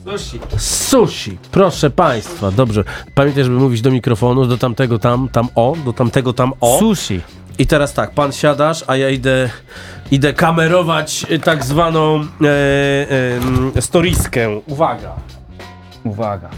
Sushi. 0.04 0.40
Sushi, 0.58 1.38
proszę 1.50 1.90
państwa, 1.90 2.50
dobrze. 2.50 2.84
Pamiętaj, 3.14 3.44
żeby 3.44 3.56
mówić 3.56 3.80
do 3.80 3.90
mikrofonu, 3.90 4.46
do 4.46 4.58
tamtego 4.58 4.98
tam, 4.98 5.28
tam 5.28 5.48
o, 5.54 5.76
do 5.84 5.92
tamtego 5.92 6.32
tam 6.32 6.52
o. 6.60 6.78
Sushi. 6.78 7.20
I 7.58 7.66
teraz 7.66 7.94
tak, 7.94 8.10
pan 8.10 8.32
siadasz, 8.32 8.84
a 8.86 8.96
ja 8.96 9.10
idę, 9.10 9.50
idę 10.10 10.32
kamerować 10.32 11.26
y, 11.30 11.38
tak 11.38 11.64
zwaną 11.64 12.20
e, 12.20 12.46
e, 13.76 13.82
storiskę. 13.82 14.60
Uwaga. 14.66 15.16
Uwaga. 16.04 16.48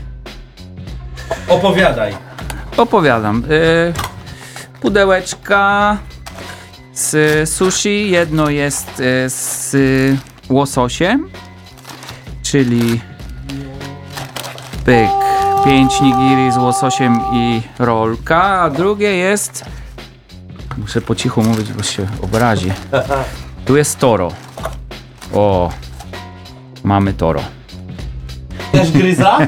Opowiadaj. 1.49 2.15
Opowiadam. 2.77 3.45
Y, 3.51 3.93
pudełeczka 4.81 5.97
z 6.95 7.49
sushi. 7.49 8.11
Jedno 8.11 8.51
jest 8.51 9.01
y, 9.01 9.31
z 9.31 9.77
łososiem, 10.51 11.29
czyli 12.43 13.01
pyk, 14.85 15.11
5 15.65 16.01
nigiri 16.01 16.53
z 16.53 16.57
łososiem 16.57 17.21
i 17.33 17.63
rolka, 17.79 18.43
a 18.43 18.71
drugie 18.71 19.17
jest 19.17 19.65
muszę 20.79 21.01
po 21.01 21.15
cichu 21.15 21.43
mówić, 21.43 21.73
bo 21.73 21.83
się 21.83 22.07
obrazi. 22.23 22.73
Tu 23.67 23.77
jest 23.77 23.99
toro. 23.99 24.33
O, 25.35 25.71
mamy 26.85 27.13
toro. 27.13 27.41
Też 28.79 28.93
gryza? 28.93 29.39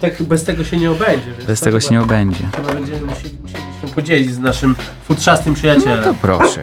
tak 0.00 0.22
bez 0.22 0.44
tego 0.44 0.64
się 0.64 0.76
nie 0.76 0.90
obędzie. 0.90 1.32
Wiesz, 1.38 1.46
Bez 1.46 1.60
tego 1.60 1.80
się 1.80 1.90
nie 1.90 2.00
obędzie. 2.00 2.44
Chyba 2.56 2.72
będziemy 2.74 3.00
musieli, 3.00 3.38
musieliśmy 3.42 3.88
podzielić 3.94 4.34
z 4.34 4.38
naszym 4.38 4.76
futrzastym 5.08 5.54
przyjacielem. 5.54 6.00
No 6.00 6.04
to 6.04 6.14
proszę. 6.22 6.62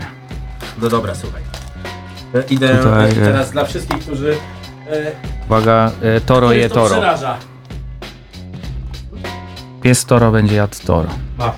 No 0.81 0.89
dobra, 0.89 1.15
słuchaj. 1.15 1.41
E, 2.35 2.43
Idę 2.49 2.77
Tutaj, 2.77 3.05
e, 3.09 3.11
e, 3.11 3.13
teraz 3.15 3.51
dla 3.51 3.65
wszystkich, 3.65 3.99
którzy... 3.99 4.37
E, 4.91 5.11
Uwaga, 5.45 5.91
e, 6.01 6.21
toro 6.21 6.47
których 6.47 6.63
je 6.63 6.69
to 6.69 6.75
toro. 6.75 6.89
przeraża. 6.89 7.37
Pies 9.81 10.05
toro 10.05 10.31
będzie 10.31 10.55
jadł 10.55 10.75
toro. 10.85 11.09
A. 11.39 11.51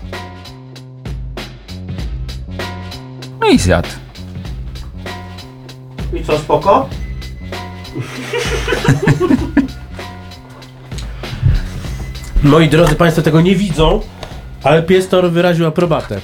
No 3.39 3.47
i 3.47 3.59
zjadł. 3.59 3.89
I 6.13 6.23
co, 6.23 6.37
spoko? 6.39 6.89
Moi 12.43 12.69
drodzy 12.69 12.95
Państwo 12.95 13.21
tego 13.21 13.41
nie 13.41 13.55
widzą, 13.55 14.01
ale 14.63 14.83
pies 14.83 15.09
Tor 15.09 15.31
wyraził 15.31 15.67
aprobatę. 15.67 16.21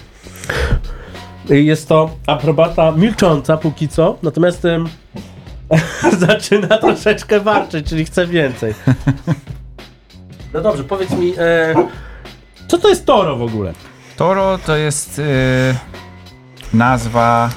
Jest 1.49 1.88
to 1.88 2.09
aprobata 2.28 2.91
milcząca 2.91 3.57
póki 3.57 3.88
co, 3.88 4.18
natomiast 4.24 4.66
em, 4.66 4.88
zaczyna 6.28 6.78
troszeczkę 6.78 7.39
warczyć, 7.39 7.88
czyli 7.89 8.05
chce 8.05 8.28
więcej. 8.28 8.74
No 10.53 10.61
dobrze, 10.61 10.84
powiedz 10.84 11.11
mi, 11.11 11.34
e, 11.38 11.74
co 12.68 12.78
to 12.78 12.89
jest 12.89 13.05
Toro 13.05 13.36
w 13.36 13.41
ogóle? 13.41 13.74
Toro 14.18 14.57
to 14.66 14.76
jest 14.76 15.20
y, 15.20 15.24
nazwa 16.74 17.49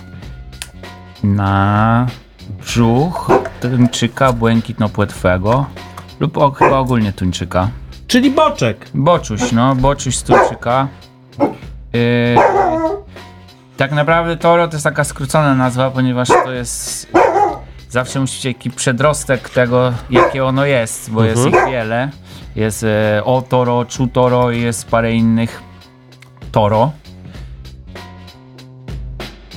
na 1.22 2.06
brzuch 2.48 3.28
tuńczyka 3.60 4.32
błękitno-płetwego 4.32 5.64
lub 6.20 6.56
chyba 6.58 6.78
ogólnie 6.78 7.12
tuńczyka. 7.12 7.70
Czyli 8.06 8.30
boczek. 8.30 8.90
Boczuś, 8.94 9.52
no, 9.52 9.74
boczuś 9.74 10.16
z 10.16 10.22
tuńczyka. 10.22 10.88
Y, 11.94 12.36
tak 13.76 13.92
naprawdę 13.92 14.36
Toro 14.36 14.68
to 14.68 14.74
jest 14.74 14.84
taka 14.84 15.04
skrócona 15.04 15.54
nazwa, 15.54 15.90
ponieważ 15.90 16.28
to 16.28 16.52
jest 16.52 17.06
zawsze 17.90 18.20
musicie 18.20 18.48
jaki 18.48 18.70
przedrostek 18.70 19.48
tego, 19.50 19.92
jakie 20.10 20.44
ono 20.44 20.64
jest, 20.66 21.10
bo 21.10 21.24
jest 21.24 21.44
Mhm. 21.46 21.64
ich 21.64 21.70
wiele. 21.72 22.10
Jest 22.56 22.82
e, 22.84 23.22
O 23.24 23.42
Toro, 23.48 23.86
Chu 23.96 24.06
Toro 24.06 24.50
i 24.50 24.60
jest 24.60 24.88
parę 24.88 25.12
innych 25.14 25.62
Toro. 26.52 26.92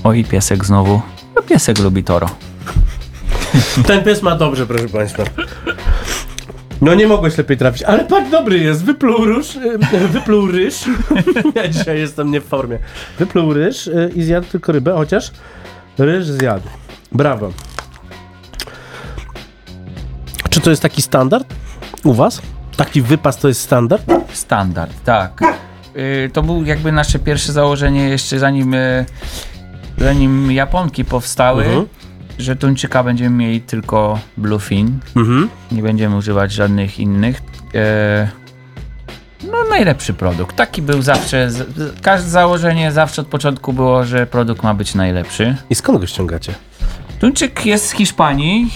O 0.04 0.14
i 0.14 0.24
piesek 0.24 0.66
znowu. 0.66 1.02
No, 1.36 1.42
piesek 1.42 1.80
lubi 1.80 2.04
Toro. 2.04 2.30
Ten 3.88 4.04
pies 4.04 4.22
ma 4.22 4.36
dobrze, 4.36 4.66
proszę 4.68 4.88
Państwa. 4.90 5.24
No 6.82 6.94
nie 6.96 7.08
mogłeś 7.08 7.38
lepiej 7.38 7.58
trafić, 7.58 7.84
ale 7.84 8.06
tak 8.06 8.30
dobry 8.30 8.60
jest. 8.60 8.86
Wypluł 8.86 9.26
ryż, 9.26 9.56
e, 9.56 10.08
wypluł 10.08 10.48
ryż. 10.52 10.76
Ja 11.56 11.68
dzisiaj 11.68 12.00
jestem 12.00 12.32
nie 12.32 12.42
w 12.42 12.46
formie. 12.46 12.80
Wypluł 13.20 13.54
ryż 13.54 13.88
e, 13.88 14.10
i 14.16 14.24
zjadł 14.24 14.48
tylko 14.48 14.72
rybę, 14.72 14.94
chociaż 14.94 15.32
ryż 15.98 16.26
zjadł. 16.26 16.68
Brawo. 17.12 17.52
Czy 20.50 20.62
to 20.62 20.70
jest 20.70 20.82
taki 20.82 21.02
standard 21.02 21.54
u 22.04 22.14
Was? 22.14 22.42
Taki 22.78 23.02
wypas 23.02 23.38
to 23.38 23.48
jest 23.48 23.62
standard? 23.62 24.04
Standard, 24.34 24.94
tak. 25.04 25.42
Y, 25.96 26.30
to 26.34 26.42
był 26.44 26.64
jakby 26.66 26.92
nasze 26.92 27.20
pierwsze 27.20 27.52
założenie 27.54 28.10
jeszcze 28.10 28.40
zanim, 28.40 28.74
y, 28.74 29.06
zanim 29.98 30.52
Japonki 30.52 31.06
powstały, 31.06 31.64
Mhm. 31.66 31.86
że 32.40 32.56
tuńczyka 32.56 33.04
będziemy 33.04 33.36
mieli 33.38 33.62
tylko 33.62 34.20
bluefin. 34.38 35.00
Mhm. 35.16 35.50
Nie 35.72 35.82
będziemy 35.84 36.16
używać 36.16 36.52
żadnych 36.52 37.00
innych. 37.00 37.42
E, 37.76 38.28
No 39.52 39.58
najlepszy 39.70 40.14
produkt. 40.14 40.56
Taki 40.56 40.82
był 40.82 41.02
zawsze, 41.02 41.50
każde 42.02 42.30
założenie 42.30 42.92
zawsze 42.92 43.22
od 43.22 43.28
początku 43.28 43.74
było, 43.74 44.06
że 44.06 44.28
produkt 44.28 44.64
ma 44.64 44.74
być 44.74 44.96
najlepszy. 44.96 45.56
I 45.70 45.76
skąd 45.76 46.00
go 46.00 46.08
ściągacie? 46.08 46.54
Tuńczyk 47.20 47.66
jest 47.66 47.88
z 47.88 47.92
Hiszpanii 47.92 48.72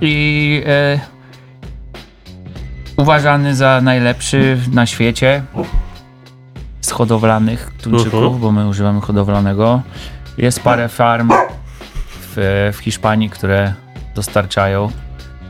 i 0.00 0.62
e, 0.66 1.00
uważany 2.96 3.54
za 3.54 3.80
najlepszy 3.80 4.58
na 4.72 4.86
świecie 4.86 5.42
z 6.80 6.90
hodowlanych 6.90 7.70
tuńczyków, 7.82 8.14
Mhm. 8.14 8.38
bo 8.40 8.52
my 8.52 8.68
używamy 8.68 9.00
hodowlanego. 9.00 9.82
Jest 10.38 10.60
parę 10.60 10.88
farm 10.88 11.30
w, 12.20 12.70
w 12.74 12.78
Hiszpanii, 12.78 13.30
które 13.30 13.74
dostarczają 14.14 14.90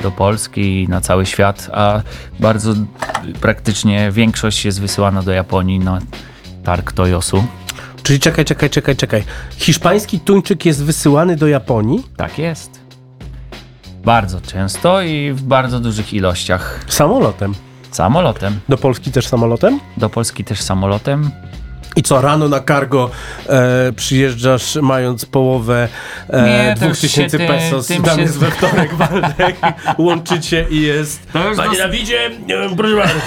do 0.03 0.11
Polski 0.11 0.83
i 0.83 0.89
na 0.89 1.01
cały 1.01 1.27
świat, 1.27 1.71
a 1.73 2.03
bardzo 2.41 2.75
praktycznie 3.41 4.11
większość 4.13 4.65
jest 4.65 4.81
wysyłana 4.81 5.23
do 5.23 5.33
Japonii 5.33 5.79
na 5.79 5.99
targ 6.65 6.93
Toyosu. 6.93 7.45
Czyli 8.03 8.21
czekaj, 8.21 8.45
czekaj, 8.45 8.71
czekaj, 8.71 8.97
czekaj. 8.97 9.25
Hiszpański 9.57 10.21
tuńczyk 10.21 10.67
jest 10.67 10.85
wysyłany 10.85 11.37
do 11.37 11.49
Japonii? 11.49 12.03
Tak 12.17 12.39
jest. 12.39 12.81
Bardzo 14.05 14.41
często 14.41 15.03
i 15.03 15.33
w 15.33 15.43
bardzo 15.43 15.81
dużych 15.81 16.15
ilościach. 16.15 16.85
Samolotem. 16.89 17.55
Samolotem. 17.91 18.61
Do 18.69 18.79
Polski 18.79 19.13
też 19.13 19.27
samolotem? 19.27 19.81
Do 19.97 20.09
Polski 20.11 20.45
też 20.45 20.63
samolotem. 20.63 21.31
I 21.97 22.03
co, 22.03 22.21
rano 22.21 22.49
na 22.49 22.61
cargo 22.61 23.11
e, 23.49 23.93
przyjeżdżasz 23.97 24.77
mając 24.83 25.25
połowę 25.27 25.89
e, 26.29 26.43
Nie, 26.43 26.75
to 26.81 26.87
już 26.89 26.99
2000 26.99 27.39
się 27.39 27.39
ty- 27.39 27.47
pesos, 27.53 27.87
tym 27.87 28.03
tam 28.03 28.21
jest 28.21 28.39
we 28.39 28.51
wtorek, 28.51 28.95
Waldek, 28.95 29.57
łączycie 29.99 30.67
i 30.71 30.81
jest... 30.83 31.33
To 31.33 31.49
już 31.49 31.57
Panie 31.57 31.69
dos- 31.71 31.79
Dawidzie, 31.79 32.31
nie 32.47 32.59
wiem, 32.59 32.77
proszę 32.77 32.97
bardzo. 32.97 33.21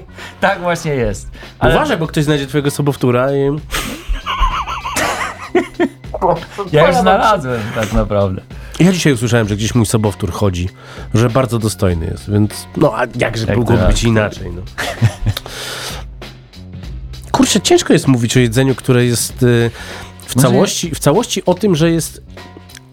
Tak 0.40 0.60
właśnie 0.60 0.92
jest. 0.94 1.30
Uważaj, 1.60 1.96
bo 1.96 2.06
ktoś 2.06 2.24
znajdzie 2.24 2.46
twojego 2.46 2.70
sobowtóra 2.70 3.32
i... 3.32 3.50
Ja 6.72 6.86
już 6.88 6.96
znalazłem 6.96 7.60
tak 7.74 7.92
naprawdę. 7.92 8.42
Ja 8.80 8.92
dzisiaj 8.92 9.12
usłyszałem, 9.12 9.48
że 9.48 9.56
gdzieś 9.56 9.74
mój 9.74 9.86
sobowtór 9.86 10.32
chodzi, 10.32 10.68
że 11.14 11.30
bardzo 11.30 11.58
dostojny 11.58 12.06
jest, 12.06 12.30
więc 12.30 12.66
no 12.76 12.92
a 12.96 13.02
jakże 13.18 13.46
Tak, 13.46 13.56
mogłoby 13.56 13.78
tak. 13.80 13.88
być 13.90 14.04
inaczej, 14.04 14.50
no. 14.56 14.62
Kurczę, 17.34 17.60
ciężko 17.60 17.92
jest 17.92 18.08
mówić 18.08 18.36
o 18.36 18.40
jedzeniu, 18.40 18.74
które 18.74 19.04
jest 19.04 19.42
y, 19.42 19.70
w 20.26 20.36
Może- 20.36 20.48
całości, 20.48 20.94
w 20.94 20.98
całości 20.98 21.44
o 21.44 21.54
tym, 21.54 21.74
że 21.74 21.90
jest, 21.90 22.22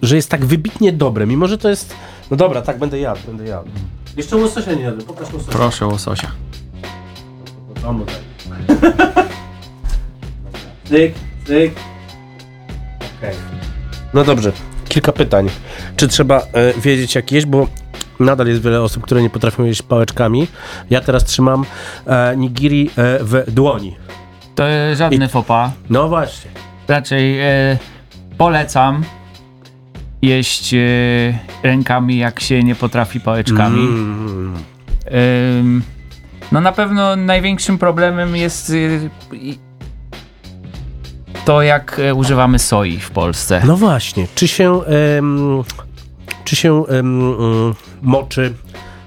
że 0.02 0.16
jest 0.16 0.30
tak 0.30 0.46
wybitnie 0.46 0.94
dobre, 0.94 1.28
mimo 1.28 1.48
że 1.48 1.58
to 1.58 1.70
jest... 1.70 1.94
No 2.32 2.38
dobra, 2.38 2.62
tak, 2.62 2.80
będę 2.80 3.00
jadł, 3.00 3.20
będę 3.28 3.46
jadł. 3.46 3.70
Jeszcze 4.18 4.38
łososia 4.38 4.74
nie 4.74 4.82
jadłem, 4.82 5.08
pokaż 5.08 5.34
łososia. 5.34 5.52
Proszę 5.52 5.88
łososia. 5.88 6.32
No, 7.84 7.94
no 7.94 8.06
tak. 8.06 9.28
Cyk, 10.90 11.14
cyk. 11.46 11.74
Okej. 13.18 13.36
No 14.14 14.24
dobrze, 14.24 14.52
kilka 14.90 15.12
pytań. 15.12 15.50
Czy 15.96 16.08
trzeba 16.08 16.38
e, 16.54 16.74
wiedzieć 16.74 17.16
jak 17.16 17.32
jeść, 17.32 17.46
bo 17.46 17.68
nadal 18.20 18.48
jest 18.48 18.62
wiele 18.62 18.82
osób, 18.82 19.04
które 19.04 19.22
nie 19.22 19.30
potrafią 19.30 19.64
jeść 19.64 19.82
pałeczkami. 19.82 20.48
Ja 20.90 21.02
teraz 21.02 21.26
trzymam 21.26 21.66
e, 22.06 22.38
nigiri 22.38 22.90
e, 22.98 23.20
w 23.24 23.44
dłoni. 23.48 23.96
To 24.62 24.70
e, 24.70 24.96
żadny 24.96 25.28
fopa. 25.28 25.72
No 25.90 26.10
właśnie. 26.10 26.52
Raczej 26.88 27.40
e, 27.40 27.78
polecam 28.38 29.04
jeść 30.22 30.74
e, 30.74 30.78
rękami, 31.64 32.18
jak 32.18 32.40
się 32.40 32.64
nie 32.64 32.76
potrafi 32.76 33.20
pałeczkami. 33.20 33.80
Mm. 33.82 34.54
No 36.52 36.62
na 36.62 36.72
pewno 36.72 37.16
największym 37.16 37.78
problemem 37.78 38.36
jest 38.36 38.72
i- 39.34 39.60
to, 41.46 41.62
jak 41.62 42.00
e, 42.00 42.14
używamy 42.14 42.60
soi 42.60 42.98
w 43.00 43.12
Polsce. 43.12 43.62
No 43.66 43.78
właśnie, 43.78 44.28
czy 44.36 44.48
się, 44.48 44.82
czy 46.46 46.56
się 46.56 46.86
mm, 46.88 47.74
moczy 48.02 48.54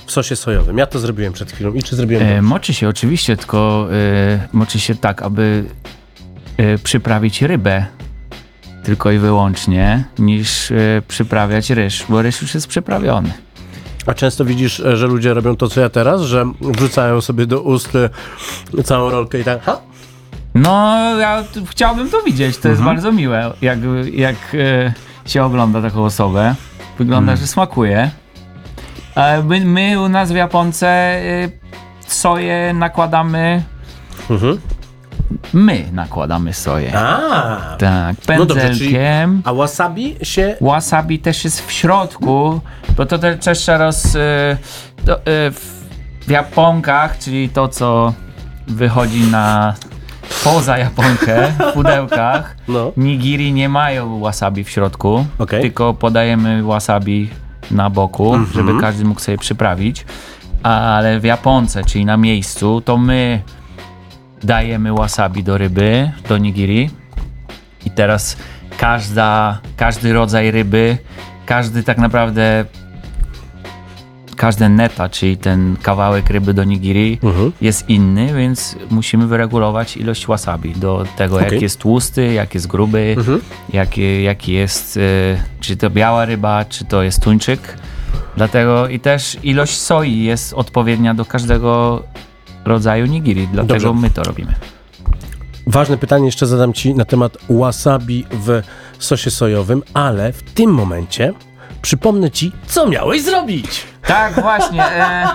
w 0.06 0.12
sosie 0.12 0.36
sojowym? 0.36 0.78
Ja 0.78 0.86
to 0.86 0.98
zrobiłem 0.98 1.32
przed 1.32 1.52
chwilą 1.52 1.72
i 1.72 1.82
czy 1.82 1.96
zrobiłem 1.96 2.22
E, 2.26 2.42
moczy 2.42 2.74
się 2.74 2.88
oczywiście, 2.88 3.36
tylko 3.36 3.88
e, 3.92 4.48
moczy 4.52 4.80
się 4.80 4.94
tak, 4.94 5.22
aby 5.22 5.64
e, 6.56 6.78
przyprawić 6.78 7.42
rybę 7.42 7.86
tylko 8.82 9.10
i 9.10 9.18
wyłącznie, 9.18 10.04
niż 10.18 10.70
e, 10.70 10.74
przyprawiać 11.08 11.70
ryż, 11.70 12.04
bo 12.08 12.22
ryż 12.22 12.42
już 12.42 12.54
jest 12.54 12.66
przyprawiony. 12.66 13.32
A 14.06 14.14
często 14.14 14.44
widzisz, 14.44 14.80
e, 14.80 14.96
że 14.96 15.06
ludzie 15.06 15.34
robią 15.34 15.56
to, 15.56 15.68
co 15.68 15.80
ja 15.80 15.88
teraz, 15.88 16.20
że 16.22 16.44
wrzucają 16.60 17.20
sobie 17.20 17.46
do 17.46 17.60
ust 17.62 17.92
e, 17.96 18.82
całą 18.82 19.10
rolkę 19.10 19.40
i 19.40 19.44
tak, 19.44 19.62
ha? 19.62 19.80
No, 20.54 20.96
ja 21.20 21.44
chciałbym 21.70 22.10
to 22.10 22.22
widzieć, 22.22 22.58
to 22.58 22.68
jest 22.68 22.80
Mhm. 22.80 22.96
bardzo 22.96 23.12
miłe, 23.12 23.52
jak, 23.62 23.78
jak 24.12 24.36
e, 24.54 24.92
się 25.26 25.44
ogląda 25.44 25.82
taką 25.82 26.04
osobę. 26.04 26.54
Wygląda, 26.98 27.32
Mm. 27.32 27.40
że 27.40 27.46
smakuje. 27.46 28.10
E, 29.16 29.42
my, 29.42 29.60
my 29.64 30.00
u 30.00 30.08
nas 30.08 30.32
w 30.32 30.34
Japonce 30.36 30.86
e, 30.88 31.48
soję 32.06 32.72
nakładamy, 32.74 33.62
Mhm. 34.30 34.60
my 35.52 35.84
nakładamy 35.92 36.52
soję. 36.52 36.92
A, 36.98 37.76
Tak, 37.78 38.16
No 38.38 38.46
dobrze, 38.46 38.60
czyli- 38.74 38.78
pędzelkiem. 38.78 39.42
a 39.44 39.54
wasabi 39.54 40.16
się... 40.22 40.56
Wasabi 40.60 41.18
też 41.18 41.44
jest 41.44 41.66
w 41.66 41.72
środku, 41.72 42.60
bo 42.96 43.06
to 43.06 43.18
te- 43.18 43.36
też 43.36 43.58
trzeba 43.58 43.78
roz... 43.78 44.14
y, 44.14 44.18
y, 44.18 44.56
w, 45.50 45.84
japonkach, 46.28 47.18
czyli 47.18 47.48
to, 47.48 47.68
co 47.68 48.12
wychodzi 48.66 49.20
na 49.22 49.74
poza 50.44 50.78
japonkę, 50.78 51.52
w 51.70 51.72
pudełkach, 51.72 52.56
No. 52.68 52.92
nigiri 52.96 53.52
nie 53.52 53.68
mają 53.68 54.20
wasabi 54.20 54.64
w 54.64 54.70
środku, 54.70 55.26
Okej. 55.38 55.60
tylko 55.62 55.94
podajemy 55.94 56.62
wasabi 56.62 57.30
na 57.70 57.90
boku, 57.90 58.34
Mhm. 58.34 58.52
żeby 58.52 58.80
każdy 58.80 59.04
mógł 59.04 59.20
sobie 59.20 59.38
przyprawić. 59.38 60.06
Ale 60.62 61.20
w 61.20 61.24
Japonce, 61.24 61.84
czyli 61.84 62.04
na 62.04 62.16
miejscu, 62.16 62.80
to 62.80 62.96
my 62.98 63.42
dajemy 64.42 64.92
wasabi 64.94 65.42
do 65.42 65.58
ryby, 65.58 66.10
do 66.28 66.38
nigiri. 66.38 66.90
I 67.86 67.90
teraz 67.90 68.36
każda, 68.78 69.58
każdy 69.76 70.12
rodzaj 70.12 70.50
ryby, 70.50 70.98
każdy 71.46 71.82
tak 71.82 71.98
naprawdę 71.98 72.64
każde 74.36 74.68
neta, 74.68 75.08
czyli 75.08 75.36
ten 75.36 75.76
kawałek 75.82 76.30
ryby 76.30 76.54
do 76.54 76.64
nigiri 76.64 77.18
Mhm. 77.22 77.52
jest 77.60 77.88
inny, 77.88 78.34
więc 78.34 78.76
musimy 78.90 79.26
wyregulować 79.26 79.96
ilość 79.96 80.26
wasabi 80.26 80.72
do 80.72 81.04
tego, 81.16 81.36
Okej. 81.36 81.52
jak 81.52 81.62
jest 81.62 81.78
tłusty, 81.78 82.32
jak 82.32 82.54
jest 82.54 82.66
gruby, 82.66 83.14
Mhm. 83.18 83.40
jaki, 83.72 84.22
jaki 84.22 84.52
jest, 84.52 84.96
y, 84.96 85.00
czy 85.60 85.76
to 85.76 85.90
biała 85.90 86.24
ryba, 86.24 86.64
czy 86.64 86.84
to 86.84 87.02
jest 87.02 87.22
tuńczyk. 87.22 87.60
Dlatego 88.36 88.88
i 88.88 89.00
też 89.00 89.36
ilość 89.42 89.76
soi 89.76 90.18
jest 90.22 90.52
odpowiednia 90.52 91.14
do 91.14 91.24
każdego 91.24 92.02
rodzaju 92.64 93.06
nigiri, 93.06 93.48
dlatego 93.52 93.80
Dobrze. 93.80 94.00
my 94.02 94.10
to 94.10 94.22
robimy. 94.22 94.54
Ważne 95.66 95.96
pytanie 95.98 96.26
jeszcze 96.26 96.46
zadam 96.46 96.72
Ci 96.72 96.94
na 96.94 97.04
temat 97.04 97.36
wasabi 97.50 98.24
w 98.30 98.62
sosie 98.98 99.30
sojowym, 99.30 99.82
ale 99.94 100.32
w 100.32 100.42
tym 100.42 100.70
momencie 100.70 101.32
przypomnę 101.82 102.30
Ci, 102.30 102.52
co 102.66 102.86
miałeś 102.88 103.22
zrobić. 103.22 103.84
Tak, 104.06 104.40
właśnie. 104.42 104.84
E, 104.84 105.26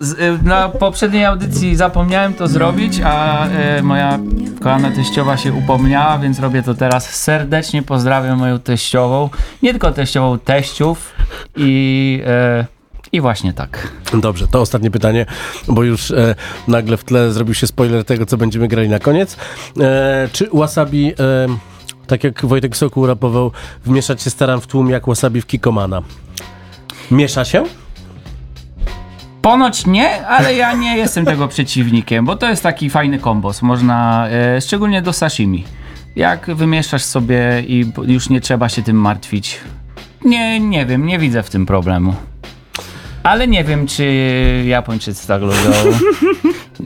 z, 0.00 0.20
e, 0.20 0.38
na 0.42 0.68
poprzedniej 0.68 1.24
audycji 1.24 1.76
zapomniałem 1.76 2.34
to 2.34 2.48
zrobić, 2.48 3.00
a 3.04 3.46
e, 3.46 3.82
moja 3.82 4.18
kochana 4.62 4.90
teściowa 4.90 5.36
się 5.36 5.52
upomniała, 5.52 6.18
więc 6.18 6.38
robię 6.38 6.62
to 6.62 6.74
teraz. 6.74 7.10
Serdecznie 7.10 7.82
pozdrawiam 7.82 8.38
moją 8.38 8.58
teściową. 8.58 9.30
Nie 9.62 9.70
tylko 9.70 9.92
teściową, 9.92 10.38
teściów 10.38 11.12
i, 11.56 12.22
e, 12.26 12.66
i 13.12 13.20
właśnie 13.20 13.52
tak. 13.52 13.88
Dobrze, 14.14 14.48
to 14.48 14.60
ostatnie 14.60 14.90
pytanie, 14.90 15.26
bo 15.68 15.82
już 15.82 16.10
e, 16.10 16.34
nagle 16.68 16.96
w 16.96 17.04
tle 17.04 17.32
zrobił 17.32 17.54
się 17.54 17.66
spoiler 17.66 18.04
tego, 18.04 18.26
co 18.26 18.36
będziemy 18.36 18.68
grali 18.68 18.88
na 18.88 18.98
koniec. 18.98 19.36
E, 19.80 20.28
czy 20.32 20.48
wasabi, 20.52 21.12
e, 21.12 21.14
tak 22.06 22.24
jak 22.24 22.46
Wojtek 22.46 22.76
Sokół 22.76 23.06
rapował, 23.06 23.52
wmieszać 23.84 24.22
się 24.22 24.30
staram 24.30 24.60
w 24.60 24.66
tłum 24.66 24.90
jak 24.90 25.06
wasabi 25.06 25.40
w 25.40 25.46
Kikomana? 25.46 26.02
Miesza 27.10 27.44
się? 27.44 27.64
Ponoć 29.42 29.86
nie, 29.86 30.26
ale 30.26 30.54
ja 30.54 30.72
nie 30.72 30.96
jestem 30.96 31.24
tego 31.24 31.48
przeciwnikiem, 31.48 32.24
bo 32.24 32.36
to 32.36 32.48
jest 32.48 32.62
taki 32.62 32.90
fajny 32.90 33.18
kombos. 33.18 33.62
Można, 33.62 34.28
e, 34.28 34.60
szczególnie 34.60 35.02
do 35.02 35.12
sashimi. 35.12 35.64
Jak 36.16 36.54
wymieszasz 36.54 37.02
sobie 37.02 37.62
i 37.66 37.92
już 38.06 38.28
nie 38.28 38.40
trzeba 38.40 38.68
się 38.68 38.82
tym 38.82 38.96
martwić. 38.96 39.60
Nie, 40.24 40.60
nie 40.60 40.86
wiem, 40.86 41.06
nie 41.06 41.18
widzę 41.18 41.42
w 41.42 41.50
tym 41.50 41.66
problemu. 41.66 42.14
Ale 43.22 43.48
nie 43.48 43.64
wiem, 43.64 43.86
czy 43.86 44.04
Japończycy 44.66 45.26
tak 45.26 45.42
lubią. 45.42 45.54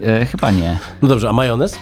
E, 0.02 0.26
chyba 0.26 0.50
nie. 0.50 0.78
No 1.02 1.08
dobrze, 1.08 1.28
a 1.28 1.32
majonez? 1.32 1.78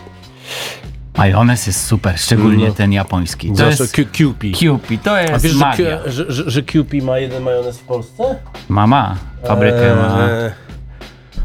Majonez 1.19 1.67
jest 1.67 1.87
super, 1.87 2.19
szczególnie 2.19 2.69
No. 2.69 2.75
ten 2.75 2.93
japoński. 2.93 3.53
To 3.53 3.67
jest 3.67 3.93
Kewpie. 4.13 4.53
Kewpie, 4.53 4.99
to 4.99 5.13
A 5.15 5.21
jest 5.21 5.45
wiesz, 5.45 5.53
że, 5.53 5.59
magia. 5.59 5.99
Q- 5.99 6.13
że, 6.13 6.33
że, 6.33 6.51
że 6.51 6.63
Kewpie 6.63 7.03
ma 7.03 7.19
jeden 7.19 7.43
majonez 7.43 7.79
w 7.79 7.83
Polsce? 7.85 8.37
Mama, 8.69 9.17
fabrykę 9.49 9.97
ma. 9.97 10.29
Eee, 10.29 10.51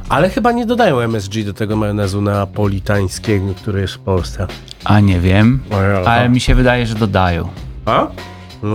Ale 0.09 0.29
chyba 0.29 0.51
nie 0.51 0.65
dodają 0.65 0.99
MSG 0.99 1.43
do 1.45 1.53
tego 1.53 1.75
majonezu 1.75 2.21
neapolitańskiego, 2.21 3.53
który 3.53 3.81
jest 3.81 3.93
w 3.93 3.99
Polsce. 3.99 4.47
A 4.85 4.99
nie 4.99 5.19
wiem, 5.19 5.59
Ojej, 5.71 5.95
ale 5.95 6.07
aha. 6.19 6.29
mi 6.29 6.39
się 6.39 6.55
wydaje, 6.55 6.87
że 6.87 6.95
dodają. 6.95 7.49
A? 7.85 8.07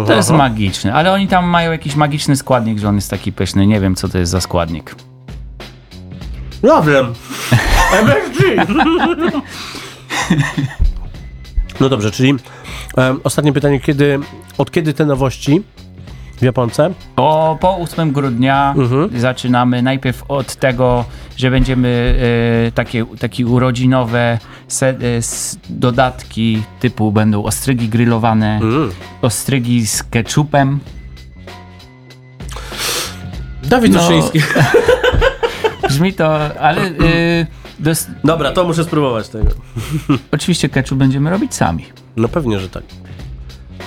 To 0.06 0.14
jest 0.14 0.28
Aha. 0.30 0.38
magiczne, 0.38 0.94
ale 0.94 1.12
oni 1.12 1.28
tam 1.28 1.44
mają 1.46 1.72
jakiś 1.72 1.96
magiczny 1.96 2.36
składnik, 2.36 2.78
że 2.78 2.88
on 2.88 2.94
jest 2.94 3.10
taki 3.10 3.32
pyszny. 3.32 3.66
Nie 3.66 3.80
wiem, 3.80 3.94
co 3.94 4.08
to 4.08 4.18
jest 4.18 4.32
za 4.32 4.40
składnik. 4.40 4.94
Ja 6.62 6.82
wiem. 6.82 7.06
MSG. 8.06 8.42
No 11.80 11.88
dobrze, 11.88 12.10
czyli 12.10 12.34
em, 12.96 13.20
ostatnie 13.24 13.52
pytanie, 13.52 13.80
kiedy, 13.80 14.18
od 14.58 14.70
kiedy 14.70 14.94
te 14.94 15.06
nowości 15.06 15.62
w 16.36 16.42
Japonce? 16.42 16.90
O, 17.16 17.58
po 17.60 17.76
8 17.76 18.12
grudnia 18.12 18.74
zaczynamy 19.16 19.82
najpierw 19.82 20.24
od 20.28 20.56
tego, 20.56 21.04
że 21.36 21.50
będziemy 21.50 22.18
e, 22.68 22.72
takie, 22.72 23.06
takie 23.20 23.46
urodzinowe 23.46 24.38
se, 24.68 24.88
e, 24.88 25.16
s, 25.16 25.58
dodatki 25.70 26.62
typu 26.80 27.12
będą 27.12 27.44
ostrygi 27.44 27.88
grillowane, 27.88 28.60
ostrygi 29.22 29.86
z 29.86 30.02
ketchupem. 30.02 30.80
Dawid 33.62 33.92
No. 33.92 34.08
Brzmi 35.88 36.12
to, 36.12 36.58
ale... 36.60 36.82
E, 36.82 37.46
dos- 37.78 38.06
Dobra, 38.24 38.52
to 38.52 38.64
muszę 38.64 38.84
spróbować 38.84 39.28
tego. 39.28 39.48
Oczywiście 40.32 40.68
ketchup 40.68 40.98
będziemy 40.98 41.30
robić 41.30 41.54
sami. 41.54 41.84
No 42.16 42.28
pewnie, 42.28 42.58
że 42.60 42.68
tak. 42.68 42.82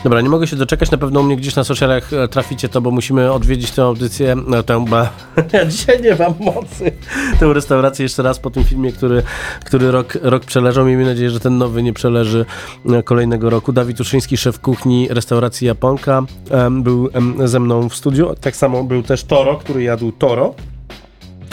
Dobra, 0.04 0.22
nie 0.22 0.30
mogę 0.30 0.48
się 0.48 0.56
doczekać, 0.56 0.92
na 0.92 0.98
pewno 0.98 1.20
u 1.20 1.24
mnie 1.24 1.38
gdzieś 1.38 1.56
na 1.56 1.64
socialach 1.64 2.14
e, 2.14 2.28
traficie 2.28 2.70
to, 2.70 2.82
bo 2.82 2.92
musimy 2.92 3.32
odwiedzić 3.32 3.72
tę 3.72 3.84
audycję, 3.84 4.36
no 4.48 4.64
tę, 4.64 4.86
ba, 4.90 5.10
ja 5.54 5.66
dzisiaj 5.66 6.02
nie 6.02 6.16
mam 6.16 6.34
mocy, 6.40 6.92
tę 7.40 7.54
restaurację 7.54 8.04
jeszcze 8.04 8.24
raz 8.24 8.40
po 8.40 8.50
tym 8.50 8.64
filmie, 8.64 8.92
który, 8.92 9.24
który 9.66 9.92
rok, 9.92 10.18
rok 10.22 10.46
przeleżał. 10.46 10.86
Miejmy 10.86 11.06
nadzieję, 11.06 11.30
że 11.30 11.40
ten 11.40 11.58
nowy 11.58 11.84
nie 11.84 11.94
przeleży 11.94 12.46
e, 12.86 13.04
kolejnego 13.04 13.50
roku. 13.50 13.74
Dawid 13.74 14.00
Uszyński, 14.00 14.38
szef 14.38 14.60
kuchni 14.60 15.08
restauracji 15.10 15.68
Japonka, 15.68 16.24
był 16.72 17.10
ze 17.46 17.60
mną 17.60 17.90
w 17.90 17.96
studiu. 17.96 18.36
Tak 18.42 18.56
samo 18.56 18.84
był 18.84 19.04
też 19.04 19.24
Toro, 19.24 19.56
który 19.58 19.84
jadł 19.84 20.12
Toro. 20.12 20.54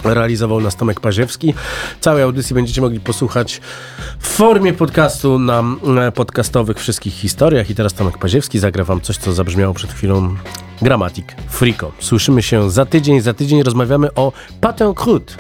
Realizował 0.04 0.60
nas 0.60 0.76
Tomek 0.76 1.00
Paziewski. 1.00 1.54
Całej 2.00 2.22
audycji 2.22 2.54
będziecie 2.54 2.80
mogli 2.80 3.00
posłuchać 3.00 3.60
w 4.18 4.26
formie 4.26 4.72
podcastu 4.72 5.38
na 5.38 5.62
e, 6.06 6.12
podcastowych 6.12 6.78
wszystkich 6.78 7.14
historiach. 7.14 7.70
I 7.70 7.74
teraz 7.74 7.94
Tomek 7.94 8.18
Paziewski 8.18 8.58
zagra 8.58 8.84
wam 8.84 9.00
coś, 9.00 9.16
co 9.16 9.32
zabrzmiało 9.32 9.74
przed 9.74 9.92
chwilą. 9.92 10.36
Gramatik, 10.82 11.34
Frico. 11.48 11.92
Słyszymy 11.98 12.42
się 12.42 12.70
za 12.70 12.86
tydzień. 12.86 13.20
Za 13.20 13.34
tydzień 13.34 13.62
rozmawiamy 13.62 14.14
o 14.14 14.32
patin 14.60 14.86
croûte. 14.86 15.32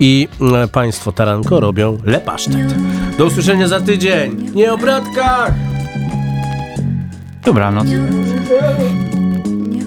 I 0.00 0.28
e, 0.54 0.68
państwo 0.68 1.12
taranko 1.12 1.60
robią 1.60 1.98
lepasztet. 2.04 2.74
Do 3.18 3.24
usłyszenia 3.24 3.68
za 3.68 3.80
tydzień. 3.80 4.50
Nie 4.54 4.72
o 4.72 4.78
bratkach! 4.78 5.52
Dobranoc. 7.44 7.86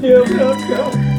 Nie 0.02 0.22
o 0.22 0.26
bratkach! 0.26 1.17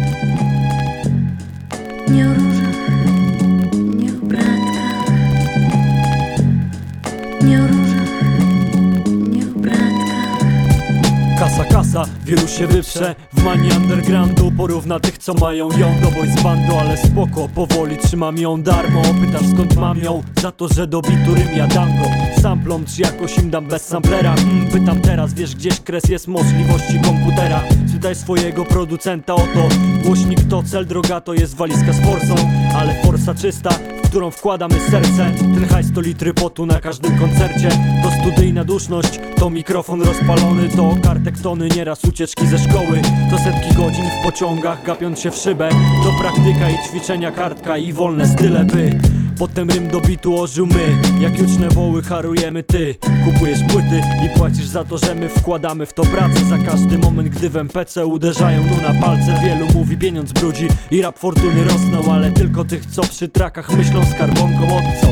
Kasa, 11.38 11.64
kasa, 11.64 12.04
wielu 12.24 12.48
się 12.48 12.66
wyprze. 12.66 13.14
W 13.32 13.42
manii 13.44 13.70
undergroundu 13.72 14.52
porówna 14.56 15.00
tych 15.00 15.18
co 15.18 15.34
mają 15.34 15.68
ją. 15.78 15.94
Do 16.02 16.10
boys 16.10 16.42
bandu, 16.42 16.76
ale 16.80 16.96
spoko, 16.96 17.48
powoli 17.54 17.96
trzymam 17.96 18.38
ją. 18.38 18.62
Darmo 18.62 19.02
Pytasz 19.02 19.46
skąd 19.54 19.76
mam 19.76 19.98
ją? 19.98 20.22
Za 20.42 20.52
to, 20.52 20.68
że 20.68 20.86
do 20.86 21.00
bitu 21.00 21.34
ja 21.56 21.66
dam 21.66 21.88
go. 21.98 22.04
Samplom 22.42 22.84
czy 22.84 23.02
jakoś 23.02 23.38
im 23.38 23.50
dam 23.50 23.66
bez 23.66 23.86
samplera. 23.86 24.34
Hmm, 24.34 24.66
Pytam 24.66 25.00
teraz, 25.00 25.34
wiesz 25.34 25.54
gdzieś 25.54 25.80
kres 25.80 26.04
jest 26.08 26.28
możliwości 26.28 27.00
komputera 27.04 27.62
Spytaj 27.98 28.14
swojego 28.14 28.64
producenta 28.64 29.34
o 29.34 29.38
to 29.38 29.68
Głośnik 30.04 30.38
to 30.50 30.62
cel, 30.62 30.86
droga 30.86 31.20
to 31.20 31.34
jest 31.34 31.56
walizka 31.56 31.92
z 31.92 32.00
forsą 32.00 32.34
Ale 32.76 32.94
forsa 33.04 33.34
czysta, 33.34 33.70
w 34.04 34.08
którą 34.08 34.30
wkładamy 34.30 34.74
serce. 34.90 35.30
Ten 35.38 35.68
hajs 35.68 35.92
to 35.94 36.00
litry 36.00 36.34
potu 36.34 36.66
na 36.66 36.80
każdym 36.80 37.18
koncercie 37.18 37.68
To 38.02 38.10
studyjna 38.10 38.64
duszność, 38.64 39.20
to 39.36 39.50
mikrofon 39.50 40.02
rozpalony 40.02 40.68
To 40.76 40.96
kartek 41.02 41.38
tony, 41.38 41.68
nieraz 41.68 42.04
ucieczki 42.04 42.46
ze 42.46 42.58
szkoły 42.58 43.00
To 43.30 43.38
setki 43.38 43.74
godzin 43.74 44.04
w 44.20 44.24
pociągach, 44.24 44.84
gapiąc 44.84 45.20
się 45.20 45.30
w 45.30 45.36
szybę 45.36 45.68
To 46.04 46.12
praktyka 46.18 46.70
i 46.70 46.88
ćwiczenia 46.88 47.32
kartka 47.32 47.76
i 47.76 47.92
wolne 47.92 48.26
style 48.26 48.64
by 48.64 49.17
Potem 49.38 49.70
rym 49.70 49.88
do 49.88 50.00
bitu 50.00 50.40
ożył 50.40 50.66
my. 50.66 50.96
Jak 51.20 51.38
juczne 51.38 51.68
woły 51.68 52.02
harujemy 52.02 52.62
ty 52.62 52.94
Kupujesz 53.24 53.58
płyty 53.68 54.02
i 54.26 54.38
płacisz 54.38 54.66
za 54.66 54.84
to, 54.84 54.98
że 54.98 55.14
my 55.14 55.28
wkładamy 55.28 55.86
w 55.86 55.92
to 55.92 56.02
pracę. 56.02 56.40
Za 56.48 56.58
każdy 56.58 56.98
moment, 56.98 57.28
gdy 57.28 57.50
w 57.50 57.56
MPC 57.56 58.06
uderzają 58.06 58.62
nu 58.62 58.82
na 58.82 59.00
palce 59.00 59.40
Wielu 59.44 59.66
mówi 59.74 59.96
pieniądz 59.96 60.32
brudzi 60.32 60.68
i 60.90 61.02
rap 61.02 61.18
fortuny 61.18 61.64
rosną 61.64 62.12
Ale 62.12 62.30
tylko 62.30 62.64
tych, 62.64 62.86
co 62.86 63.02
przy 63.02 63.28
trakach 63.28 63.70
myślą 63.70 64.04
skarbonką 64.06 64.76
od 64.76 65.00
co? 65.00 65.08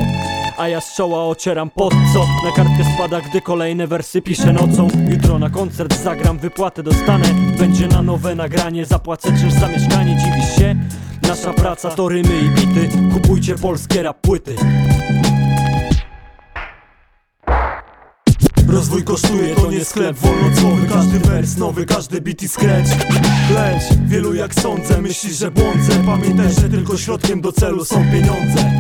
A 0.59 0.69
ja 0.69 0.81
z 0.81 0.97
czoła 0.97 1.25
ocieram 1.25 1.71
pod 1.71 1.95
co? 2.15 2.27
Na 2.45 2.53
kartkę 2.57 2.85
spada, 2.95 3.21
gdy 3.21 3.41
kolejne 3.41 3.87
wersy 3.87 4.23
piszę 4.23 4.53
nocą. 4.53 4.89
Jutro 5.09 5.39
na 5.39 5.51
koncert 5.51 6.03
zagram, 6.03 6.39
wypłatę 6.39 6.83
dostanę. 6.83 7.25
Będzie 7.59 7.89
na 7.89 8.03
nowe 8.03 8.35
nagranie, 8.35 8.87
zapłacę 8.87 9.29
czymś 9.41 9.53
za 9.53 9.69
mieszkanie 9.69 10.17
Dziwisz 10.17 10.57
się? 10.59 10.77
Nasza 11.29 11.53
praca 11.53 11.91
to 11.91 12.09
rymy 12.09 12.41
i 12.41 12.49
bity. 12.51 12.89
Kupujcie 13.13 13.55
polskie 13.55 14.03
rap 14.03 14.21
płyty 14.21 14.57
Rozwój 18.69 19.05
kosztuje, 19.05 19.55
to 19.55 19.71
nie 19.71 19.85
sklep 19.85 20.17
wolnocłowy. 20.17 20.87
Każdy 20.89 21.19
wers 21.19 21.57
nowy, 21.57 21.87
każdy 21.87 22.21
beat 22.21 22.43
i 22.43 22.49
scratch 22.49 22.91
Lecz 23.55 23.83
wielu 24.07 24.35
jak 24.35 24.55
sądzę 24.55 25.03
myśli, 25.03 25.35
że 25.35 25.51
błądzę. 25.51 25.93
Pamiętaj, 26.07 26.53
że 26.53 26.69
tylko 26.69 26.97
środkiem 26.97 27.41
do 27.41 27.53
celu 27.53 27.85
są 27.85 28.05
pieniądze 28.13 28.71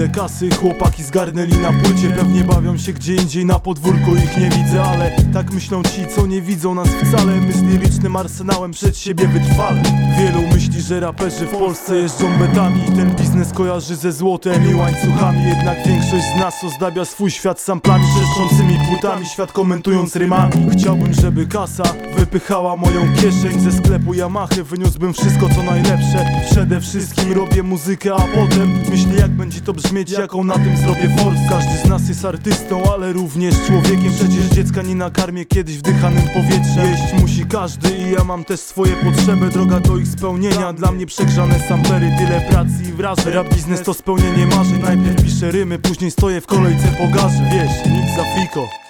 Ile 0.00 0.08
kasy 0.08 0.50
chłopaki 0.50 1.02
zgarnęli 1.02 1.52
na 1.52 1.72
płycie. 1.72 2.10
Pewnie 2.10 2.44
bawią 2.44 2.78
się 2.78 2.92
gdzie 2.92 3.14
indziej 3.14 3.44
na 3.44 3.58
podwórku 3.58 4.16
Ich 4.16 4.36
nie 4.36 4.50
widzę, 4.50 4.82
ale 4.82 5.10
tak 5.32 5.52
myślą 5.52 5.82
ci, 5.82 6.06
co 6.16 6.26
nie 6.26 6.42
widzą 6.42 6.74
nas 6.74 6.88
wcale. 6.88 7.36
My 7.36 7.52
z 7.52 7.62
lirycznym 7.62 8.16
arsenałem 8.16 8.70
przed 8.70 8.98
siebie 8.98 9.28
wytrwale 9.28 9.82
Wielu 10.18 10.42
myśli, 10.54 10.82
że 10.82 11.00
raperzy 11.00 11.46
w 11.46 11.50
Polsce 11.50 11.96
jeżdżą 11.96 12.38
betami. 12.38 12.82
I 12.88 12.92
ten 12.92 13.16
biznes 13.16 13.52
kojarzy 13.52 13.96
ze 13.96 14.12
złotem 14.12 14.70
i 14.70 14.74
łańcuchami. 14.74 15.44
Jednak 15.44 15.86
większość 15.86 16.24
z 16.36 16.40
nas 16.40 16.64
ozdabia 16.64 17.04
swój 17.04 17.30
świat 17.30 17.60
samplami 17.60 18.04
Trzeszczącymi 18.16 18.78
płytami, 18.88 19.26
świat 19.26 19.52
komentując 19.52 20.16
rymami. 20.16 20.70
Chciałbym, 20.72 21.14
żeby 21.14 21.46
kasa 21.46 21.84
wypychała 22.16 22.76
moją 22.76 23.14
kieszeń. 23.14 23.60
Ze 23.60 23.72
sklepu 23.72 24.14
Yamahy 24.14 24.64
wyniósłbym 24.64 25.12
wszystko 25.12 25.48
co 25.48 25.62
najlepsze. 25.62 26.26
Przede 26.50 26.80
wszystkim 26.80 27.32
robię 27.32 27.62
muzykę, 27.62 28.14
a 28.14 28.20
potem 28.20 28.72
myślę 28.90 29.14
jak 29.14 29.30
będzie 29.30 29.60
to 29.60 29.72
brzmieć, 29.90 30.10
jaką 30.10 30.44
na 30.44 30.54
tym 30.54 30.76
zrobię 30.76 31.16
force 31.18 31.40
Każdy 31.48 31.78
z 31.78 31.84
nas 31.84 32.08
jest 32.08 32.24
artystą, 32.24 32.92
ale 32.92 33.12
również 33.12 33.54
człowiekiem. 33.66 34.12
Przecież 34.14 34.44
dziecka 34.54 34.82
nie 34.82 34.94
nakarmię 34.94 35.44
kiedyś 35.44 35.78
wdychanym 35.78 36.22
powietrzem 36.22 36.90
Jeść 36.90 37.22
musi 37.22 37.46
każdy 37.46 37.90
i 37.90 38.10
ja 38.10 38.24
mam 38.24 38.44
też 38.44 38.60
swoje 38.60 38.96
potrzeby. 38.96 39.48
Droga 39.48 39.80
do 39.80 39.96
ich 39.96 40.08
spełnienia, 40.08 40.72
dla 40.72 40.92
mnie 40.92 41.06
przegrzane 41.06 41.60
sampery. 41.68 42.10
Tyle 42.18 42.40
pracy 42.40 42.82
i 42.88 42.92
wrażeń. 42.92 43.32
Rap 43.32 43.54
biznes 43.54 43.82
to 43.82 43.94
spełnienie 43.94 44.46
marzeń. 44.46 44.82
Najpierw 44.82 45.24
piszę 45.24 45.50
rymy, 45.50 45.78
później 45.78 46.10
stoję 46.10 46.40
w 46.40 46.46
kolejce 46.46 46.88
po 46.98 47.06
Wiesz, 47.52 47.86
nic 47.86 48.16
za 48.16 48.24
fiko 48.24 48.89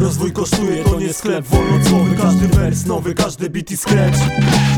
Rozwój 0.00 0.32
kosztuje, 0.32 0.84
to 0.84 1.00
nie 1.00 1.12
sklep 1.12 1.46
wolnocłowy. 1.46 2.16
Każdy 2.16 2.48
wers 2.48 2.86
nowy, 2.86 3.14
każdy 3.14 3.50
beat 3.50 3.70
i 3.70 3.76
scratch 3.76 4.18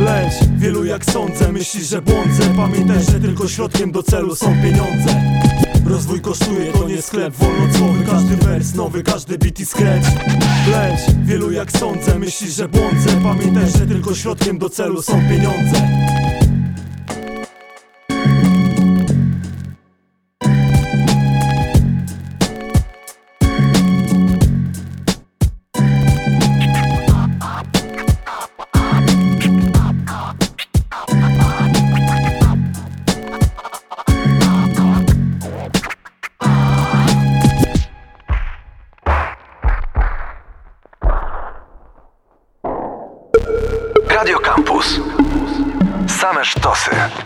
Lecz 0.00 0.32
wielu 0.56 0.84
jak 0.84 1.04
sądzę 1.04 1.52
myśli, 1.52 1.84
że 1.84 2.02
błądzę. 2.02 2.42
Pamiętaj, 2.56 3.04
że 3.04 3.20
tylko 3.20 3.48
środkiem 3.48 3.92
do 3.92 4.02
celu 4.02 4.34
są 4.36 4.46
pieniądze. 4.62 5.22
Rozwój 5.86 6.20
kosztuje, 6.20 6.72
to 6.72 6.88
nie 6.88 7.02
sklep 7.02 7.34
wolnocłowy. 7.34 8.04
Każdy 8.04 8.36
wers 8.36 8.74
nowy, 8.74 9.02
każdy 9.02 9.38
beat 9.38 9.60
i 9.60 9.66
scratch 9.66 10.08
Lecz 10.70 11.00
wielu 11.24 11.50
jak 11.50 11.72
sądzę 11.72 12.18
myśli, 12.18 12.50
że 12.50 12.68
błądzę. 12.68 13.10
Pamiętaj, 13.22 13.70
że 13.78 13.86
tylko 13.86 14.14
środkiem 14.14 14.58
do 14.58 14.70
celu 14.70 15.02
są 15.02 15.12
pieniądze 15.28 16.19